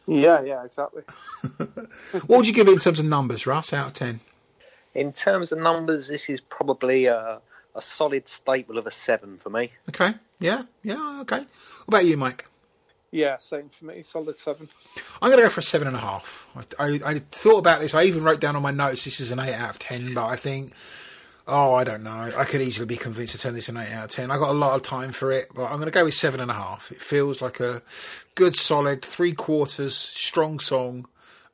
Yeah, 0.06 0.40
yeah, 0.40 0.64
exactly. 0.64 1.02
what 1.58 2.38
would 2.38 2.48
you 2.48 2.54
give 2.54 2.68
it 2.68 2.72
in 2.72 2.78
terms 2.78 2.98
of 2.98 3.04
numbers, 3.04 3.46
Russ, 3.46 3.74
out 3.74 3.88
of 3.88 3.92
10? 3.92 4.20
In 4.94 5.12
terms 5.12 5.52
of 5.52 5.58
numbers, 5.58 6.08
this 6.08 6.30
is 6.30 6.40
probably 6.40 7.04
a, 7.04 7.42
a 7.74 7.82
solid 7.82 8.26
staple 8.30 8.78
of 8.78 8.86
a 8.86 8.90
7 8.90 9.36
for 9.36 9.50
me. 9.50 9.72
Okay, 9.90 10.14
yeah, 10.38 10.62
yeah, 10.82 11.20
okay. 11.20 11.40
What 11.40 11.88
about 11.88 12.06
you, 12.06 12.16
Mike? 12.16 12.46
Yeah, 13.10 13.36
same 13.36 13.68
for 13.68 13.84
me, 13.84 14.02
solid 14.04 14.38
7. 14.38 14.66
I'm 15.20 15.30
going 15.30 15.42
to 15.42 15.48
go 15.48 15.50
for 15.50 15.60
a 15.60 15.62
7.5. 15.62 16.74
I, 16.78 16.84
I, 16.86 17.10
I 17.10 17.18
thought 17.18 17.58
about 17.58 17.80
this, 17.80 17.92
I 17.92 18.04
even 18.04 18.24
wrote 18.24 18.40
down 18.40 18.56
on 18.56 18.62
my 18.62 18.70
notes 18.70 19.04
this 19.04 19.20
is 19.20 19.32
an 19.32 19.38
8 19.38 19.52
out 19.52 19.68
of 19.68 19.78
10, 19.78 20.14
but 20.14 20.24
I 20.24 20.36
think 20.36 20.72
Oh, 21.50 21.74
I 21.74 21.84
don't 21.84 22.02
know. 22.04 22.32
I 22.36 22.44
could 22.44 22.62
easily 22.62 22.86
be 22.86 22.96
convinced 22.96 23.34
to 23.34 23.40
turn 23.40 23.54
this 23.54 23.68
an 23.68 23.76
8 23.76 23.92
out 23.92 24.04
of 24.04 24.10
10. 24.10 24.30
I 24.30 24.38
got 24.38 24.50
a 24.50 24.52
lot 24.52 24.74
of 24.74 24.82
time 24.82 25.12
for 25.12 25.32
it, 25.32 25.48
but 25.54 25.64
I'm 25.64 25.76
going 25.76 25.86
to 25.86 25.90
go 25.90 26.04
with 26.04 26.14
7.5. 26.14 26.92
It 26.92 27.02
feels 27.02 27.42
like 27.42 27.58
a 27.58 27.82
good, 28.36 28.54
solid, 28.54 29.04
three 29.04 29.32
quarters, 29.32 29.94
strong 29.94 30.60
song. 30.60 31.06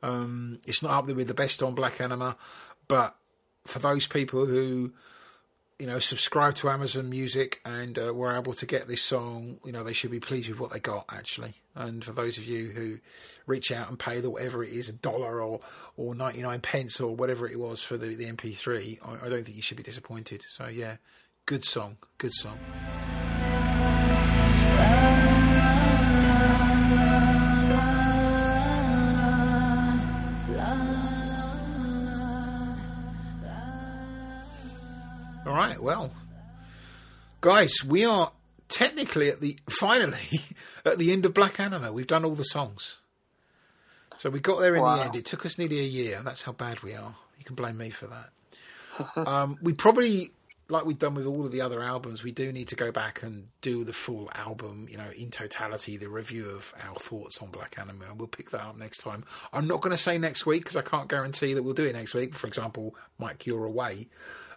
Um, 0.03 0.61
it's 0.67 0.83
not 0.83 0.93
up 0.93 1.07
there 1.07 1.17
with 1.17 1.29
the 1.29 1.35
best 1.35 1.63
on 1.63 1.75
Black 1.75 2.01
Anima, 2.01 2.37
but 2.89 3.17
for 3.65 3.79
those 3.79 4.07
people 4.07 4.47
who 4.47 4.93
you 5.79 5.87
know, 5.87 5.99
subscribe 5.99 6.55
to 6.57 6.71
Amazon 6.71 7.11
Music 7.11 7.61
and 7.65 7.99
uh, 7.99 8.15
were 8.15 8.35
able 8.35 8.55
to 8.55 8.67
get 8.67 8.89
this 8.89 9.03
song, 9.03 9.59
you 9.65 9.73
know, 9.73 9.85
they 9.85 9.93
should 9.93 10.11
be 10.11 10.21
pleased 10.21 10.49
with 10.49 10.59
what 10.59 10.73
they 10.73 10.81
got 10.81 11.05
actually. 11.11 11.55
And 11.75 12.05
for 12.05 12.13
those 12.13 12.39
of 12.39 12.45
you 12.45 12.71
who 12.71 12.99
reach 13.47 13.71
out 13.71 13.89
and 13.89 13.99
pay 13.99 14.21
the 14.21 14.31
whatever 14.31 14.65
it 14.65 14.73
is, 14.73 14.89
a 14.89 14.93
dollar 14.93 15.43
or 15.43 15.61
or 15.97 16.15
ninety 16.15 16.43
nine 16.43 16.61
pence 16.61 17.01
or 17.01 17.15
whatever 17.15 17.47
it 17.47 17.59
was 17.59 17.83
for 17.83 17.97
the, 17.97 18.15
the 18.15 18.33
MP3, 18.33 18.99
I, 19.05 19.27
I, 19.27 19.29
don't 19.29 19.45
think 19.45 19.57
you 19.57 19.63
should 19.63 19.77
be 19.77 19.83
disappointed. 19.83 20.45
So 20.49 20.67
yeah, 20.67 20.97
Good 21.47 21.65
song. 21.65 21.97
Good 22.19 22.33
song. 22.35 22.59
Right, 35.57 35.81
well, 35.81 36.13
guys, 37.41 37.73
we 37.87 38.05
are 38.05 38.33
technically 38.69 39.29
at 39.29 39.41
the 39.41 39.59
finally 39.69 40.41
at 40.85 40.99
the 40.99 41.13
end 41.13 41.25
of 41.25 41.35
Black 41.35 41.59
Anima. 41.59 41.93
We've 41.93 42.07
done 42.07 42.25
all 42.25 42.35
the 42.35 42.45
songs, 42.45 42.99
so 44.19 44.31
we 44.31 44.41
got 44.41 44.61
there 44.61 44.75
in 44.77 44.83
wow. 44.83 44.97
the 44.97 45.05
end. 45.05 45.17
It 45.17 45.25
took 45.25 45.47
us 45.47 45.59
nearly 45.59 45.81
a 45.81 45.85
year. 45.85 46.21
That's 46.25 46.43
how 46.43 46.53
bad 46.53 46.83
we 46.83 46.95
are. 46.95 47.15
You 47.39 47.45
can 47.45 47.55
blame 47.55 47.79
me 47.79 47.91
for 47.91 48.07
that. 48.07 48.31
um, 49.29 49.59
we 49.63 49.73
probably, 49.73 50.33
like 50.69 50.85
we've 50.85 50.99
done 50.99 51.15
with 51.15 51.27
all 51.27 51.45
of 51.45 51.53
the 51.53 51.61
other 51.61 51.83
albums, 51.83 52.23
we 52.23 52.33
do 52.33 52.51
need 52.53 52.69
to 52.69 52.77
go 52.77 52.91
back 52.91 53.23
and 53.23 53.49
do 53.61 53.85
the 53.85 53.93
full 53.93 54.31
album, 54.35 54.87
you 54.91 54.97
know, 54.97 55.11
in 55.17 55.31
totality, 55.31 55.97
the 55.97 56.09
review 56.09 56.51
of 56.51 56.75
our 56.87 56.97
thoughts 56.97 57.41
on 57.43 57.51
Black 57.51 57.77
Anima, 57.79 58.07
and 58.07 58.19
we'll 58.19 58.29
pick 58.29 58.51
that 58.51 58.63
up 58.63 58.77
next 58.77 58.99
time. 58.99 59.25
I'm 59.53 59.67
not 59.67 59.81
going 59.81 59.93
to 59.93 60.03
say 60.03 60.19
next 60.19 60.47
week 60.47 60.65
because 60.65 60.77
I 60.77 60.83
can't 60.83 61.09
guarantee 61.09 61.55
that 61.55 61.63
we'll 61.63 61.75
do 61.75 61.85
it 61.85 61.93
next 61.93 62.15
week. 62.15 62.35
For 62.35 62.47
example, 62.47 62.95
Mike, 63.19 63.47
you're 63.47 63.65
away. 63.65 64.09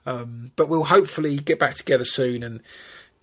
Um, 0.06 0.52
but 0.56 0.70
we'll 0.70 0.86
hopefully 0.86 1.38
get 1.38 1.60
back 1.60 1.76
together 1.76 2.06
soon 2.06 2.43
and 2.43 2.62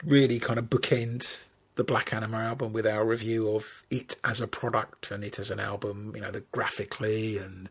really 0.04 0.38
kind 0.38 0.58
of 0.58 0.66
bookend 0.66 1.42
the 1.76 1.84
Black 1.84 2.12
Anima 2.12 2.38
album 2.38 2.72
with 2.72 2.86
our 2.86 3.04
review 3.04 3.54
of 3.54 3.84
it 3.90 4.16
as 4.24 4.40
a 4.40 4.46
product 4.46 5.10
and 5.10 5.22
it 5.22 5.38
as 5.38 5.50
an 5.50 5.60
album, 5.60 6.12
you 6.14 6.22
know, 6.22 6.30
the 6.30 6.40
graphically 6.52 7.38
and 7.38 7.68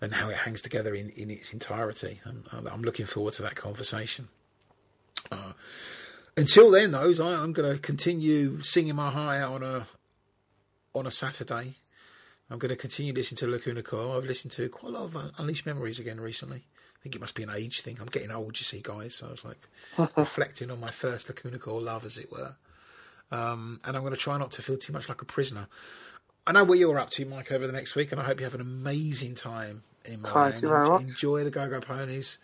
and 0.00 0.14
how 0.14 0.28
it 0.28 0.38
hangs 0.38 0.60
together 0.60 0.94
in, 0.94 1.08
in 1.10 1.30
its 1.30 1.52
entirety. 1.52 2.20
I'm, 2.26 2.44
I'm 2.52 2.82
looking 2.82 3.06
forward 3.06 3.32
to 3.34 3.42
that 3.42 3.54
conversation. 3.54 4.28
Uh, 5.32 5.52
until 6.36 6.70
then, 6.70 6.90
though, 6.90 7.12
I, 7.20 7.42
am 7.42 7.52
going 7.52 7.72
to 7.72 7.80
continue 7.80 8.60
singing 8.60 8.96
my 8.96 9.10
heart 9.10 9.38
out 9.38 9.52
on 9.54 9.62
a 9.62 9.86
on 10.94 11.06
a 11.06 11.10
Saturday. 11.10 11.74
I'm 12.50 12.58
going 12.58 12.70
to 12.70 12.76
continue 12.76 13.12
listening 13.12 13.38
to 13.38 13.46
Lacuna 13.46 13.82
Coil. 13.82 14.16
I've 14.16 14.24
listened 14.24 14.52
to 14.52 14.68
quite 14.68 14.92
a 14.92 14.98
lot 14.98 15.04
of 15.04 15.32
Unleashed 15.38 15.66
Memories 15.66 15.98
again 15.98 16.20
recently 16.20 16.64
think 17.06 17.14
it 17.14 17.20
must 17.20 17.36
be 17.36 17.44
an 17.44 17.50
age 17.54 17.82
thing. 17.82 17.98
I'm 18.00 18.08
getting 18.08 18.32
old, 18.32 18.58
you 18.58 18.64
see, 18.64 18.80
guys. 18.82 19.14
So 19.14 19.28
I 19.28 19.30
was 19.30 19.44
like 19.44 19.68
reflecting 20.16 20.72
on 20.72 20.80
my 20.80 20.90
first 20.90 21.28
Lacuna 21.28 21.58
Coil 21.58 21.80
love, 21.80 22.04
as 22.04 22.18
it 22.18 22.32
were. 22.32 22.56
Um, 23.30 23.80
and 23.84 23.96
I'm 23.96 24.02
going 24.02 24.12
to 24.12 24.18
try 24.18 24.36
not 24.38 24.50
to 24.52 24.62
feel 24.62 24.76
too 24.76 24.92
much 24.92 25.08
like 25.08 25.22
a 25.22 25.24
prisoner. 25.24 25.68
I 26.48 26.52
know 26.52 26.64
what 26.64 26.78
you're 26.78 26.98
up 26.98 27.10
to, 27.10 27.24
Mike, 27.24 27.52
over 27.52 27.64
the 27.64 27.72
next 27.72 27.94
week, 27.94 28.10
and 28.10 28.20
I 28.20 28.24
hope 28.24 28.40
you 28.40 28.44
have 28.44 28.56
an 28.56 28.60
amazing 28.60 29.36
time 29.36 29.84
in 30.04 30.20
Milan. 30.20 30.50
Thank 30.50 30.62
you 30.62 30.68
very 30.68 30.88
much. 30.88 31.02
Enjoy 31.02 31.44
the 31.44 31.50
Go 31.50 31.68
Go 31.68 31.80
Ponies. 31.80 32.38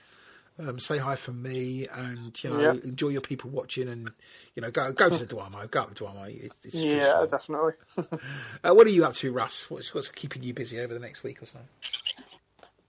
Um, 0.58 0.78
say 0.78 0.98
hi 0.98 1.16
from 1.16 1.42
me, 1.42 1.88
and 1.88 2.40
you 2.44 2.50
know, 2.50 2.60
yep. 2.60 2.84
enjoy 2.84 3.08
your 3.08 3.20
people 3.20 3.50
watching, 3.50 3.88
and 3.88 4.10
you 4.54 4.60
know, 4.60 4.70
go 4.70 4.92
go 4.92 5.08
to 5.08 5.18
the 5.18 5.26
Duomo, 5.26 5.66
go 5.66 5.80
up 5.80 5.88
the 5.88 5.94
Duomo. 5.94 6.24
It's, 6.24 6.66
it's 6.66 6.74
yeah, 6.74 7.24
definitely. 7.28 7.72
uh, 7.96 8.74
what 8.74 8.86
are 8.86 8.90
you 8.90 9.04
up 9.04 9.14
to, 9.14 9.32
Russ? 9.32 9.70
What's 9.70 9.94
what's 9.94 10.10
keeping 10.10 10.42
you 10.42 10.52
busy 10.52 10.78
over 10.78 10.92
the 10.92 11.00
next 11.00 11.22
week 11.22 11.42
or 11.42 11.46
so? 11.46 11.58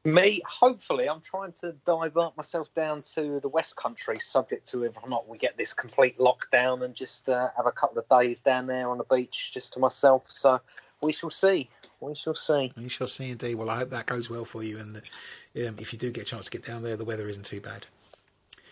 Me, 0.06 0.42
hopefully, 0.46 1.08
I'm 1.08 1.22
trying 1.22 1.54
to 1.62 1.74
divert 1.86 2.36
myself 2.36 2.74
down 2.74 3.04
to 3.14 3.40
the 3.40 3.48
West 3.48 3.78
Country, 3.78 4.20
subject 4.20 4.68
to 4.72 4.82
whether 4.82 5.00
or 5.02 5.08
not 5.08 5.30
we 5.30 5.38
get 5.38 5.56
this 5.56 5.74
complete 5.74 6.18
lockdown 6.18 6.84
and 6.84 6.94
just 6.94 7.30
uh, 7.30 7.50
have 7.56 7.66
a 7.66 7.72
couple 7.72 7.98
of 7.98 8.10
days 8.10 8.42
down 8.42 8.68
there 8.68 8.90
on 8.90 8.98
the 8.98 9.06
beach 9.06 9.52
just 9.54 9.72
to 9.74 9.80
myself. 9.80 10.26
So 10.28 10.60
we 11.00 11.14
shall 11.14 11.30
see. 11.30 11.70
We 12.02 12.16
shall 12.16 12.36
see. 12.36 12.74
We 12.76 12.90
shall 12.90 13.08
see 13.08 13.30
indeed. 13.30 13.56
Well, 13.56 13.70
I 13.70 13.78
hope 13.78 13.92
that 13.92 14.06
goes 14.06 14.30
well 14.30 14.44
for 14.44 14.62
you. 14.62 14.78
And 14.78 14.98
um, 14.98 15.76
if 15.80 15.94
you 15.94 16.00
do 16.00 16.12
get 16.12 16.24
a 16.24 16.26
chance 16.26 16.46
to 16.46 16.52
get 16.52 16.66
down 16.66 16.84
there, 16.84 16.98
the 16.98 17.06
weather 17.06 17.30
isn't 17.30 17.46
too 17.46 17.62
bad. 17.62 17.88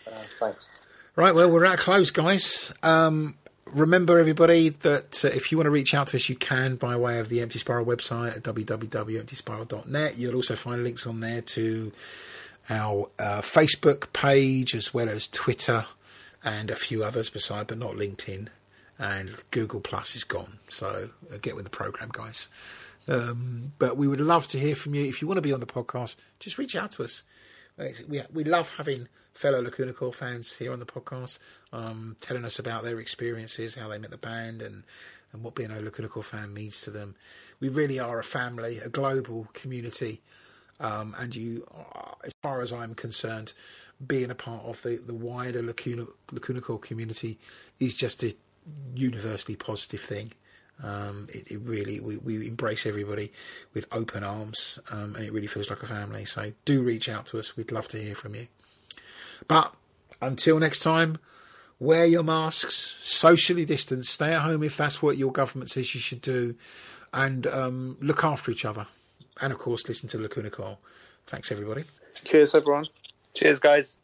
Uh, 0.06 0.10
thanks. 0.38 0.88
Right, 1.16 1.34
well, 1.34 1.50
we're 1.50 1.64
at 1.64 1.78
close, 1.78 2.10
guys. 2.10 2.74
Um, 2.82 3.36
remember, 3.72 4.18
everybody, 4.18 4.68
that 4.70 5.24
uh, 5.24 5.28
if 5.28 5.50
you 5.50 5.58
want 5.58 5.66
to 5.66 5.70
reach 5.70 5.94
out 5.94 6.08
to 6.08 6.16
us, 6.16 6.28
you 6.28 6.36
can 6.36 6.76
by 6.76 6.96
way 6.96 7.18
of 7.18 7.28
the 7.28 7.40
Empty 7.40 7.58
Spiral 7.58 7.84
website 7.84 8.36
at 8.36 8.42
www.emptyspiral.net. 8.42 10.18
You'll 10.18 10.36
also 10.36 10.56
find 10.56 10.84
links 10.84 11.06
on 11.06 11.20
there 11.20 11.42
to 11.42 11.92
our 12.70 13.10
uh, 13.18 13.40
Facebook 13.40 14.12
page 14.12 14.74
as 14.74 14.94
well 14.94 15.08
as 15.08 15.28
Twitter 15.28 15.86
and 16.44 16.70
a 16.70 16.76
few 16.76 17.04
others 17.04 17.30
beside, 17.30 17.66
but 17.66 17.78
not 17.78 17.92
LinkedIn. 17.92 18.48
And 18.98 19.30
Google 19.50 19.80
Plus 19.80 20.14
is 20.14 20.24
gone. 20.24 20.58
So 20.68 21.10
uh, 21.32 21.38
get 21.40 21.56
with 21.56 21.64
the 21.64 21.70
program, 21.70 22.10
guys. 22.12 22.48
Um, 23.08 23.72
but 23.78 23.96
we 23.96 24.06
would 24.06 24.20
love 24.20 24.46
to 24.48 24.58
hear 24.58 24.76
from 24.76 24.94
you. 24.94 25.04
If 25.04 25.20
you 25.20 25.28
want 25.28 25.38
to 25.38 25.42
be 25.42 25.52
on 25.52 25.60
the 25.60 25.66
podcast, 25.66 26.16
just 26.38 26.58
reach 26.58 26.76
out 26.76 26.92
to 26.92 27.04
us. 27.04 27.22
We, 28.08 28.22
we 28.32 28.44
love 28.44 28.70
having 28.76 29.08
fellow 29.32 29.62
Lacuna 29.62 29.92
Coil 29.92 30.12
fans 30.12 30.56
here 30.56 30.72
on 30.72 30.78
the 30.78 30.86
podcast, 30.86 31.38
um, 31.72 32.16
telling 32.20 32.44
us 32.44 32.58
about 32.58 32.84
their 32.84 32.98
experiences, 32.98 33.74
how 33.74 33.88
they 33.88 33.98
met 33.98 34.10
the 34.10 34.18
band, 34.18 34.62
and 34.62 34.84
and 35.32 35.42
what 35.42 35.54
being 35.54 35.70
a 35.70 35.80
Lacuna 35.80 36.08
Coil 36.08 36.22
fan 36.22 36.52
means 36.52 36.82
to 36.82 36.90
them. 36.90 37.14
We 37.60 37.68
really 37.68 37.98
are 37.98 38.18
a 38.18 38.24
family, 38.24 38.78
a 38.78 38.90
global 38.90 39.48
community, 39.54 40.20
um, 40.78 41.16
and 41.18 41.34
you, 41.34 41.66
as 42.24 42.32
far 42.42 42.60
as 42.60 42.72
I'm 42.72 42.94
concerned, 42.94 43.54
being 44.06 44.30
a 44.30 44.34
part 44.34 44.64
of 44.64 44.82
the, 44.82 44.96
the 44.96 45.14
wider 45.14 45.62
Lacuna 45.62 46.06
Lacuna 46.30 46.60
Coil 46.60 46.78
community 46.78 47.38
is 47.80 47.94
just 47.94 48.22
a 48.22 48.34
universally 48.94 49.56
positive 49.56 50.00
thing. 50.00 50.32
Um, 50.82 51.28
it, 51.32 51.50
it, 51.50 51.60
really 51.60 52.00
we, 52.00 52.16
we 52.16 52.48
embrace 52.48 52.86
everybody 52.86 53.30
with 53.72 53.86
open 53.92 54.24
arms, 54.24 54.78
um, 54.90 55.14
and 55.14 55.24
it 55.24 55.32
really 55.32 55.46
feels 55.46 55.70
like 55.70 55.82
a 55.82 55.86
family. 55.86 56.24
So 56.24 56.52
do 56.64 56.82
reach 56.82 57.08
out 57.08 57.26
to 57.26 57.38
us. 57.38 57.56
We'd 57.56 57.70
love 57.72 57.88
to 57.88 57.98
hear 57.98 58.14
from 58.14 58.34
you. 58.34 58.48
But 59.46 59.74
until 60.20 60.58
next 60.58 60.80
time, 60.80 61.18
wear 61.78 62.04
your 62.06 62.22
masks, 62.22 62.74
socially 62.74 63.64
distance, 63.64 64.08
stay 64.08 64.32
at 64.32 64.42
home 64.42 64.62
if 64.62 64.76
that's 64.76 65.02
what 65.02 65.18
your 65.18 65.32
government 65.32 65.70
says 65.70 65.94
you 65.94 66.00
should 66.00 66.22
do, 66.22 66.56
and 67.12 67.46
um, 67.46 67.96
look 68.00 68.24
after 68.24 68.50
each 68.50 68.64
other. 68.64 68.86
And 69.40 69.52
of 69.52 69.58
course, 69.58 69.86
listen 69.88 70.08
to 70.10 70.18
Lacuna 70.18 70.50
Coil. 70.50 70.78
Thanks, 71.26 71.52
everybody. 71.52 71.84
Cheers, 72.24 72.54
everyone. 72.54 72.86
Cheers, 73.34 73.58
guys. 73.58 73.96